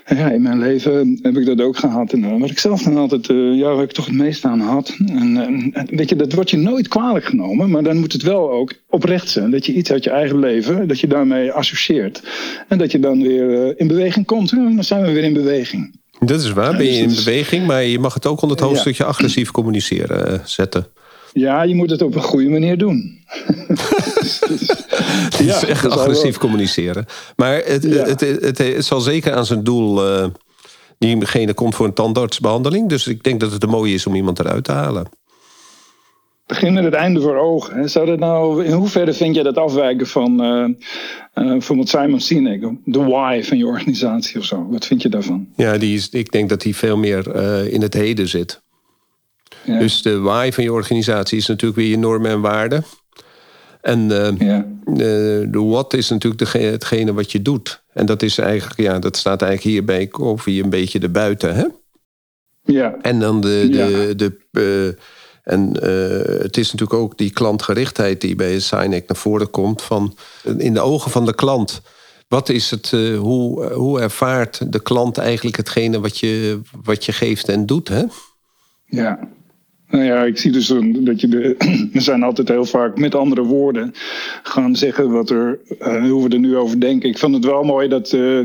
eh, 0.04 0.18
ja, 0.18 0.30
in 0.30 0.42
mijn 0.42 0.58
leven 0.58 1.18
heb 1.22 1.36
ik 1.36 1.46
dat 1.46 1.60
ook 1.60 1.76
gehad. 1.76 2.12
En 2.12 2.24
eh, 2.24 2.40
wat 2.40 2.50
ik 2.50 2.58
zelf 2.58 2.82
dan 2.82 2.96
altijd, 2.96 3.28
eh, 3.30 3.58
ja, 3.58 3.74
waar 3.74 3.84
ik 3.84 3.92
toch 3.92 4.06
het 4.06 4.14
meest 4.14 4.44
aan 4.44 4.60
had. 4.60 4.96
En, 5.06 5.36
eh, 5.72 5.84
weet 5.90 6.08
je, 6.08 6.16
dat 6.16 6.32
wordt 6.32 6.50
je 6.50 6.56
nooit 6.56 6.88
kwalijk 6.88 7.24
genomen. 7.24 7.70
Maar 7.70 7.82
dan 7.82 7.98
moet 7.98 8.12
het 8.12 8.22
wel 8.22 8.50
ook 8.50 8.72
oprecht 8.88 9.28
zijn. 9.28 9.50
Dat 9.50 9.66
je 9.66 9.72
iets 9.72 9.92
uit 9.92 10.04
je 10.04 10.10
eigen 10.10 10.38
leven, 10.38 10.88
dat 10.88 11.00
je 11.00 11.06
daarmee 11.06 11.52
associeert. 11.52 12.22
En 12.68 12.78
dat 12.78 12.92
je 12.92 12.98
dan 12.98 13.22
weer 13.22 13.66
eh, 13.66 13.72
in 13.76 13.86
beweging 13.86 14.15
komt. 14.24 14.50
Dan 14.50 14.84
zijn 14.84 15.02
we 15.02 15.12
weer 15.12 15.24
in 15.24 15.32
beweging. 15.32 16.00
Dat 16.20 16.40
is 16.40 16.50
waar, 16.52 16.76
ben 16.76 16.84
je 16.86 16.90
dus 16.90 16.98
in 17.00 17.08
dat 17.08 17.16
is- 17.18 17.24
beweging, 17.24 17.66
maar 17.66 17.82
je 17.84 17.98
mag 17.98 18.14
het 18.14 18.26
ook 18.26 18.40
onder 18.42 18.56
het 18.56 18.60
Ja. 18.60 18.66
hoofdstukje 18.72 19.04
agressief 19.04 19.50
communiceren 19.50 20.28
eh, 20.32 20.38
zetten. 20.44 20.86
Ja, 21.32 21.62
je 21.62 21.74
moet 21.74 21.90
het 21.90 22.02
op 22.02 22.14
een 22.14 22.22
goede 22.22 22.48
manier 22.48 22.78
doen. 22.78 23.18
Het 25.30 25.40
is 25.40 25.60
Ja, 25.60 25.66
echt 25.66 25.88
agressief 25.90 26.30
wel- 26.30 26.38
communiceren. 26.38 27.06
Maar 27.36 27.62
het, 27.64 27.82
Ja. 27.82 28.04
het, 28.04 28.20
het, 28.58 28.84
zal 28.84 29.00
zeker 29.00 29.32
aan 29.34 29.46
zijn 29.46 29.64
doel. 29.64 30.06
eh 30.06 30.26
diegene 30.98 31.54
komt 31.54 31.74
voor 31.74 31.86
een 31.86 31.92
tandartsbehandeling. 31.92 32.88
Dus 32.88 33.06
ik 33.06 33.22
denk 33.22 33.40
dat 33.40 33.52
het 33.52 33.62
een 33.62 33.68
mooie 33.68 33.94
is 33.94 34.06
om 34.06 34.14
iemand 34.14 34.38
eruit 34.38 34.64
te 34.64 34.72
halen. 34.72 35.06
Begin 36.46 36.72
met 36.72 36.84
het 36.84 36.94
einde 36.94 37.20
voor 37.20 37.36
ogen. 37.36 37.90
Zou 37.90 38.06
dat 38.06 38.18
nou, 38.18 38.64
in 38.64 38.72
hoeverre 38.72 39.12
vind 39.12 39.34
jij 39.34 39.44
dat 39.44 39.56
afwijken 39.56 40.06
van 40.06 40.42
eh, 40.42 41.44
bijvoorbeeld 41.44 41.88
Simon 41.88 42.20
Sinek, 42.20 42.60
de 42.84 43.04
why 43.04 43.42
van 43.42 43.58
je 43.58 43.66
organisatie 43.66 44.38
of 44.38 44.44
zo? 44.44 44.66
Wat 44.70 44.86
vind 44.86 45.02
je 45.02 45.08
daarvan? 45.08 45.48
Ja, 45.56 45.78
die 45.78 45.94
is, 45.94 46.08
ik 46.08 46.32
denk 46.32 46.48
dat 46.48 46.60
die 46.60 46.76
veel 46.76 46.96
meer 46.96 47.30
eh, 47.30 47.72
in 47.72 47.82
het 47.82 47.94
heden 47.94 48.28
zit. 48.28 48.60
Ja. 49.64 49.78
Dus 49.78 50.02
de 50.02 50.18
why 50.18 50.50
van 50.52 50.64
je 50.64 50.72
organisatie 50.72 51.38
is 51.38 51.46
natuurlijk 51.46 51.80
weer 51.80 51.90
je 51.90 51.98
normen 51.98 52.30
en 52.30 52.40
waarden. 52.40 52.84
En 53.80 54.08
ja. 54.38 54.66
de, 54.84 55.46
de 55.50 55.62
what 55.62 55.94
is 55.94 56.08
natuurlijk 56.08 56.42
degene, 56.42 56.70
hetgene 56.70 57.12
wat 57.12 57.32
je 57.32 57.42
doet. 57.42 57.82
En 57.92 58.06
dat 58.06 58.22
is 58.22 58.38
eigenlijk, 58.38 58.80
ja, 58.80 58.98
dat 58.98 59.16
staat 59.16 59.42
eigenlijk 59.42 59.74
hier 59.74 59.84
bij 59.84 60.06
koffie 60.06 60.62
een 60.62 60.70
beetje 60.70 60.98
erbuiten. 60.98 61.54
Hè? 61.54 61.64
ja. 62.62 62.96
En 63.02 63.18
dan 63.20 63.40
de, 63.40 63.68
de, 63.70 63.76
Ja. 63.76 64.14
de, 64.14 64.96
En 65.46 65.76
het 66.42 66.56
is 66.56 66.72
natuurlijk 66.72 67.00
ook 67.00 67.18
die 67.18 67.30
klantgerichtheid 67.30 68.20
die 68.20 68.34
bij 68.34 68.60
Sinek 68.60 69.08
naar 69.08 69.16
voren 69.16 69.50
komt. 69.50 69.82
Van 69.82 70.16
in 70.56 70.74
de 70.74 70.80
ogen 70.80 71.10
van 71.10 71.24
de 71.24 71.34
klant. 71.34 71.80
Wat 72.28 72.48
is 72.48 72.70
het, 72.70 72.90
hoe, 73.18 73.72
hoe 73.72 74.00
ervaart 74.00 74.72
de 74.72 74.82
klant 74.82 75.18
eigenlijk 75.18 75.56
hetgene 75.56 76.00
wat 76.00 76.18
je, 76.18 76.60
wat 76.82 77.04
je 77.04 77.12
geeft 77.12 77.48
en 77.48 77.66
doet? 77.66 77.88
Hè? 77.88 78.04
Ja, 78.84 79.18
nou 79.88 80.04
ja, 80.04 80.24
ik 80.24 80.38
zie 80.38 80.52
dus 80.52 80.66
dat 80.82 81.20
je 81.20 81.28
we 81.28 81.56
zijn 82.00 82.22
altijd 82.22 82.48
heel 82.48 82.64
vaak 82.64 82.98
met 82.98 83.14
andere 83.14 83.42
woorden 83.42 83.92
gaan 84.42 84.76
zeggen 84.76 85.10
wat 85.10 85.30
er, 85.30 85.58
uh, 85.80 86.10
hoe 86.10 86.28
we 86.28 86.34
er 86.34 86.38
nu 86.38 86.56
over 86.56 86.80
denken. 86.80 87.08
Ik 87.08 87.18
vond 87.18 87.34
het 87.34 87.44
wel 87.44 87.62
mooi 87.62 87.88
dat 87.88 88.12
uh, 88.12 88.38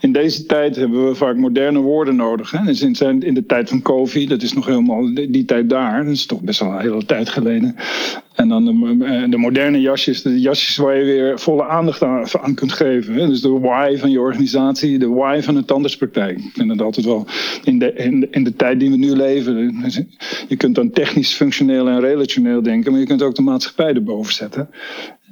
in 0.00 0.12
deze 0.12 0.46
tijd 0.46 0.76
hebben 0.76 1.08
we 1.08 1.14
vaak 1.14 1.36
moderne 1.36 1.78
woorden 1.78 2.16
nodig. 2.16 2.50
Hè? 2.50 2.64
Dus 2.64 2.82
in, 2.82 3.22
in 3.22 3.34
de 3.34 3.46
tijd 3.46 3.68
van 3.68 3.82
COVID, 3.82 4.28
dat 4.28 4.42
is 4.42 4.52
nog 4.52 4.66
helemaal 4.66 5.14
die, 5.14 5.30
die 5.30 5.44
tijd 5.44 5.68
daar, 5.68 6.04
dat 6.04 6.12
is 6.12 6.26
toch 6.26 6.40
best 6.40 6.60
wel 6.60 6.72
een 6.72 6.80
hele 6.80 7.04
tijd 7.04 7.28
geleden. 7.28 7.76
En 8.34 8.48
dan 8.48 8.64
de, 8.64 9.04
eh, 9.04 9.30
de, 9.30 9.36
moderne 9.36 9.80
jasjes, 9.80 10.22
de 10.22 10.40
jasjes 10.40 10.76
waar 10.76 10.96
je 10.96 11.04
weer 11.04 11.40
volle 11.40 11.64
aandacht 11.64 12.02
aan, 12.02 12.54
kunt 12.54 12.72
geven. 12.72 13.14
Hè? 13.14 13.26
Dus 13.26 13.40
de 13.40 13.48
why 13.48 13.96
van 13.98 14.10
je 14.10 14.20
organisatie, 14.20 14.98
de 14.98 15.08
why 15.08 15.40
van 15.42 15.54
de 15.54 15.64
tandartspraktijk. 15.64 16.38
Ik 16.38 16.52
vind 16.52 16.70
het 16.70 16.82
altijd 16.82 17.06
wel 17.06 17.26
in 17.64 17.78
de, 17.78 17.92
in, 17.92 18.28
in 18.30 18.44
de 18.44 18.56
tijd 18.56 18.80
die 18.80 18.90
we 18.90 18.96
nu 18.96 19.10
leven. 19.16 19.84
Je 20.48 20.56
kunt 20.56 20.74
dan 20.74 20.90
technisch, 20.90 21.32
functioneel 21.32 21.88
en 21.88 22.00
relationeel 22.00 22.62
denken, 22.62 22.90
maar 22.90 23.00
je 23.00 23.06
kunt 23.06 23.22
ook 23.22 23.34
de 23.34 23.42
maatschappij 23.42 23.94
erboven 23.94 24.34
zetten. 24.34 24.68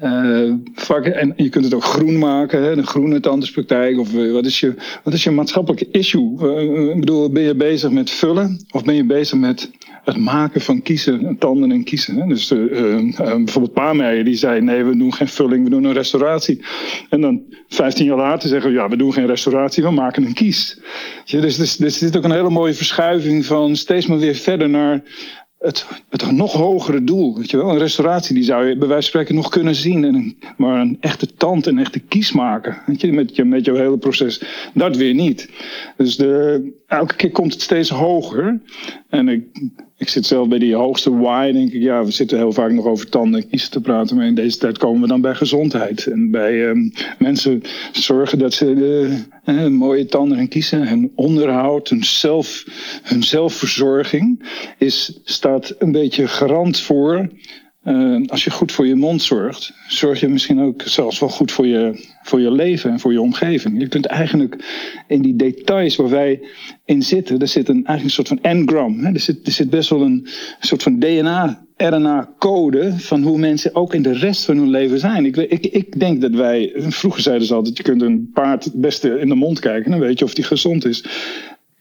Uh, 0.03 1.21
en 1.21 1.33
je 1.37 1.49
kunt 1.49 1.65
het 1.65 1.75
ook 1.75 1.85
groen 1.85 2.19
maken, 2.19 2.62
hè, 2.62 2.73
een 2.73 2.87
groene 2.87 3.21
tandartspraktijk. 3.21 3.99
Of 3.99 4.15
uh, 4.15 4.33
wat, 4.33 4.47
is 4.47 4.61
je, 4.61 4.75
wat 5.05 5.15
is 5.15 5.25
je 5.25 5.31
maatschappelijke 5.31 5.88
issue? 5.91 6.37
Uh, 6.41 6.95
ik 6.95 7.01
bedoel, 7.01 7.31
ben 7.31 7.43
je 7.43 7.55
bezig 7.55 7.91
met 7.91 8.11
vullen 8.11 8.65
of 8.71 8.85
ben 8.85 8.95
je 8.95 9.05
bezig 9.05 9.38
met 9.38 9.71
het 10.05 10.17
maken 10.17 10.61
van 10.61 10.83
kiezen, 10.83 11.37
tanden 11.38 11.71
en 11.71 11.85
kiezen? 11.85 12.17
Hè? 12.17 12.27
Dus 12.27 12.49
bijvoorbeeld 12.49 13.73
Paameijer 13.73 14.25
die 14.25 14.35
zei: 14.35 14.61
nee, 14.61 14.85
we 14.85 14.97
doen 14.97 15.12
geen 15.12 15.29
vulling, 15.29 15.65
we 15.65 15.71
doen 15.71 15.85
een 15.85 15.93
restauratie. 15.93 16.65
En 17.09 17.21
dan 17.21 17.43
15 17.69 18.05
jaar 18.05 18.17
later 18.17 18.49
zeggen 18.49 18.71
we: 18.71 18.77
ja, 18.77 18.88
we 18.88 18.97
doen 18.97 19.12
geen 19.12 19.27
restauratie, 19.27 19.83
we 19.83 19.91
maken 19.91 20.25
een 20.25 20.35
kies. 20.35 20.81
Dus, 21.25 21.57
dus, 21.57 21.77
dus 21.77 21.95
er 21.95 22.07
zit 22.07 22.17
ook 22.17 22.25
een 22.25 22.33
hele 22.33 22.51
mooie 22.51 22.75
verschuiving 22.75 23.47
van 23.47 23.77
steeds 23.77 24.07
maar 24.07 24.19
weer 24.19 24.35
verder 24.35 24.69
naar 24.69 25.03
het, 25.62 25.87
het 26.09 26.31
nog 26.31 26.53
hogere 26.53 27.05
doel. 27.05 27.37
Weet 27.37 27.51
je 27.51 27.57
wel? 27.57 27.70
Een 27.70 27.79
restauratie 27.79 28.35
die 28.35 28.44
zou 28.44 28.66
je 28.66 28.77
bij 28.77 28.88
wijze 28.88 29.11
van 29.11 29.11
spreken 29.11 29.35
nog 29.35 29.48
kunnen 29.48 29.75
zien. 29.75 30.05
En 30.05 30.37
maar 30.57 30.81
een 30.81 30.96
echte 31.01 31.35
tand, 31.35 31.66
een 31.66 31.79
echte 31.79 31.98
kies 31.98 32.33
maken. 32.33 32.83
Weet 32.87 33.01
je? 33.01 33.12
Met, 33.12 33.37
je, 33.37 33.44
met 33.44 33.64
jouw 33.64 33.75
hele 33.75 33.98
proces. 33.98 34.42
Dat 34.75 34.96
weer 34.96 35.14
niet. 35.14 35.48
Dus 35.96 36.16
de, 36.16 36.70
elke 36.93 37.17
keer 37.17 37.31
komt 37.31 37.53
het 37.53 37.63
steeds 37.63 37.89
hoger. 37.89 38.61
En 39.09 39.29
ik, 39.29 39.45
ik 39.97 40.09
zit 40.09 40.27
zelf 40.27 40.49
bij 40.49 40.59
die 40.59 40.75
hoogste 40.75 41.17
why, 41.17 41.53
denk 41.53 41.73
ik, 41.73 41.83
ja, 41.83 42.05
we 42.05 42.11
zitten 42.11 42.39
heel 42.39 42.53
vaak 42.53 42.73
nog 42.73 42.85
over 42.85 43.09
tanden 43.09 43.43
en 43.43 43.49
kiezen 43.49 43.71
te 43.71 43.81
praten, 43.81 44.17
maar 44.17 44.27
in 44.27 44.35
deze 44.35 44.59
tijd 44.59 44.79
komen 44.79 45.01
we 45.01 45.09
dan 45.09 45.21
bij 45.21 45.35
gezondheid. 45.35 46.07
En 46.07 46.31
bij 46.31 46.69
um, 46.69 46.93
mensen 47.19 47.63
zorgen 47.93 48.39
dat 48.39 48.55
ze 48.55 48.75
uh, 49.45 49.67
mooie 49.67 50.07
tanden 50.07 50.39
en 50.39 50.49
kiezen, 50.49 50.89
hun 50.89 51.13
onderhoud, 51.15 51.89
hun, 51.89 52.05
zelf, 52.05 52.65
hun 53.03 53.23
zelfverzorging, 53.23 54.43
is, 54.79 55.21
staat 55.25 55.75
een 55.79 55.93
beetje 55.93 56.29
garant 56.29 56.81
voor 56.81 57.29
uh, 57.85 58.27
als 58.27 58.45
je 58.45 58.51
goed 58.51 58.73
voor 58.73 58.87
je 58.87 58.95
mond 58.95 59.23
zorgt, 59.23 59.73
zorg 59.88 60.21
je 60.21 60.29
misschien 60.29 60.61
ook 60.61 60.83
zelfs 60.85 61.18
wel 61.18 61.29
goed 61.29 61.53
voor 61.53 61.66
je, 61.66 62.09
voor 62.23 62.40
je 62.40 62.51
leven 62.51 62.90
en 62.90 63.01
voor 63.01 63.12
je 63.12 63.21
omgeving. 63.21 63.81
Je 63.81 63.88
kunt 63.88 64.07
eigenlijk 64.07 64.64
in 65.07 65.23
die 65.23 65.37
details 65.37 65.97
waar 65.97 66.09
wij 66.09 66.40
in 66.85 67.03
zitten, 67.03 67.38
er 67.38 67.49
zit 67.49 67.68
een, 67.68 67.75
eigenlijk 67.75 68.05
een 68.05 68.11
soort 68.11 68.29
van 68.29 68.42
engram. 68.42 68.99
Hè? 68.99 69.12
Er, 69.12 69.21
zit, 69.21 69.38
zit 69.42 69.71
best 69.71 69.88
wel 69.88 70.01
een, 70.01 70.27
soort 70.61 70.83
van 70.83 70.99
DNA, 70.99 71.64
RNA-code 71.77 72.92
van 72.99 73.23
hoe 73.23 73.38
mensen 73.38 73.75
ook 73.75 73.95
in 73.95 74.03
de 74.03 74.12
rest 74.12 74.45
van 74.45 74.57
hun 74.57 74.71
leven 74.71 74.99
zijn. 74.99 75.27
Ik, 75.27 75.37
ik, 75.37 75.66
ik 75.66 76.01
denk 76.01 76.21
dat 76.21 76.33
wij, 76.35 76.73
vroeger 76.77 77.23
zeiden 77.23 77.47
ze 77.47 77.55
altijd, 77.55 77.77
je 77.77 77.83
kunt 77.83 78.03
een 78.03 78.31
paard 78.33 78.64
het 78.64 78.81
beste 78.81 79.18
in 79.18 79.29
de 79.29 79.35
mond 79.35 79.61
kijken, 79.61 79.90
dan 79.90 80.01
weet 80.01 80.18
je 80.18 80.25
of 80.25 80.35
die 80.35 80.45
gezond 80.45 80.85
is 80.85 81.05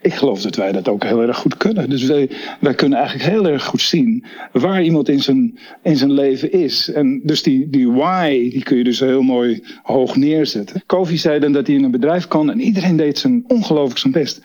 ik 0.02 0.14
geloof 0.14 0.42
dat 0.42 0.56
wij 0.56 0.72
dat 0.72 0.88
ook 0.88 1.04
heel 1.04 1.22
erg 1.22 1.38
goed 1.38 1.58
kunnen. 1.58 1.90
Dus 1.90 2.04
wij, 2.04 2.30
kunnen 2.76 2.98
eigenlijk 2.98 3.30
heel 3.30 3.48
erg 3.48 3.64
goed 3.64 3.82
zien 3.82 4.26
waar 4.52 4.84
iemand 4.84 5.10
in 5.10 5.20
zijn, 5.20 5.60
in 5.84 5.98
zijn 5.98 6.12
leven 6.12 6.52
is. 6.52 6.92
En 6.92 7.22
dus 7.24 7.44
die, 7.44 7.70
die 7.70 7.92
why, 7.92 8.50
die 8.50 8.64
kun 8.64 8.78
je 8.78 8.84
dus 8.84 9.00
heel 9.00 9.22
mooi 9.22 9.64
hoog 9.84 10.16
neerzetten. 10.16 10.84
Kofi 10.86 11.18
zei 11.18 11.40
dan 11.40 11.52
dat 11.52 11.68
hij 11.68 11.76
in 11.76 11.84
een 11.84 11.92
bedrijf 11.92 12.28
kan 12.28 12.52
en 12.52 12.60
iedereen 12.60 12.96
deed 12.96 13.18
zijn 13.18 13.44
ongelooflijk 13.48 14.00
zijn 14.00 14.14
best. 14.14 14.42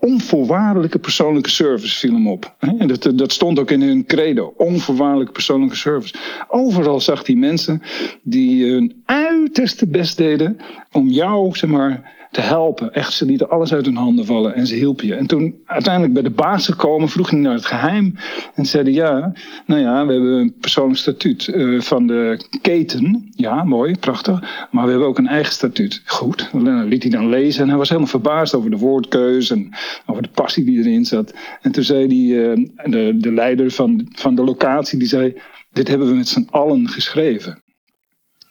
Onvoorwaardelijke 0.00 0.98
persoonlijke 0.98 1.50
service 1.50 1.98
viel 1.98 2.12
hem 2.12 2.28
op. 2.28 2.56
En 2.78 2.88
dat, 2.88 3.12
dat 3.14 3.32
stond 3.32 3.58
ook 3.58 3.70
in 3.70 3.82
hun 3.82 4.06
credo. 4.06 4.54
Onvoorwaardelijke 4.56 5.32
persoonlijke 5.32 5.76
service. 5.76 6.14
Overal 6.48 7.00
zag 7.00 7.26
hij 7.26 7.34
mensen 7.34 7.82
die 8.22 8.70
hun 8.70 9.02
uiterste 9.04 9.86
best 9.86 10.16
deden 10.16 10.56
om 10.92 11.08
jou, 11.08 11.56
zeg 11.56 11.70
maar, 11.70 12.16
te 12.30 12.40
helpen. 12.40 12.94
Echt, 12.94 13.12
ze 13.12 13.24
lieten 13.24 13.50
alles 13.50 13.72
uit 13.72 13.84
hun 13.84 13.96
handen 13.96 14.26
vallen 14.26 14.54
en 14.54 14.66
ze 14.66 14.74
hielpen 14.74 15.06
je. 15.06 15.14
En 15.14 15.26
toen 15.26 15.62
uiteindelijk 15.64 16.12
bij 16.12 16.22
de 16.22 16.30
baas 16.30 16.64
gekomen, 16.64 17.08
vroeg 17.08 17.30
hij 17.30 17.38
naar 17.38 17.54
het 17.54 17.66
geheim. 17.66 18.14
En 18.54 18.66
zeiden 18.66 18.92
ja, 18.92 19.32
nou 19.66 19.80
ja, 19.80 20.06
we 20.06 20.12
hebben 20.12 20.32
een 20.32 20.54
persoonlijk 20.60 20.98
statuut 20.98 21.46
uh, 21.46 21.80
van 21.80 22.06
de 22.06 22.46
keten. 22.62 23.28
Ja, 23.30 23.64
mooi, 23.64 23.96
prachtig. 23.96 24.68
Maar 24.70 24.84
we 24.84 24.90
hebben 24.90 25.08
ook 25.08 25.18
een 25.18 25.26
eigen 25.26 25.52
statuut. 25.52 26.02
Goed, 26.04 26.50
dat 26.52 26.84
liet 26.84 27.02
hij 27.02 27.12
dan 27.12 27.28
lezen. 27.28 27.62
En 27.62 27.68
hij 27.68 27.78
was 27.78 27.88
helemaal 27.88 28.10
verbaasd 28.10 28.54
over 28.54 28.70
de 28.70 28.76
woordkeus 28.76 29.50
en 29.50 29.74
over 30.06 30.22
de 30.22 30.28
passie 30.28 30.64
die 30.64 30.78
erin 30.78 31.04
zat. 31.04 31.34
En 31.62 31.72
toen 31.72 31.84
zei 31.84 32.08
die, 32.08 32.34
uh, 32.34 32.66
de, 32.84 33.16
de 33.18 33.32
leider 33.32 33.70
van, 33.70 34.08
van 34.14 34.34
de 34.34 34.44
locatie, 34.44 34.98
die 34.98 35.08
zei, 35.08 35.34
dit 35.72 35.88
hebben 35.88 36.08
we 36.08 36.14
met 36.14 36.28
z'n 36.28 36.46
allen 36.50 36.88
geschreven. 36.88 37.62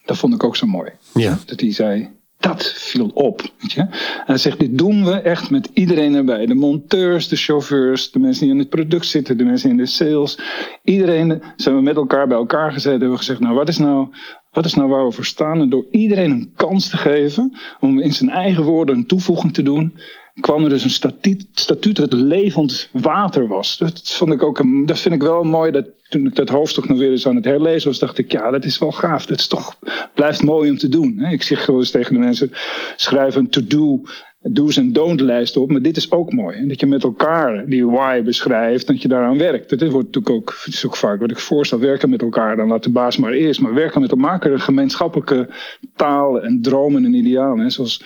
Dat 0.04 0.18
vond 0.18 0.34
ik 0.34 0.44
ook 0.44 0.56
zo 0.56 0.66
mooi. 0.66 0.90
Ja. 1.14 1.38
Dat 1.46 1.60
hij 1.60 1.72
zei, 1.72 2.08
dat 2.48 2.72
viel 2.76 3.10
op. 3.14 3.40
Weet 3.58 3.72
je? 3.72 3.86
Hij 4.24 4.36
zegt, 4.36 4.58
dit 4.58 4.78
doen 4.78 5.04
we 5.04 5.12
echt 5.12 5.50
met 5.50 5.70
iedereen 5.72 6.14
erbij. 6.14 6.46
De 6.46 6.54
monteurs, 6.54 7.28
de 7.28 7.36
chauffeurs, 7.36 8.10
de 8.10 8.18
mensen 8.18 8.42
die 8.42 8.52
in 8.52 8.58
het 8.58 8.68
product 8.68 9.06
zitten, 9.06 9.38
de 9.38 9.44
mensen 9.44 9.70
in 9.70 9.76
de 9.76 9.86
sales. 9.86 10.38
Iedereen 10.84 11.42
zijn 11.56 11.74
we 11.74 11.82
met 11.82 11.96
elkaar 11.96 12.26
bij 12.26 12.36
elkaar 12.36 12.72
gezet 12.72 12.84
en 12.84 12.90
hebben 12.90 13.10
we 13.10 13.16
gezegd, 13.16 13.40
nou 13.40 13.54
wat 13.54 13.68
is 13.68 13.78
nou, 13.78 14.08
wat 14.52 14.64
is 14.64 14.74
nou 14.74 14.88
waar 14.88 15.06
we 15.06 15.12
voor 15.12 15.24
staan? 15.24 15.60
En 15.60 15.68
door 15.68 15.86
iedereen 15.90 16.30
een 16.30 16.52
kans 16.56 16.88
te 16.88 16.96
geven 16.96 17.56
om 17.80 18.00
in 18.00 18.12
zijn 18.12 18.30
eigen 18.30 18.64
woorden 18.64 18.96
een 18.96 19.06
toevoeging 19.06 19.54
te 19.54 19.62
doen, 19.62 19.98
kwam 20.40 20.64
er 20.64 20.68
dus 20.68 20.84
een 20.84 20.90
statuut, 20.90 21.46
statuut 21.52 21.96
dat 21.96 22.12
levend 22.12 22.88
water 22.92 23.48
was. 23.48 23.78
Dat, 23.78 24.00
vond 24.04 24.32
ik 24.32 24.42
ook 24.42 24.58
een, 24.58 24.86
dat 24.86 24.98
vind 24.98 25.14
ik 25.14 25.22
wel 25.22 25.42
mooi. 25.42 25.70
Dat, 25.70 25.86
toen 26.08 26.26
ik 26.26 26.34
dat 26.34 26.48
hoofdstuk 26.48 26.88
nog 26.88 26.98
weer 26.98 27.10
eens 27.10 27.26
aan 27.26 27.36
het 27.36 27.44
herlezen 27.44 27.88
was, 27.88 27.98
dacht 27.98 28.18
ik, 28.18 28.32
ja, 28.32 28.50
dat 28.50 28.64
is 28.64 28.78
wel 28.78 28.92
gaaf. 28.92 29.26
Dat 29.26 29.38
is 29.38 29.46
toch, 29.46 29.78
blijft 30.14 30.42
mooi 30.42 30.70
om 30.70 30.78
te 30.78 30.88
doen. 30.88 31.20
Ik 31.20 31.42
zeg 31.42 31.64
gewoon 31.64 31.80
eens 31.80 31.90
tegen 31.90 32.14
de 32.14 32.20
mensen, 32.20 32.52
schrijf 32.96 33.34
een 33.34 33.50
to-do 33.50 34.02
do's 34.42 34.76
en 34.76 34.92
don't 34.92 35.20
lijst 35.20 35.56
op. 35.56 35.70
Maar 35.70 35.82
dit 35.82 35.96
is 35.96 36.10
ook 36.10 36.32
mooi. 36.32 36.66
Dat 36.66 36.80
je 36.80 36.86
met 36.86 37.02
elkaar 37.02 37.66
die 37.66 37.86
why 37.86 38.22
beschrijft, 38.22 38.86
dat 38.86 39.02
je 39.02 39.08
daaraan 39.08 39.38
werkt. 39.38 39.70
Dat 39.70 39.90
wordt 39.90 40.06
natuurlijk 40.06 40.34
ook, 40.34 40.58
het 40.64 40.74
is 40.74 40.86
ook 40.86 40.96
vaak 40.96 41.20
wat 41.20 41.30
ik 41.30 41.38
voorstel, 41.38 41.78
werken 41.78 42.10
met 42.10 42.22
elkaar. 42.22 42.56
Dan 42.56 42.68
laat 42.68 42.82
de 42.82 42.90
baas 42.90 43.16
maar 43.16 43.32
eerst. 43.32 43.60
Maar 43.60 43.74
werken 43.74 44.00
met 44.00 44.10
elkaar, 44.10 44.26
maken 44.26 44.52
een 44.52 44.60
gemeenschappelijke 44.60 45.48
taal 45.96 46.40
en 46.40 46.62
dromen 46.62 47.04
en 47.04 47.14
idealen. 47.14 47.70
Zoals 47.70 48.02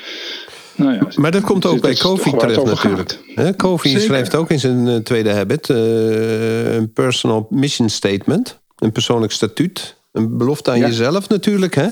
nou 0.75 0.93
ja, 0.93 1.07
maar 1.17 1.31
dat 1.31 1.43
komt 1.43 1.67
ook 1.67 1.81
bij 1.81 1.95
Kofi 1.95 2.37
terecht 2.37 2.65
natuurlijk. 2.65 3.19
Kofi 3.57 4.01
schrijft 4.01 4.35
ook 4.35 4.51
in 4.51 4.61
zijn 4.61 4.89
eh, 4.89 4.97
tweede 4.97 5.31
habit 5.31 5.69
uh, 5.69 6.75
een 6.75 6.93
personal 6.93 7.47
mission 7.51 7.89
statement. 7.89 8.61
Een 8.79 8.93
persoonlijk 8.93 9.33
statuut. 9.33 9.97
Een 10.13 10.37
belofte 10.37 10.71
aan 10.71 10.79
jezelf 10.79 11.29
natuurlijk. 11.29 11.75
Hè? 11.75 11.89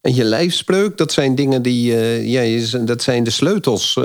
En 0.00 0.14
je 0.14 0.24
lijfspreuk, 0.24 0.96
dat 0.96 1.12
zijn 1.12 1.34
dingen 1.34 1.62
die... 1.62 1.92
Uh, 1.92 2.26
ja, 2.26 2.78
dat 2.84 3.02
zijn 3.02 3.24
de 3.24 3.30
sleutels 3.30 3.98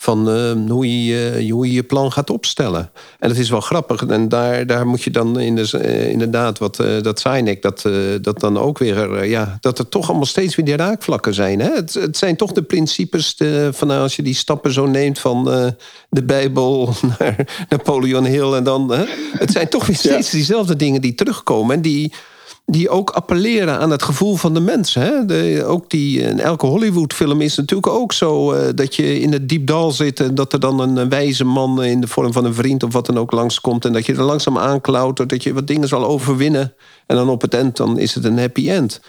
van 0.00 0.28
uh, 0.28 0.70
hoe, 0.70 1.04
je, 1.04 1.50
hoe 1.50 1.66
je 1.66 1.72
je 1.72 1.82
plan 1.82 2.12
gaat 2.12 2.30
opstellen. 2.30 2.90
En 3.18 3.28
dat 3.28 3.38
is 3.38 3.50
wel 3.50 3.60
grappig. 3.60 4.06
En 4.06 4.28
daar, 4.28 4.66
daar 4.66 4.86
moet 4.86 5.02
je 5.02 5.10
dan 5.10 5.40
in 5.40 5.56
de, 5.56 5.70
uh, 5.74 6.10
inderdaad, 6.10 6.58
wat 6.58 6.80
uh, 6.80 7.02
dat 7.02 7.24
ik, 7.24 7.62
dat, 7.62 7.88
dat 8.20 8.40
dan 8.40 8.58
ook 8.58 8.78
weer, 8.78 9.24
ja, 9.26 9.58
dat 9.60 9.78
er 9.78 9.88
toch 9.88 10.08
allemaal 10.08 10.26
steeds 10.26 10.56
weer 10.56 10.64
die 10.64 10.76
raakvlakken 10.76 11.34
zijn. 11.34 11.60
Hè? 11.60 11.74
Het, 11.74 11.94
het 11.94 12.16
zijn 12.16 12.36
toch 12.36 12.52
de 12.52 12.62
principes 12.62 13.36
de, 13.36 13.68
van 13.72 13.90
als 13.90 14.16
je 14.16 14.22
die 14.22 14.34
stappen 14.34 14.72
zo 14.72 14.86
neemt 14.86 15.18
van 15.18 15.44
de 16.10 16.24
Bijbel 16.24 16.94
naar 17.18 17.66
Napoleon 17.68 18.24
Hill 18.24 18.52
en 18.52 18.64
dan. 18.64 18.92
Hè? 18.92 19.04
Het 19.32 19.50
zijn 19.50 19.68
toch 19.68 19.86
weer 19.86 19.96
steeds 19.96 20.30
diezelfde 20.30 20.76
dingen 20.76 21.00
die 21.00 21.14
terugkomen 21.14 21.76
en 21.76 21.82
die 21.82 22.12
die 22.70 22.88
ook 22.88 23.10
appelleren 23.10 23.78
aan 23.78 23.90
het 23.90 24.02
gevoel 24.02 24.36
van 24.36 24.54
de 24.54 24.60
mensen. 24.60 25.02
Hè? 25.02 25.24
De, 25.24 25.64
ook 25.66 25.90
die, 25.90 26.20
in 26.20 26.40
elke 26.40 26.66
Hollywoodfilm 26.66 27.40
is 27.40 27.56
natuurlijk 27.56 27.86
ook 27.86 28.12
zo 28.12 28.54
uh, 28.54 28.60
dat 28.74 28.94
je 28.94 29.20
in 29.20 29.32
het 29.32 29.48
diep 29.48 29.66
dal 29.66 29.90
zit 29.90 30.20
en 30.20 30.34
dat 30.34 30.52
er 30.52 30.60
dan 30.60 30.80
een, 30.80 31.08
wijze 31.08 31.44
man 31.44 31.82
in 31.82 32.00
de 32.00 32.06
vorm 32.06 32.32
van 32.32 32.44
een 32.44 32.54
vriend 32.54 32.82
of 32.82 32.92
wat 32.92 33.06
dan 33.06 33.18
ook 33.18 33.32
langskomt 33.32 33.84
en 33.84 33.92
dat 33.92 34.06
je 34.06 34.14
er 34.14 34.22
langzaam 34.22 34.58
aanklautert, 34.58 35.28
dat 35.28 35.42
je 35.42 35.52
wat 35.52 35.66
dingen 35.66 35.88
zal 35.88 36.06
overwinnen 36.06 36.74
en 37.06 37.16
dan 37.16 37.28
op 37.28 37.40
het 37.40 37.54
eind 37.54 37.76
dan 37.76 37.98
is 37.98 38.14
het 38.14 38.24
een 38.24 38.38
happy 38.38 38.70
end. 38.70 39.00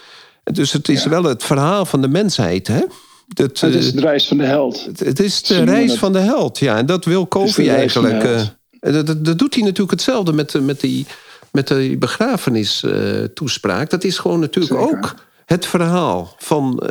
Dus 0.44 0.72
het 0.72 0.88
is 0.88 1.04
wel 1.04 1.24
het 1.24 1.42
verhaal 1.42 1.84
van 1.84 2.00
de 2.00 2.08
mensheid, 2.08 2.66
hè? 2.66 2.80
Dat, 3.28 3.60
het 3.60 3.74
is 3.74 3.92
de 3.92 4.00
reis 4.00 4.28
van 4.28 4.36
de 4.36 4.44
held. 4.44 4.84
Het, 4.84 5.00
het 5.00 5.20
is 5.20 5.42
de 5.42 5.62
reis 5.64 5.94
van 5.94 6.12
de 6.12 6.18
held, 6.18 6.58
ja. 6.58 6.76
En 6.76 6.86
dat 6.86 7.04
wil 7.04 7.26
Kofi 7.26 7.68
eigenlijk. 7.68 8.24
Uh, 8.24 8.40
dat, 8.80 9.24
dat, 9.24 9.38
doet 9.38 9.54
hij 9.54 9.62
natuurlijk 9.62 9.90
hetzelfde 9.90 10.32
met, 10.32 10.60
met 10.60 10.80
die 10.80 11.06
met 11.52 11.68
de 11.68 11.96
begrafenistoespraak, 11.98 13.90
dat 13.90 14.04
is 14.04 14.18
gewoon 14.18 14.40
natuurlijk 14.40 14.80
ook 14.80 15.14
het 15.44 15.66
verhaal 15.66 16.34
van 16.38 16.82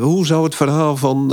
hoe 0.00 0.26
zou 0.26 0.44
het 0.44 0.54
verhaal 0.54 0.96
van 0.96 1.32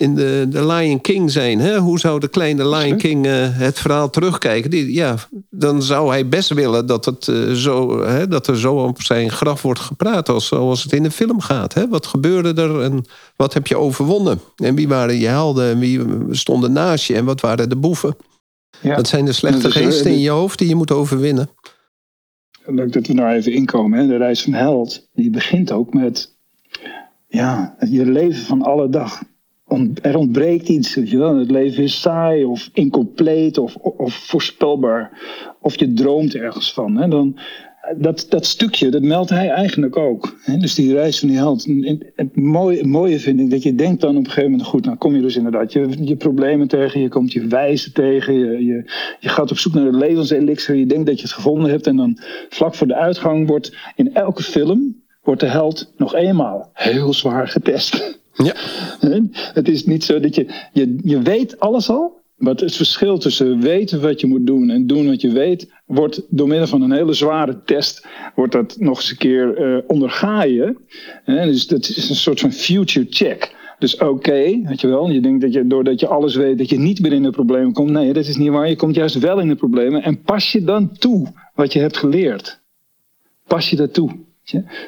in 0.00 0.14
de, 0.14 0.46
de 0.48 0.66
Lion 0.66 1.00
King 1.00 1.30
zijn. 1.30 1.60
Hè? 1.60 1.78
Hoe 1.78 1.98
zou 1.98 2.20
de 2.20 2.28
kleine 2.28 2.68
Lion 2.68 2.96
King 2.96 3.26
uh, 3.26 3.32
het 3.50 3.78
verhaal 3.78 4.10
terugkijken? 4.10 4.70
Die, 4.70 4.92
ja, 4.92 5.16
dan 5.50 5.82
zou 5.82 6.10
hij 6.10 6.28
best 6.28 6.48
willen 6.54 6.86
dat, 6.86 7.04
het, 7.04 7.24
zo, 7.54 8.04
hè, 8.04 8.28
dat 8.28 8.46
er 8.46 8.58
zo 8.58 8.74
op 8.74 9.02
zijn 9.02 9.30
graf 9.30 9.62
wordt 9.62 9.80
gepraat... 9.80 10.28
Als, 10.28 10.46
zoals 10.46 10.82
het 10.82 10.92
in 10.92 11.02
de 11.02 11.10
film 11.10 11.40
gaat. 11.40 11.74
Hè? 11.74 11.88
Wat 11.88 12.06
gebeurde 12.06 12.62
er 12.62 12.80
en 12.80 13.04
wat 13.36 13.54
heb 13.54 13.66
je 13.66 13.76
overwonnen? 13.76 14.40
En 14.56 14.74
wie 14.74 14.88
waren 14.88 15.18
je 15.18 15.26
helden 15.26 15.70
en 15.70 15.78
wie 15.78 16.00
stonden 16.30 16.72
naast 16.72 17.04
je... 17.04 17.14
en 17.14 17.24
wat 17.24 17.40
waren 17.40 17.68
de 17.68 17.76
boeven? 17.76 18.16
Ja. 18.80 18.96
Dat 18.96 19.08
zijn 19.08 19.24
de 19.24 19.32
slechte 19.32 19.62
dus, 19.62 19.72
geesten 19.72 20.10
in 20.10 20.20
je 20.20 20.30
hoofd 20.30 20.58
die 20.58 20.68
je 20.68 20.74
moet 20.74 20.90
overwinnen. 20.92 21.50
Leuk 22.64 22.92
dat 22.92 23.06
we 23.06 23.12
nou 23.12 23.34
even 23.34 23.52
inkomen. 23.52 23.98
Hè? 23.98 24.06
De 24.06 24.16
reis 24.16 24.42
van 24.42 24.52
held, 24.52 25.08
die 25.14 25.30
begint 25.30 25.72
ook 25.72 25.94
met... 25.94 26.36
ja, 27.28 27.76
je 27.88 28.06
leven 28.06 28.42
van 28.42 28.62
alle 28.62 28.88
dag 28.88 29.22
er 30.02 30.16
ontbreekt 30.16 30.68
iets. 30.68 30.94
Je 30.94 31.18
wel? 31.18 31.36
Het 31.36 31.50
leven 31.50 31.82
is 31.82 32.00
saai 32.00 32.44
of 32.44 32.70
incompleet 32.72 33.58
of, 33.58 33.76
of 33.76 34.14
voorspelbaar. 34.14 35.18
Of 35.60 35.78
je 35.78 35.92
droomt 35.92 36.34
ergens 36.34 36.72
van. 36.72 36.96
Hè? 36.96 37.08
Dan, 37.08 37.38
dat, 37.96 38.26
dat 38.28 38.46
stukje, 38.46 38.88
dat 38.88 39.02
meldt 39.02 39.30
hij 39.30 39.48
eigenlijk 39.48 39.96
ook. 39.96 40.36
Hè? 40.42 40.56
Dus 40.56 40.74
die 40.74 40.94
reis 40.94 41.18
van 41.18 41.28
die 41.28 41.36
held. 41.36 41.66
Het 42.14 42.36
mooie, 42.36 42.86
mooie 42.86 43.20
vind 43.20 43.40
ik 43.40 43.50
dat 43.50 43.62
je 43.62 43.74
denkt 43.74 44.00
dan 44.00 44.10
op 44.10 44.24
een 44.24 44.26
gegeven 44.26 44.50
moment... 44.50 44.68
goed, 44.68 44.84
dan 44.84 44.98
kom 44.98 45.14
je 45.14 45.22
dus 45.22 45.36
inderdaad 45.36 45.72
je, 45.72 45.96
je 46.00 46.16
problemen 46.16 46.68
tegen... 46.68 47.00
je 47.00 47.08
komt 47.08 47.32
je 47.32 47.46
wijzen 47.46 47.92
tegen, 47.92 48.34
je, 48.34 48.64
je, 48.64 48.90
je 49.20 49.28
gaat 49.28 49.50
op 49.50 49.58
zoek 49.58 49.74
naar 49.74 49.90
de 49.90 49.98
levenselixer... 49.98 50.74
je 50.74 50.86
denkt 50.86 51.06
dat 51.06 51.16
je 51.16 51.22
het 51.22 51.32
gevonden 51.32 51.70
hebt... 51.70 51.86
en 51.86 51.96
dan 51.96 52.18
vlak 52.48 52.74
voor 52.74 52.86
de 52.86 52.96
uitgang 52.96 53.46
wordt 53.46 53.76
in 53.96 54.14
elke 54.14 54.42
film... 54.42 55.02
wordt 55.22 55.40
de 55.40 55.46
held 55.46 55.92
nog 55.96 56.14
eenmaal 56.14 56.70
heel 56.72 57.14
zwaar 57.14 57.48
getest... 57.48 58.18
Ja. 58.34 58.54
Het 59.52 59.68
is 59.68 59.84
niet 59.84 60.04
zo 60.04 60.20
dat 60.20 60.34
je, 60.34 60.46
je, 60.72 60.98
je 61.02 61.20
weet 61.22 61.60
alles 61.60 61.90
al. 61.90 62.19
Maar 62.40 62.54
het 62.54 62.76
verschil 62.76 63.18
tussen 63.18 63.60
weten 63.60 64.00
wat 64.00 64.20
je 64.20 64.26
moet 64.26 64.46
doen 64.46 64.70
en 64.70 64.86
doen 64.86 65.06
wat 65.06 65.20
je 65.20 65.32
weet, 65.32 65.72
wordt 65.86 66.22
door 66.28 66.48
middel 66.48 66.66
van 66.66 66.82
een 66.82 66.92
hele 66.92 67.12
zware 67.12 67.62
test, 67.64 68.06
wordt 68.34 68.52
dat 68.52 68.76
nog 68.78 68.96
eens 68.96 69.10
een 69.10 69.16
keer 69.16 69.60
uh, 69.60 69.78
onderga 69.86 70.42
je. 70.42 70.76
Dus 71.24 71.66
dat 71.66 71.88
is 71.88 72.08
een 72.08 72.14
soort 72.14 72.40
van 72.40 72.52
future 72.52 73.06
check. 73.10 73.54
Dus 73.78 73.96
oké, 73.96 74.60
weet 74.64 74.80
je 74.80 74.86
wel, 74.86 75.10
je 75.10 75.20
denkt 75.20 75.40
dat 75.40 75.52
je 75.52 75.66
doordat 75.66 76.00
je 76.00 76.06
alles 76.06 76.34
weet, 76.34 76.58
dat 76.58 76.68
je 76.68 76.78
niet 76.78 77.00
meer 77.00 77.12
in 77.12 77.22
de 77.22 77.30
problemen 77.30 77.72
komt. 77.72 77.90
Nee, 77.90 78.12
dat 78.12 78.26
is 78.26 78.36
niet 78.36 78.50
waar. 78.50 78.68
Je 78.68 78.76
komt 78.76 78.94
juist 78.94 79.18
wel 79.18 79.38
in 79.38 79.48
de 79.48 79.54
problemen. 79.54 80.02
En 80.02 80.22
pas 80.22 80.52
je 80.52 80.64
dan 80.64 80.92
toe 80.98 81.32
wat 81.54 81.72
je 81.72 81.78
hebt 81.78 81.96
geleerd. 81.96 82.60
Pas 83.46 83.70
je 83.70 83.76
dat 83.76 83.94
toe. 83.94 84.10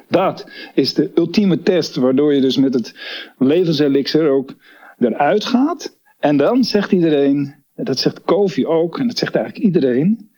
Dat 0.08 0.46
is 0.74 0.94
de 0.94 1.10
ultieme 1.14 1.62
test, 1.62 1.96
waardoor 1.96 2.34
je 2.34 2.40
dus 2.40 2.56
met 2.56 2.74
het 2.74 2.94
levenselixer 3.38 4.28
ook 4.28 4.54
eruit 4.98 5.44
gaat. 5.44 6.00
En 6.22 6.36
dan 6.36 6.64
zegt 6.64 6.92
iedereen, 6.92 7.54
dat 7.74 7.98
zegt 7.98 8.22
Kofi 8.22 8.66
ook, 8.66 8.98
en 8.98 9.06
dat 9.06 9.18
zegt 9.18 9.34
eigenlijk 9.34 9.64
iedereen. 9.64 10.30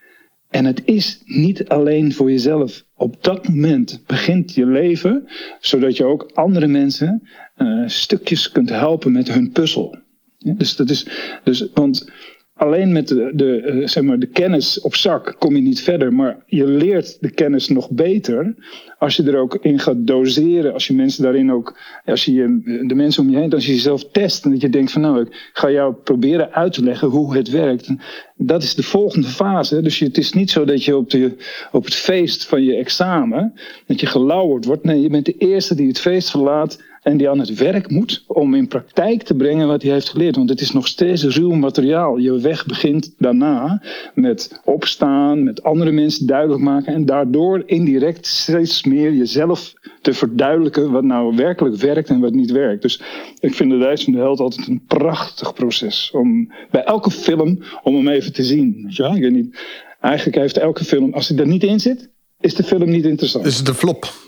En 0.50 0.64
het 0.64 0.82
is 0.84 1.22
niet 1.24 1.68
alleen 1.68 2.12
voor 2.12 2.30
jezelf. 2.30 2.84
Op 2.96 3.22
dat 3.22 3.48
moment 3.48 4.02
begint 4.06 4.54
je 4.54 4.66
leven, 4.66 5.28
zodat 5.60 5.96
je 5.96 6.04
ook 6.04 6.30
andere 6.34 6.66
mensen 6.66 7.28
uh, 7.56 7.88
stukjes 7.88 8.50
kunt 8.50 8.68
helpen 8.68 9.12
met 9.12 9.32
hun 9.32 9.50
puzzel. 9.52 9.96
dus 10.38 10.76
dat 10.76 10.90
is, 10.90 11.06
dus, 11.42 11.66
want 11.74 12.10
alleen 12.54 12.92
met 12.92 13.08
de, 13.08 13.60
eh, 13.60 13.86
zeg 13.86 14.02
maar, 14.02 14.18
de 14.18 14.26
kennis 14.26 14.80
op 14.80 14.94
zak 14.94 15.34
kom 15.38 15.56
je 15.56 15.62
niet 15.62 15.80
verder. 15.80 16.12
Maar 16.12 16.42
je 16.46 16.66
leert 16.66 17.16
de 17.20 17.30
kennis 17.30 17.68
nog 17.68 17.90
beter 17.90 18.54
als 18.98 19.16
je 19.16 19.22
er 19.22 19.36
ook 19.36 19.58
in 19.60 19.78
gaat 19.78 20.06
doseren. 20.06 20.72
Als 20.72 20.86
je 20.86 20.94
mensen 20.94 21.22
daarin 21.22 21.52
ook, 21.52 21.78
als 22.04 22.24
je 22.24 22.60
de 22.86 22.94
mensen 22.94 23.22
om 23.22 23.30
je 23.30 23.36
heen, 23.36 23.52
als 23.52 23.66
je 23.66 23.72
jezelf 23.72 24.04
test. 24.04 24.44
En 24.44 24.50
dat 24.50 24.60
je 24.60 24.68
denkt 24.68 24.92
van 24.92 25.00
nou, 25.00 25.20
ik 25.20 25.50
ga 25.52 25.70
jou 25.70 25.94
proberen 25.94 26.52
uit 26.52 26.72
te 26.72 26.82
leggen 26.82 27.08
hoe 27.08 27.36
het 27.36 27.50
werkt. 27.50 27.88
Dat 28.36 28.62
is 28.62 28.74
de 28.74 28.82
volgende 28.82 29.28
fase. 29.28 29.82
Dus 29.82 29.98
het 29.98 30.18
is 30.18 30.32
niet 30.32 30.50
zo 30.50 30.64
dat 30.64 30.84
je 30.84 30.96
op, 30.96 31.10
de, 31.10 31.36
op 31.72 31.84
het 31.84 31.94
feest 31.94 32.46
van 32.46 32.62
je 32.62 32.76
examen, 32.76 33.52
dat 33.86 34.00
je 34.00 34.06
gelauwerd 34.06 34.64
wordt. 34.64 34.84
Nee, 34.84 35.00
je 35.00 35.10
bent 35.10 35.26
de 35.26 35.36
eerste 35.38 35.74
die 35.74 35.88
het 35.88 36.00
feest 36.00 36.30
verlaat 36.30 36.82
en 37.04 37.16
die 37.16 37.28
aan 37.30 37.38
het 37.38 37.54
werk 37.54 37.90
moet 37.90 38.24
om 38.26 38.54
in 38.54 38.68
praktijk 38.68 39.22
te 39.22 39.34
brengen 39.34 39.68
wat 39.68 39.82
hij 39.82 39.92
heeft 39.92 40.08
geleerd. 40.08 40.36
Want 40.36 40.48
het 40.48 40.60
is 40.60 40.72
nog 40.72 40.86
steeds 40.86 41.24
ruw 41.24 41.50
materiaal. 41.50 42.16
Je 42.16 42.40
weg 42.40 42.66
begint 42.66 43.14
daarna 43.18 43.82
met 44.14 44.60
opstaan, 44.64 45.42
met 45.42 45.62
andere 45.62 45.90
mensen 45.90 46.26
duidelijk 46.26 46.60
maken 46.60 46.94
en 46.94 47.04
daardoor 47.04 47.62
indirect 47.66 48.26
steeds 48.26 48.84
meer 48.84 49.12
jezelf 49.12 49.74
te 50.02 50.12
verduidelijken 50.12 50.90
wat 50.90 51.04
nou 51.04 51.36
werkelijk 51.36 51.76
werkt 51.76 52.08
en 52.08 52.20
wat 52.20 52.32
niet 52.32 52.50
werkt. 52.50 52.82
Dus 52.82 53.02
ik 53.40 53.54
vind 53.54 53.70
de 53.70 53.78
reis 53.78 54.04
van 54.04 54.12
de 54.12 54.18
held 54.18 54.40
altijd 54.40 54.66
een 54.66 54.82
prachtig 54.86 55.54
proces. 55.54 56.10
Om 56.14 56.52
bij 56.70 56.84
elke 56.84 57.10
film, 57.10 57.62
om 57.82 57.94
hem 57.94 58.08
even 58.08 58.32
te 58.32 58.42
zien. 58.42 58.86
Ja, 58.88 59.14
ik 59.14 59.22
weet 59.22 59.32
niet. 59.32 59.58
Eigenlijk 60.00 60.36
heeft 60.36 60.56
elke 60.58 60.84
film, 60.84 61.14
als 61.14 61.28
hij 61.28 61.38
er 61.38 61.46
niet 61.46 61.64
in 61.64 61.80
zit, 61.80 62.10
is 62.40 62.54
de 62.54 62.62
film 62.62 62.90
niet 62.90 63.04
interessant. 63.04 63.46
Is 63.46 63.64
de 63.64 63.74
flop. 63.74 64.23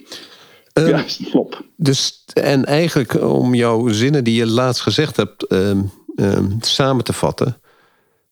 Ja, 0.84 1.04
is 1.04 1.16
de 1.16 1.24
flop. 1.24 1.64
Dus, 1.76 2.24
en 2.32 2.64
eigenlijk 2.64 3.22
om 3.22 3.54
jouw 3.54 3.88
zinnen 3.88 4.24
die 4.24 4.34
je 4.34 4.46
laatst 4.46 4.82
gezegd 4.82 5.16
hebt 5.16 5.52
uh, 5.52 6.38
samen 6.60 7.04
te 7.04 7.12
vatten. 7.12 7.60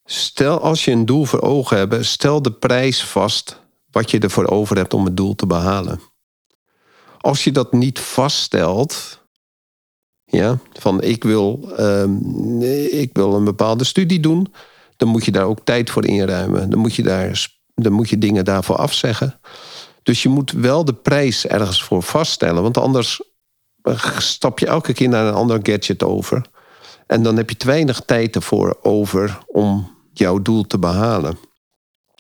Stel 0.05 0.61
als 0.61 0.85
je 0.85 0.91
een 0.91 1.07
doel 1.07 1.25
voor 1.25 1.41
ogen 1.41 1.77
hebt, 1.77 2.05
stel 2.05 2.43
de 2.43 2.53
prijs 2.53 3.05
vast 3.05 3.61
wat 3.91 4.11
je 4.11 4.19
ervoor 4.19 4.47
over 4.47 4.77
hebt 4.77 4.95
om 4.95 5.05
het 5.05 5.17
doel 5.17 5.35
te 5.35 5.47
behalen. 5.47 6.01
Als 7.19 7.45
je 7.45 7.53
dat 7.53 7.73
niet 7.73 8.01
vaststelt, 8.01 9.21
ja, 10.25 10.59
van 10.73 11.03
ik 11.03 11.25
wil, 11.25 11.73
um, 11.79 12.63
ik 12.91 13.11
wil 13.13 13.35
een 13.35 13.45
bepaalde 13.45 13.85
studie 13.85 14.21
doen, 14.21 14.55
dan 14.97 15.09
moet 15.09 15.25
je 15.25 15.33
daar 15.33 15.47
ook 15.47 15.61
tijd 15.65 15.91
voor 15.91 16.07
inruimen. 16.07 16.71
Dan 16.71 16.79
moet 16.79 16.95
je, 16.95 17.03
daar, 17.03 17.49
dan 17.75 17.93
moet 17.93 18.09
je 18.09 18.19
dingen 18.19 18.45
daarvoor 18.45 18.77
afzeggen. 18.77 19.41
Dus 20.05 20.23
je 20.23 20.29
moet 20.29 20.51
wel 20.51 20.85
de 20.85 20.95
prijs 20.95 21.47
ergens 21.47 21.83
voor 21.83 22.03
vaststellen, 22.03 22.63
want 22.63 22.79
anders 22.79 23.23
eh, 23.83 24.19
stap 24.19 24.59
je 24.59 24.67
elke 24.67 24.93
keer 24.93 25.09
naar 25.09 25.27
een 25.27 25.35
ander 25.35 25.59
gadget 25.63 26.03
over. 26.03 26.47
En 27.07 27.23
dan 27.23 27.37
heb 27.37 27.51
je 27.51 27.57
te 27.57 27.67
weinig 27.67 28.01
tijd 28.01 28.37
ervoor 28.37 28.79
over 28.83 29.39
om 29.47 29.97
jouw 30.13 30.43
doel 30.43 30.67
te 30.67 30.79
behalen. 30.79 31.39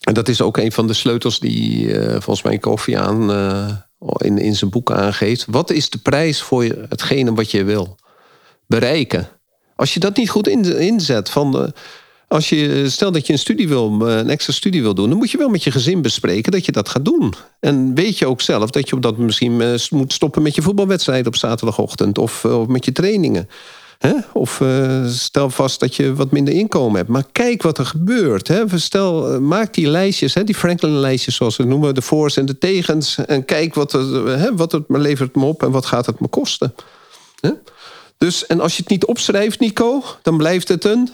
En 0.01 0.14
dat 0.14 0.28
is 0.28 0.41
ook 0.41 0.57
een 0.57 0.72
van 0.72 0.87
de 0.87 0.93
sleutels 0.93 1.39
die 1.39 1.87
uh, 1.87 2.11
volgens 2.11 2.43
mij 2.43 2.59
Koffie 2.59 2.99
aan 2.99 3.30
uh, 3.30 3.70
in, 4.16 4.39
in 4.39 4.57
zijn 4.57 4.70
boek 4.70 4.93
aangeeft. 4.93 5.45
Wat 5.49 5.70
is 5.70 5.91
de 5.91 5.99
prijs 5.99 6.43
voor 6.43 6.64
hetgene 6.64 7.35
wat 7.35 7.51
je 7.51 7.64
wil 7.64 7.97
bereiken? 8.66 9.28
Als 9.76 9.95
je 9.95 10.01
dat 10.01 10.16
niet 10.16 10.30
goed 10.30 10.49
inzet 10.49 11.30
van 11.30 11.53
de, 11.53 11.72
als 12.29 12.49
je, 12.49 12.89
stel 12.89 13.12
dat 13.12 13.27
je 13.27 13.33
een 13.33 13.39
studie 13.39 13.68
wil, 13.68 14.01
een 14.01 14.31
extra 14.31 14.53
studie 14.53 14.83
wil 14.83 14.95
doen, 14.95 15.09
dan 15.09 15.18
moet 15.18 15.31
je 15.31 15.39
wel 15.39 15.49
met 15.49 15.64
je 15.64 15.70
gezin 15.70 16.03
bespreken 16.03 16.53
dat 16.53 16.64
je 16.64 16.72
dat 16.72 16.89
gaat 16.89 17.05
doen. 17.05 17.35
En 17.61 17.95
weet 17.95 18.18
je 18.18 18.27
ook 18.27 18.41
zelf 18.41 18.70
dat 18.70 18.89
je 18.89 18.97
op 18.97 19.03
dat 19.03 19.16
misschien 19.16 19.61
eh, 19.61 19.75
moet 19.91 20.12
stoppen 20.12 20.43
met 20.43 20.55
je 20.55 20.62
voetbalwedstrijd 20.62 21.27
op 21.27 21.37
zaterdagochtend 21.37 22.18
of, 22.18 22.45
of 22.45 22.66
met 22.66 22.85
je 22.85 22.93
trainingen. 22.93 23.49
Of 24.33 24.62
stel 25.07 25.51
vast 25.51 25.81
dat 25.81 25.97
je 25.97 26.14
wat 26.14 26.31
minder 26.31 26.55
inkomen 26.55 26.97
hebt. 26.97 27.09
Maar 27.09 27.25
kijk 27.33 27.62
wat 27.62 27.79
er 27.79 27.87
gebeurt. 27.87 28.49
Hè? 28.49 28.79
Stel, 28.79 29.33
eh, 29.33 29.39
maak 29.39 29.75
die 29.75 29.89
lijstjes, 29.89 30.33
die 30.45 30.55
Franklin-lijstjes 30.55 31.35
zoals 31.35 31.57
we 31.57 31.64
noemen, 31.64 31.95
de 31.95 32.03
voor's 32.03 32.37
en 32.37 32.47
de 32.47 32.59
tegens. 32.59 33.18
En 33.27 33.45
kijk 33.45 33.75
wat, 33.75 33.93
er, 33.93 34.55
wat 34.57 34.72
het 34.72 34.89
me 34.89 34.99
levert 34.99 35.35
me 35.35 35.45
op 35.45 35.62
en 35.62 35.70
wat 35.70 35.87
gaat 35.87 36.07
het 36.07 36.20
me 36.20 36.29
kosten. 36.29 36.75
Dus, 38.18 38.47
en 38.47 38.61
als 38.61 38.77
je 38.77 38.83
het 38.83 38.91
niet 38.91 39.05
opschrijft, 39.05 39.61
Nico, 39.61 40.03
dan 40.22 40.37
blijft 40.37 40.68
het 40.68 40.85
een 40.85 41.11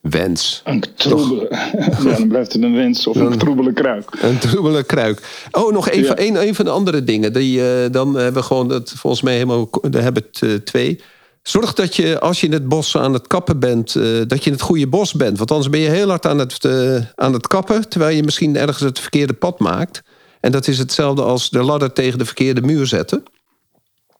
wens. 0.00 0.60
Een 0.64 0.84
troebele, 0.94 1.46
ja, 2.04 2.14
dan 2.16 2.28
blijft 2.28 2.52
het 2.52 2.62
een 2.62 2.74
wens 2.74 3.06
of 3.06 3.16
een, 3.16 3.38
troebele 3.38 3.72
kruik. 3.72 4.18
Een 4.20 4.38
troebele 4.38 4.82
kruik. 4.82 5.46
Oh, 5.50 5.72
nog 5.72 5.88
even, 5.88 6.24
ja. 6.24 6.26
een, 6.26 6.48
een 6.48 6.54
van 6.54 6.64
de 6.64 6.70
andere 6.70 7.04
dingen. 7.04 7.32
Die, 7.32 7.58
uh, 7.58 7.90
dan 7.90 8.14
hebben 8.14 8.40
we 8.40 8.46
gewoon, 8.46 8.68
dat, 8.68 8.92
volgens 8.96 9.22
mij 9.22 9.32
helemaal, 9.32 9.68
daar 9.90 10.02
hebben 10.02 10.22
het 10.30 10.40
uh, 10.40 10.54
twee. 10.54 11.00
Zorg 11.42 11.72
dat 11.72 11.96
je, 11.96 12.20
als 12.20 12.40
je 12.40 12.46
in 12.46 12.52
het 12.52 12.68
bos 12.68 12.96
aan 12.96 13.12
het 13.12 13.26
kappen 13.26 13.58
bent, 13.58 13.94
uh, 13.94 14.20
dat 14.26 14.44
je 14.44 14.50
in 14.50 14.56
het 14.56 14.64
goede 14.64 14.88
bos 14.88 15.14
bent. 15.14 15.38
Want 15.38 15.50
anders 15.50 15.70
ben 15.70 15.80
je 15.80 15.88
heel 15.88 16.08
hard 16.08 16.26
aan 16.26 16.38
het, 16.38 16.68
aan 17.14 17.32
het 17.32 17.46
kappen, 17.46 17.88
terwijl 17.88 18.16
je 18.16 18.22
misschien 18.22 18.56
ergens 18.56 18.80
het 18.80 18.98
verkeerde 18.98 19.32
pad 19.32 19.58
maakt. 19.58 20.02
En 20.40 20.52
dat 20.52 20.66
is 20.66 20.78
hetzelfde 20.78 21.22
als 21.22 21.50
de 21.50 21.62
ladder 21.62 21.92
tegen 21.92 22.18
de 22.18 22.24
verkeerde 22.24 22.60
muur 22.60 22.86
zetten. 22.86 23.22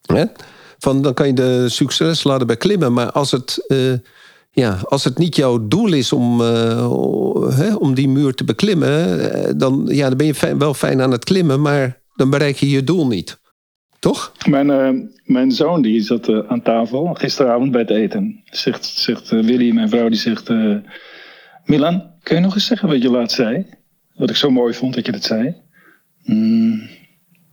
Hè? 0.02 0.24
Van, 0.78 1.02
dan 1.02 1.14
kan 1.14 1.26
je 1.26 1.32
de 1.32 1.68
succesladder 1.68 2.46
bij 2.46 2.56
klimmen. 2.56 2.92
Maar 2.92 3.12
als 3.12 3.30
het 3.30 3.64
ja, 4.50 4.78
als 4.82 5.04
het 5.04 5.18
niet 5.18 5.36
jouw 5.36 5.68
doel 5.68 5.92
is 5.92 6.12
om, 6.12 6.40
uh, 6.40 7.76
om 7.78 7.94
die 7.94 8.08
muur 8.08 8.34
te 8.34 8.44
beklimmen, 8.44 9.18
uh, 9.18 9.50
dan, 9.56 9.86
ja, 9.86 10.08
dan 10.08 10.16
ben 10.16 10.26
je 10.26 10.56
wel 10.58 10.74
fijn 10.74 11.00
aan 11.00 11.10
het 11.10 11.24
klimmen, 11.24 11.60
maar 11.60 12.02
dan 12.16 12.30
bereik 12.30 12.56
je 12.56 12.70
je 12.70 12.84
doel 12.84 13.06
niet. 13.06 13.40
Toch? 13.98 14.32
Mijn, 14.48 14.68
uh, 14.68 15.08
mijn 15.24 15.52
zoon 15.52 15.82
die 15.82 16.00
zat 16.00 16.46
aan 16.48 16.62
tafel 16.62 17.14
gisteravond 17.14 17.70
bij 17.70 17.80
het 17.80 17.90
eten. 17.90 18.42
Zegt, 18.44 18.84
zegt 18.84 19.30
Willy, 19.30 19.70
mijn 19.70 19.88
vrouw, 19.88 20.08
die 20.08 20.18
zegt: 20.18 20.48
Milan, 21.64 22.10
kun 22.22 22.36
je 22.36 22.42
nog 22.42 22.54
eens 22.54 22.66
zeggen 22.66 22.88
wat 22.88 23.02
je 23.02 23.10
laatst 23.10 23.36
zei? 23.36 23.66
Wat 24.14 24.30
ik 24.30 24.36
zo 24.36 24.50
mooi 24.50 24.74
vond 24.74 24.94
dat 24.94 25.06
je 25.06 25.12
dat 25.12 25.24
zei. 25.24 25.54
Hmm. 26.22 26.88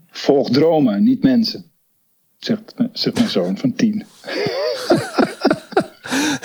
volg 0.09 0.49
dromen, 0.49 1.03
niet 1.03 1.23
mensen. 1.23 1.65
Zegt, 2.37 2.73
zegt 2.93 3.15
mijn 3.15 3.29
zoon 3.29 3.57
van 3.57 3.73
tien. 3.73 4.05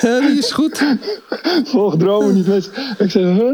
Ja, 0.03 0.19
die 0.19 0.37
is 0.37 0.51
goed. 0.51 0.97
Volg 1.73 1.97
dromen, 1.97 2.33
niet 2.35 2.47
mensen. 2.47 2.73
Ik 2.97 3.11
zeg, 3.11 3.23
huh? 3.23 3.53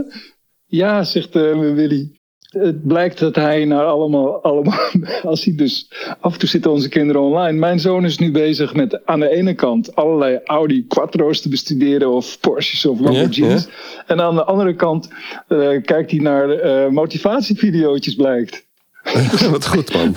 Ja, 0.65 1.03
zegt 1.03 1.35
uh, 1.35 1.73
Willy. 1.73 2.19
Het 2.49 2.87
blijkt 2.87 3.19
dat 3.19 3.35
hij 3.35 3.65
naar 3.65 3.85
allemaal, 3.85 4.43
allemaal, 4.43 4.79
als 5.23 5.45
hij 5.45 5.55
dus, 5.55 5.91
af 6.19 6.33
en 6.33 6.39
toe 6.39 6.49
zitten 6.49 6.71
onze 6.71 6.89
kinderen 6.89 7.21
online. 7.21 7.57
Mijn 7.57 7.79
zoon 7.79 8.05
is 8.05 8.17
nu 8.17 8.31
bezig 8.31 8.73
met 8.73 9.05
aan 9.05 9.19
de 9.19 9.29
ene 9.29 9.53
kant 9.53 9.95
allerlei 9.95 10.39
Audi 10.43 10.87
Quattro's 10.87 11.41
te 11.41 11.49
bestuderen 11.49 12.09
of 12.09 12.39
Porsches 12.39 12.85
of 12.85 12.99
Lamborghinis. 12.99 13.63
Ja, 13.63 13.69
ja. 13.69 14.03
En 14.07 14.21
aan 14.21 14.35
de 14.35 14.43
andere 14.43 14.75
kant 14.75 15.09
uh, 15.47 15.81
kijkt 15.81 16.11
hij 16.11 16.19
naar 16.19 16.65
uh, 16.65 16.91
motivatievideootjes 16.91 18.15
blijkt. 18.15 18.67
Wat 19.51 19.67
goed 19.67 19.93
man. 19.93 20.13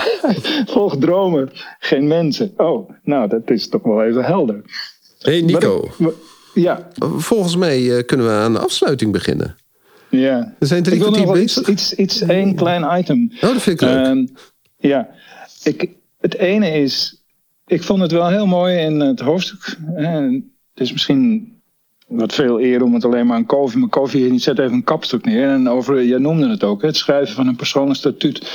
Volg 0.67 0.97
dromen, 0.97 1.51
geen 1.79 2.07
mensen. 2.07 2.53
Oh, 2.57 2.91
nou 3.03 3.29
dat 3.29 3.51
is 3.51 3.69
toch 3.69 3.83
wel 3.83 4.03
even 4.03 4.25
helder. 4.25 4.63
Hey 5.23 5.41
Nico. 5.41 5.91
Maar, 5.99 6.13
ja. 6.55 6.89
Volgens 7.17 7.57
mij 7.57 7.81
uh, 7.81 8.03
kunnen 8.07 8.27
we 8.27 8.33
aan 8.33 8.53
de 8.53 8.59
afsluiting 8.59 9.13
beginnen. 9.13 9.57
Ja. 10.09 10.55
We 10.59 10.67
zijn 10.67 10.83
drie 10.83 10.97
ik 10.97 11.03
wil 11.03 11.11
nog 11.11 11.37
iets, 11.37 11.61
iets, 11.61 11.95
iets, 11.95 12.21
één 12.21 12.55
klein 12.55 12.99
item. 12.99 13.31
Oh, 13.35 13.41
dat 13.41 13.63
vind 13.63 13.81
ik 13.81 13.89
leuk. 13.89 14.05
Ehm, 14.05 14.27
ja, 14.77 15.09
ik, 15.63 15.91
het 16.21 16.35
ene 16.35 16.71
is, 16.71 17.23
ik 17.67 17.83
vond 17.83 18.01
het 18.01 18.13
wel 18.13 18.29
heel 18.29 18.47
mooi 18.47 18.77
in 18.77 19.01
het 19.01 19.21
hoofdstuk. 19.21 19.77
Het 19.95 20.43
is 20.75 20.93
misschien 20.93 21.53
wat 22.07 22.35
veel 22.35 22.61
eer 22.61 22.83
om 22.83 22.95
het 22.95 23.05
alleen 23.05 23.27
maar 23.27 23.37
aan 23.37 23.47
koffie. 23.47 23.81
Maar 23.81 23.89
koffie 23.89 24.39
zet 24.39 24.59
even 24.59 24.73
een 24.73 24.85
kapstuk 24.85 25.25
neer. 25.25 25.49
En 25.49 25.69
over, 25.69 26.05
jij 26.05 26.19
noemde 26.19 26.49
het 26.49 26.65
ook, 26.65 26.83
het 26.83 26.97
schrijven 26.97 27.35
van 27.35 27.47
een 27.47 27.57
persoonlijk 27.57 27.99
statuut. 27.99 28.51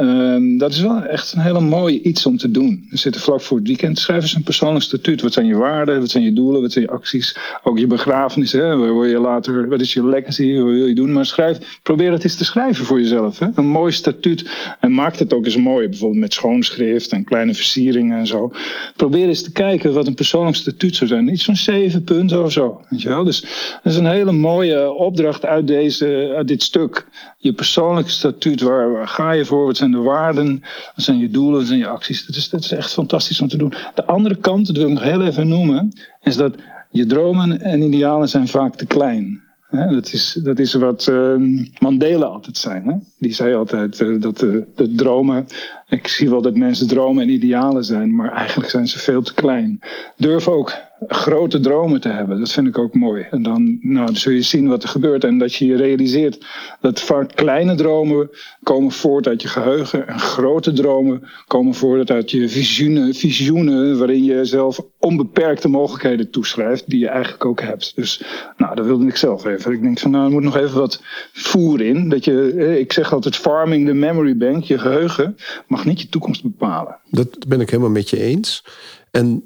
Um, 0.00 0.58
dat 0.58 0.72
is 0.72 0.80
wel 0.80 1.02
echt 1.02 1.32
een 1.32 1.40
hele 1.40 1.60
mooie 1.60 2.02
iets 2.02 2.26
om 2.26 2.36
te 2.36 2.50
doen. 2.50 2.86
We 2.90 2.96
zitten 2.96 3.20
vlak 3.20 3.40
voor 3.40 3.56
het 3.56 3.66
weekend. 3.66 3.98
Schrijf 3.98 4.22
eens 4.22 4.34
een 4.34 4.42
persoonlijk 4.42 4.84
statuut. 4.84 5.22
Wat 5.22 5.32
zijn 5.32 5.46
je 5.46 5.56
waarden? 5.56 6.00
Wat 6.00 6.10
zijn 6.10 6.24
je 6.24 6.32
doelen? 6.32 6.60
Wat 6.62 6.72
zijn 6.72 6.84
je 6.84 6.90
acties? 6.90 7.36
Ook 7.62 7.78
je 7.78 7.86
begrafenis. 7.86 8.52
Hè? 8.52 8.76
Waar 8.76 8.94
wil 8.94 9.04
je 9.04 9.18
later, 9.18 9.68
wat 9.68 9.80
is 9.80 9.92
je 9.92 10.06
legacy? 10.06 10.54
Wat 10.54 10.64
wil 10.64 10.86
je 10.86 10.94
doen? 10.94 11.12
Maar 11.12 11.26
schrijf, 11.26 11.80
probeer 11.82 12.12
het 12.12 12.24
eens 12.24 12.36
te 12.36 12.44
schrijven 12.44 12.84
voor 12.84 13.00
jezelf. 13.00 13.38
Hè? 13.38 13.46
Een 13.54 13.66
mooi 13.66 13.92
statuut. 13.92 14.50
En 14.80 14.92
maak 14.92 15.16
het 15.16 15.32
ook 15.32 15.44
eens 15.44 15.56
mooi. 15.56 15.88
Bijvoorbeeld 15.88 16.20
met 16.20 16.32
schoonschrift 16.32 17.10
en 17.10 17.24
kleine 17.24 17.54
versieringen 17.54 18.18
en 18.18 18.26
zo. 18.26 18.52
Probeer 18.96 19.28
eens 19.28 19.42
te 19.42 19.52
kijken 19.52 19.92
wat 19.92 20.06
een 20.06 20.14
persoonlijk 20.14 20.56
statuut 20.56 20.96
zou 20.96 21.10
zijn. 21.10 21.32
Iets 21.32 21.44
van 21.44 21.56
zeven 21.56 22.04
punten 22.04 22.42
of 22.44 22.52
zo. 22.52 22.80
Weet 22.88 23.02
je 23.02 23.08
wel? 23.08 23.24
Dus 23.24 23.40
dat 23.82 23.92
is 23.92 23.98
een 23.98 24.06
hele 24.06 24.32
mooie 24.32 24.92
opdracht 24.92 25.44
uit, 25.44 25.66
deze, 25.66 26.32
uit 26.36 26.48
dit 26.48 26.62
stuk. 26.62 27.06
Je 27.42 27.52
persoonlijke 27.52 28.10
statuut. 28.10 28.60
Waar, 28.60 28.92
waar 28.92 29.08
ga 29.08 29.30
je 29.32 29.44
voor? 29.44 29.66
Wat 29.66 29.76
zijn 29.76 29.90
de 29.90 29.98
waarden? 29.98 30.62
Wat 30.94 31.04
zijn 31.04 31.18
je 31.18 31.30
doelen? 31.30 31.58
Wat 31.58 31.66
zijn 31.66 31.78
je 31.78 31.86
acties? 31.86 32.26
Dat 32.26 32.36
is, 32.36 32.48
dat 32.48 32.60
is 32.60 32.72
echt 32.72 32.92
fantastisch 32.92 33.40
om 33.40 33.48
te 33.48 33.56
doen. 33.56 33.72
De 33.94 34.04
andere 34.04 34.36
kant, 34.36 34.66
dat 34.66 34.76
wil 34.76 34.86
ik 34.86 34.92
nog 34.92 35.02
heel 35.02 35.22
even 35.22 35.48
noemen, 35.48 35.92
is 36.22 36.36
dat 36.36 36.54
je 36.90 37.06
dromen 37.06 37.60
en 37.60 37.82
idealen 37.82 38.28
zijn 38.28 38.48
vaak 38.48 38.74
te 38.74 38.86
klein. 38.86 39.42
Hè, 39.68 39.94
dat, 39.94 40.12
is, 40.12 40.38
dat 40.42 40.58
is 40.58 40.74
wat 40.74 41.06
uh, 41.10 41.34
Mandela 41.78 42.26
altijd 42.26 42.56
zei. 42.56 42.82
Hè? 42.84 42.94
Die 43.18 43.34
zei 43.34 43.54
altijd 43.54 44.00
uh, 44.00 44.20
dat 44.20 44.38
de 44.38 44.92
dromen. 44.96 45.46
Ik 45.88 46.08
zie 46.08 46.30
wel 46.30 46.42
dat 46.42 46.56
mensen 46.56 46.88
dromen 46.88 47.22
en 47.22 47.28
idealen 47.28 47.84
zijn, 47.84 48.14
maar 48.14 48.32
eigenlijk 48.32 48.70
zijn 48.70 48.88
ze 48.88 48.98
veel 48.98 49.22
te 49.22 49.34
klein. 49.34 49.80
Durf 50.16 50.48
ook 50.48 50.72
grote 51.06 51.60
dromen 51.60 52.00
te 52.00 52.08
hebben. 52.08 52.38
Dat 52.38 52.52
vind 52.52 52.66
ik 52.66 52.78
ook 52.78 52.94
mooi. 52.94 53.26
En 53.30 53.42
dan, 53.42 53.78
nou, 53.80 54.06
dan 54.06 54.16
zul 54.16 54.32
je 54.32 54.42
zien 54.42 54.68
wat 54.68 54.82
er 54.82 54.88
gebeurt. 54.88 55.24
En 55.24 55.38
dat 55.38 55.54
je 55.54 55.66
je 55.66 55.76
realiseert 55.76 56.46
dat 56.80 57.00
vaak 57.00 57.34
kleine 57.34 57.74
dromen 57.74 58.30
komen 58.62 58.92
voort 58.92 59.26
uit 59.26 59.42
je 59.42 59.48
geheugen. 59.48 60.08
En 60.08 60.18
grote 60.18 60.72
dromen 60.72 61.22
komen 61.46 61.74
voort 61.74 62.10
uit 62.10 62.30
je 62.30 62.48
visioenen, 62.48 63.14
visioenen 63.14 63.98
waarin 63.98 64.24
je 64.24 64.44
zelf 64.44 64.80
onbeperkte 64.98 65.68
mogelijkheden 65.68 66.30
toeschrijft. 66.30 66.90
Die 66.90 66.98
je 66.98 67.08
eigenlijk 67.08 67.44
ook 67.44 67.60
hebt. 67.60 67.92
Dus 67.96 68.22
nou, 68.56 68.74
dat 68.74 68.86
wilde 68.86 69.06
ik 69.06 69.16
zelf 69.16 69.44
even. 69.44 69.72
Ik 69.72 69.82
denk 69.82 69.98
van 69.98 70.10
nou, 70.10 70.24
er 70.24 70.30
moet 70.30 70.42
nog 70.42 70.56
even 70.56 70.78
wat 70.78 71.02
voer 71.32 71.80
in. 71.80 72.08
Dat 72.08 72.24
je, 72.24 72.78
ik 72.80 72.92
zeg 72.92 73.12
altijd 73.12 73.36
farming 73.36 73.86
the 73.86 73.94
memory 73.94 74.36
bank. 74.36 74.64
Je 74.64 74.78
geheugen 74.78 75.36
mag 75.66 75.84
niet 75.84 76.00
je 76.00 76.08
toekomst 76.08 76.42
bepalen. 76.42 76.98
Dat 77.10 77.48
ben 77.48 77.60
ik 77.60 77.70
helemaal 77.70 77.90
met 77.90 78.10
je 78.10 78.20
eens. 78.20 78.64
En 79.10 79.44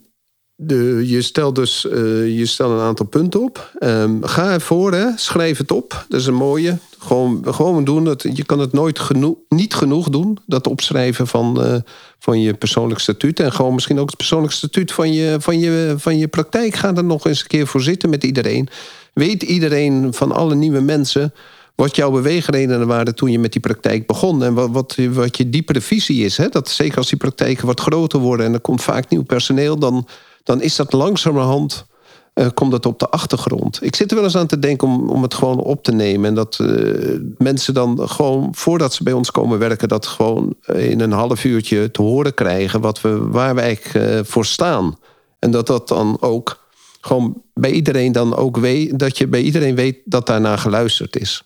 de, 0.57 1.03
je 1.07 1.23
stelt 1.23 1.55
dus 1.55 1.85
uh, 1.85 2.39
je 2.39 2.47
stelt 2.47 2.73
een 2.73 2.85
aantal 2.85 3.07
punten 3.07 3.43
op. 3.43 3.71
Um, 3.81 4.25
ga 4.25 4.53
ervoor, 4.53 5.13
schrijf 5.17 5.59
het 5.59 5.73
op. 5.73 6.05
Dat 6.09 6.21
is 6.21 6.27
een 6.27 6.35
mooie. 6.35 6.79
Gewoon, 6.99 7.45
gewoon 7.55 7.85
doen. 7.85 8.05
Dat, 8.05 8.23
je 8.33 8.45
kan 8.45 8.59
het 8.59 8.73
nooit 8.73 8.99
genoeg, 8.99 9.37
niet 9.49 9.75
genoeg 9.75 10.09
doen. 10.09 10.39
Dat 10.47 10.67
opschrijven 10.67 11.27
van, 11.27 11.65
uh, 11.67 11.77
van 12.19 12.41
je 12.41 12.55
persoonlijk 12.55 13.01
statuut. 13.01 13.41
En 13.41 13.53
gewoon 13.53 13.75
misschien 13.75 13.99
ook 13.99 14.07
het 14.07 14.17
persoonlijk 14.17 14.53
statuut 14.53 14.93
van 14.93 15.13
je, 15.13 15.37
van, 15.41 15.59
je, 15.59 15.95
van 15.99 16.19
je 16.19 16.29
praktijk. 16.29 16.75
Ga 16.75 16.95
er 16.95 17.05
nog 17.05 17.27
eens 17.27 17.41
een 17.41 17.47
keer 17.47 17.67
voor 17.67 17.83
zitten 17.83 18.11
met 18.11 18.25
iedereen. 18.25 18.69
Weet 19.13 19.43
iedereen 19.43 20.15
van 20.15 20.33
alle 20.33 20.55
nieuwe 20.55 20.81
mensen 20.81 21.35
wat 21.75 21.97
jouw 21.97 22.11
beweegredenen 22.11 22.87
waren 22.87 23.15
toen 23.15 23.31
je 23.31 23.39
met 23.39 23.53
die 23.53 23.61
praktijk 23.61 24.07
begon. 24.07 24.43
En 24.43 24.55
wat, 24.55 24.71
wat, 24.71 24.97
wat 25.11 25.37
je 25.37 25.51
diepere 25.51 25.81
visie 25.81 26.25
is. 26.25 26.37
Hè? 26.37 26.49
Dat 26.49 26.69
zeker 26.69 26.97
als 26.99 27.09
die 27.09 27.19
praktijken 27.19 27.67
wat 27.67 27.81
groter 27.81 28.19
worden 28.19 28.47
en 28.47 28.53
er 28.53 28.61
komt 28.61 28.83
vaak 28.83 29.09
nieuw 29.09 29.25
personeel, 29.25 29.79
dan, 29.79 30.07
dan 30.47 30.62
is 30.62 30.76
dat 30.76 30.92
langzamerhand. 30.92 31.86
Uh, 32.34 32.47
komt 32.55 32.70
dat 32.70 32.86
op 32.86 32.99
de 32.99 33.09
achtergrond. 33.09 33.78
Ik 33.82 33.97
zit 33.97 34.11
er 34.11 34.16
wel 34.16 34.24
eens 34.24 34.36
aan 34.36 34.47
te 34.47 34.59
denken 34.59 34.88
om, 34.88 35.09
om 35.09 35.22
het 35.22 35.34
gewoon 35.34 35.59
op 35.59 35.82
te 35.82 35.92
nemen. 35.92 36.28
En 36.28 36.34
dat 36.34 36.59
uh, 36.61 37.20
mensen 37.38 37.74
dan 37.74 38.09
gewoon, 38.09 38.49
voordat 38.53 38.94
ze 38.94 39.03
bij 39.03 39.12
ons 39.12 39.30
komen 39.30 39.59
werken, 39.59 39.88
dat 39.88 40.07
gewoon 40.07 40.55
in 40.66 41.01
een 41.01 41.12
half 41.12 41.44
uurtje 41.44 41.90
te 41.90 42.03
horen 42.03 42.34
krijgen 42.34 42.80
wat 42.80 43.01
we, 43.01 43.28
waar 43.28 43.55
we 43.55 43.61
eigenlijk 43.61 44.26
voor 44.26 44.44
staan. 44.44 44.99
En 45.38 45.51
dat 45.51 45.66
dat 45.66 45.88
dan 45.88 46.16
ook 46.20 46.66
gewoon 47.01 47.42
bij 47.55 47.70
iedereen 47.70 48.12
dan 48.12 48.36
ook 48.36 48.57
weet, 48.57 48.99
dat 48.99 49.18
je 49.18 49.26
bij 49.26 49.40
iedereen 49.40 49.74
weet 49.74 49.99
dat 50.05 50.26
daarna 50.26 50.57
geluisterd 50.57 51.20
is. 51.20 51.42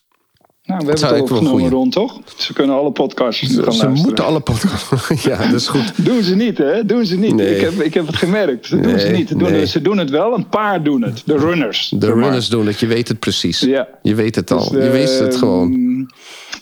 Nou, 0.71 0.87
we 0.87 0.91
hebben 0.91 1.09
het 1.09 1.18
al 1.18 1.23
opgenomen 1.23 1.71
rond, 1.71 1.93
toch? 1.93 2.21
Ze 2.37 2.53
kunnen 2.53 2.77
alle 2.77 2.91
podcasts 2.91 3.41
gaan 3.41 3.64
luisteren. 3.64 3.97
Ze 3.97 4.03
moeten 4.03 4.25
alle 4.25 4.41
podcasts... 4.41 5.23
ja, 5.31 5.37
dat 5.37 5.61
is 5.61 5.68
goed. 5.68 5.93
doen 6.07 6.23
ze 6.23 6.37
niet, 6.37 6.59
hè? 6.59 6.85
Doen 6.85 7.07
ze 7.07 7.18
niet. 7.18 7.35
Nee. 7.35 7.55
Ik, 7.55 7.61
heb, 7.61 7.73
ik 7.73 7.95
heb 7.95 8.07
het 8.07 8.16
gemerkt. 8.16 8.66
Ze 8.66 8.77
doen 8.77 8.93
nee, 8.93 8.99
ze 8.99 9.09
niet. 9.09 9.29
Ze 9.29 9.37
doen, 9.37 9.53
nee. 9.53 9.66
ze 9.66 9.83
doen 9.83 9.99
het 9.99 10.11
wel. 10.11 10.35
Een 10.35 10.49
paar 10.49 10.83
doen 10.83 11.03
het. 11.03 11.23
De 11.25 11.37
runners. 11.37 11.93
De 11.97 12.12
runners 12.12 12.49
doen 12.49 12.66
het. 12.66 12.81
Je 12.81 12.87
weet 12.87 13.09
het 13.09 13.18
precies. 13.18 13.61
Ja. 13.61 13.89
Je 14.03 14.14
weet 14.14 14.35
het 14.35 14.51
al. 14.51 14.59
Dus 14.59 14.68
de, 14.68 14.83
je 14.83 14.91
weet 14.91 15.18
het 15.18 15.37
gewoon. 15.37 16.11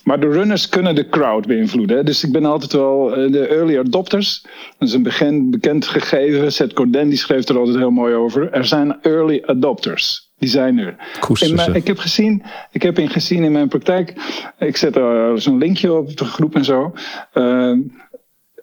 Maar 0.05 0.21
de 0.21 0.29
runners 0.29 0.69
kunnen 0.69 0.95
de 0.95 1.09
crowd 1.09 1.47
beïnvloeden. 1.47 1.97
Hè? 1.97 2.05
Dus 2.05 2.25
ik 2.25 2.33
ben 2.33 2.45
altijd 2.45 2.73
wel 2.73 3.09
de 3.31 3.47
early 3.47 3.79
adopters. 3.79 4.43
Dat 4.79 4.89
is 4.89 4.95
een 4.95 5.03
bekend, 5.03 5.51
bekend 5.51 5.87
gegeven. 5.87 6.53
Seth 6.53 6.73
Godin 6.75 7.09
die 7.09 7.19
schreef 7.19 7.49
er 7.49 7.59
altijd 7.59 7.77
heel 7.77 7.91
mooi 7.91 8.15
over. 8.15 8.53
Er 8.53 8.65
zijn 8.65 9.03
early 9.03 9.43
adopters. 9.47 10.28
Die 10.39 10.49
zijn 10.49 10.79
er. 10.79 10.97
Mijn, 11.55 11.75
ik 11.75 11.87
heb 11.87 11.99
gezien, 11.99 12.43
ik 12.71 12.83
heb 12.83 12.99
in 12.99 13.09
gezien 13.09 13.45
in 13.45 13.53
mijn 13.53 13.69
praktijk. 13.69 14.15
Ik 14.59 14.77
zet 14.77 14.97
er 14.97 15.41
zo'n 15.41 15.59
linkje 15.59 15.93
op 15.93 16.17
de 16.17 16.25
groep 16.25 16.55
en 16.55 16.65
zo. 16.65 16.95
Uh, 17.35 17.79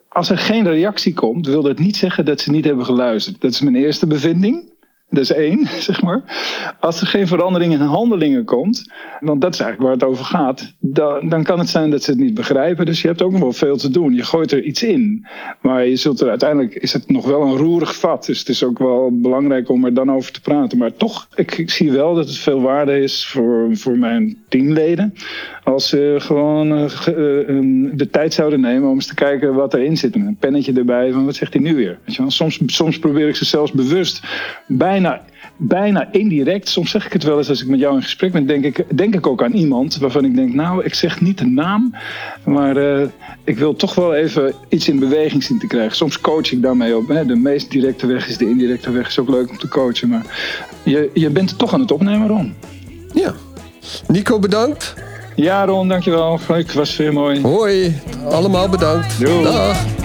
als 0.08 0.30
er 0.30 0.38
geen 0.38 0.68
reactie 0.68 1.14
komt, 1.14 1.46
wil 1.46 1.62
dat 1.62 1.78
niet 1.78 1.96
zeggen 1.96 2.24
dat 2.24 2.40
ze 2.40 2.50
niet 2.50 2.64
hebben 2.64 2.84
geluisterd. 2.84 3.40
Dat 3.40 3.50
is 3.50 3.60
mijn 3.60 3.76
eerste 3.76 4.06
bevinding. 4.06 4.74
Dat 5.08 5.22
is 5.22 5.32
één, 5.32 5.66
zeg 5.88 6.02
maar. 6.02 6.22
Als 6.80 7.00
er 7.00 7.06
geen 7.06 7.26
verandering 7.26 7.72
in 7.72 7.80
handelingen 7.80 8.44
komt, 8.44 8.92
want 9.20 9.40
dat 9.40 9.54
is 9.54 9.60
eigenlijk 9.60 9.90
waar 9.90 10.00
het 10.00 10.10
over 10.10 10.24
gaat, 10.24 10.74
dan, 10.78 11.28
dan 11.28 11.42
kan 11.42 11.58
het 11.58 11.68
zijn 11.68 11.90
dat 11.90 12.02
ze 12.02 12.10
het 12.10 12.20
niet 12.20 12.34
begrijpen. 12.34 12.86
Dus 12.86 13.02
je 13.02 13.08
hebt 13.08 13.22
ook 13.22 13.32
nog 13.32 13.40
wel 13.40 13.52
veel 13.52 13.76
te 13.76 13.90
doen. 13.90 14.14
Je 14.14 14.22
gooit 14.22 14.52
er 14.52 14.62
iets 14.62 14.82
in. 14.82 15.26
Maar 15.60 15.86
je 15.86 15.96
zult 15.96 16.20
er 16.20 16.28
uiteindelijk 16.28 16.74
is 16.74 16.92
het 16.92 17.10
nog 17.10 17.26
wel 17.26 17.42
een 17.42 17.56
roerig 17.56 17.96
vat. 17.96 18.26
Dus 18.26 18.38
het 18.38 18.48
is 18.48 18.64
ook 18.64 18.78
wel 18.78 19.10
belangrijk 19.20 19.68
om 19.68 19.84
er 19.84 19.94
dan 19.94 20.12
over 20.12 20.32
te 20.32 20.40
praten. 20.40 20.78
Maar 20.78 20.96
toch, 20.96 21.28
ik, 21.34 21.70
zie 21.70 21.92
wel 21.92 22.14
dat 22.14 22.26
het 22.26 22.38
veel 22.38 22.60
waarde 22.60 23.00
is 23.00 23.26
voor, 23.26 23.68
voor 23.72 23.98
mijn 23.98 24.36
teamleden. 24.48 25.14
Als 25.64 25.88
ze 25.88 26.16
gewoon 26.18 26.72
uh, 26.72 26.82
uh, 26.82 27.90
de 27.92 28.08
tijd 28.10 28.34
zouden 28.34 28.60
nemen 28.60 28.88
om 28.88 28.94
eens 28.94 29.06
te 29.06 29.14
kijken 29.14 29.54
wat 29.54 29.74
erin 29.74 29.96
zit. 29.96 30.16
Met 30.16 30.26
een 30.26 30.36
pennetje 30.36 30.72
erbij 30.72 31.12
van 31.12 31.24
wat 31.24 31.34
zegt 31.34 31.52
hij 31.52 31.62
nu 31.62 31.74
weer. 31.74 31.98
Weet 32.04 32.14
je 32.14 32.22
wel? 32.22 32.30
Soms, 32.30 32.60
soms 32.66 32.98
probeer 32.98 33.28
ik 33.28 33.36
ze 33.36 33.44
zelfs 33.44 33.72
bewust 33.72 34.22
bijna, 35.00 35.22
bijna 35.56 36.08
indirect. 36.12 36.68
Soms 36.68 36.90
zeg 36.90 37.06
ik 37.06 37.12
het 37.12 37.22
wel 37.22 37.38
eens 37.38 37.48
als 37.48 37.62
ik 37.62 37.68
met 37.68 37.78
jou 37.78 37.96
in 37.96 38.02
gesprek 38.02 38.32
ben. 38.32 38.46
Denk 38.46 38.64
ik, 38.64 38.84
denk 38.96 39.14
ik 39.14 39.26
ook 39.26 39.42
aan 39.42 39.52
iemand 39.52 39.96
waarvan 39.96 40.24
ik 40.24 40.34
denk, 40.34 40.54
nou, 40.54 40.84
ik 40.84 40.94
zeg 40.94 41.20
niet 41.20 41.38
de 41.38 41.46
naam. 41.46 41.94
Maar 42.44 42.76
uh, 42.76 43.06
ik 43.44 43.58
wil 43.58 43.76
toch 43.76 43.94
wel 43.94 44.14
even 44.14 44.54
iets 44.68 44.88
in 44.88 44.98
beweging 44.98 45.42
zien 45.42 45.58
te 45.58 45.66
krijgen. 45.66 45.96
Soms 45.96 46.20
coach 46.20 46.52
ik 46.52 46.62
daarmee 46.62 46.96
op. 46.96 47.08
Hè. 47.08 47.26
De 47.26 47.36
meest 47.36 47.70
directe 47.70 48.06
weg 48.06 48.28
is 48.28 48.36
de 48.36 48.48
indirecte 48.48 48.90
weg. 48.90 49.08
Is 49.08 49.18
ook 49.18 49.28
leuk 49.28 49.50
om 49.50 49.58
te 49.58 49.68
coachen. 49.68 50.08
Maar 50.08 50.26
je, 50.82 51.10
je 51.14 51.30
bent 51.30 51.58
toch 51.58 51.72
aan 51.72 51.80
het 51.80 51.92
opnemen, 51.92 52.28
Ron. 52.28 52.54
Ja. 53.12 53.34
Nico, 54.08 54.38
bedankt. 54.38 54.94
Ja, 55.34 55.64
Ron, 55.64 55.88
dankjewel. 55.88 56.38
Leuk, 56.48 56.72
was 56.72 56.96
weer 56.96 57.12
mooi. 57.12 57.40
Hoi, 57.40 58.00
allemaal 58.28 58.68
bedankt. 58.68 59.20
Doei. 59.20 59.42
Dag. 59.42 60.04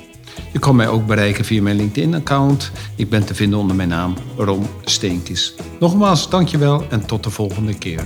Je 0.51 0.59
kan 0.59 0.75
mij 0.75 0.87
ook 0.87 1.05
bereiken 1.05 1.45
via 1.45 1.61
mijn 1.61 1.75
LinkedIn-account. 1.75 2.71
Ik 2.95 3.09
ben 3.09 3.25
te 3.25 3.35
vinden 3.35 3.59
onder 3.59 3.75
mijn 3.75 3.89
naam 3.89 4.13
Ron 4.37 4.65
Steenkis. 4.83 5.53
Nogmaals, 5.79 6.29
dankjewel 6.29 6.85
en 6.89 7.05
tot 7.05 7.23
de 7.23 7.29
volgende 7.29 7.77
keer. 7.77 8.03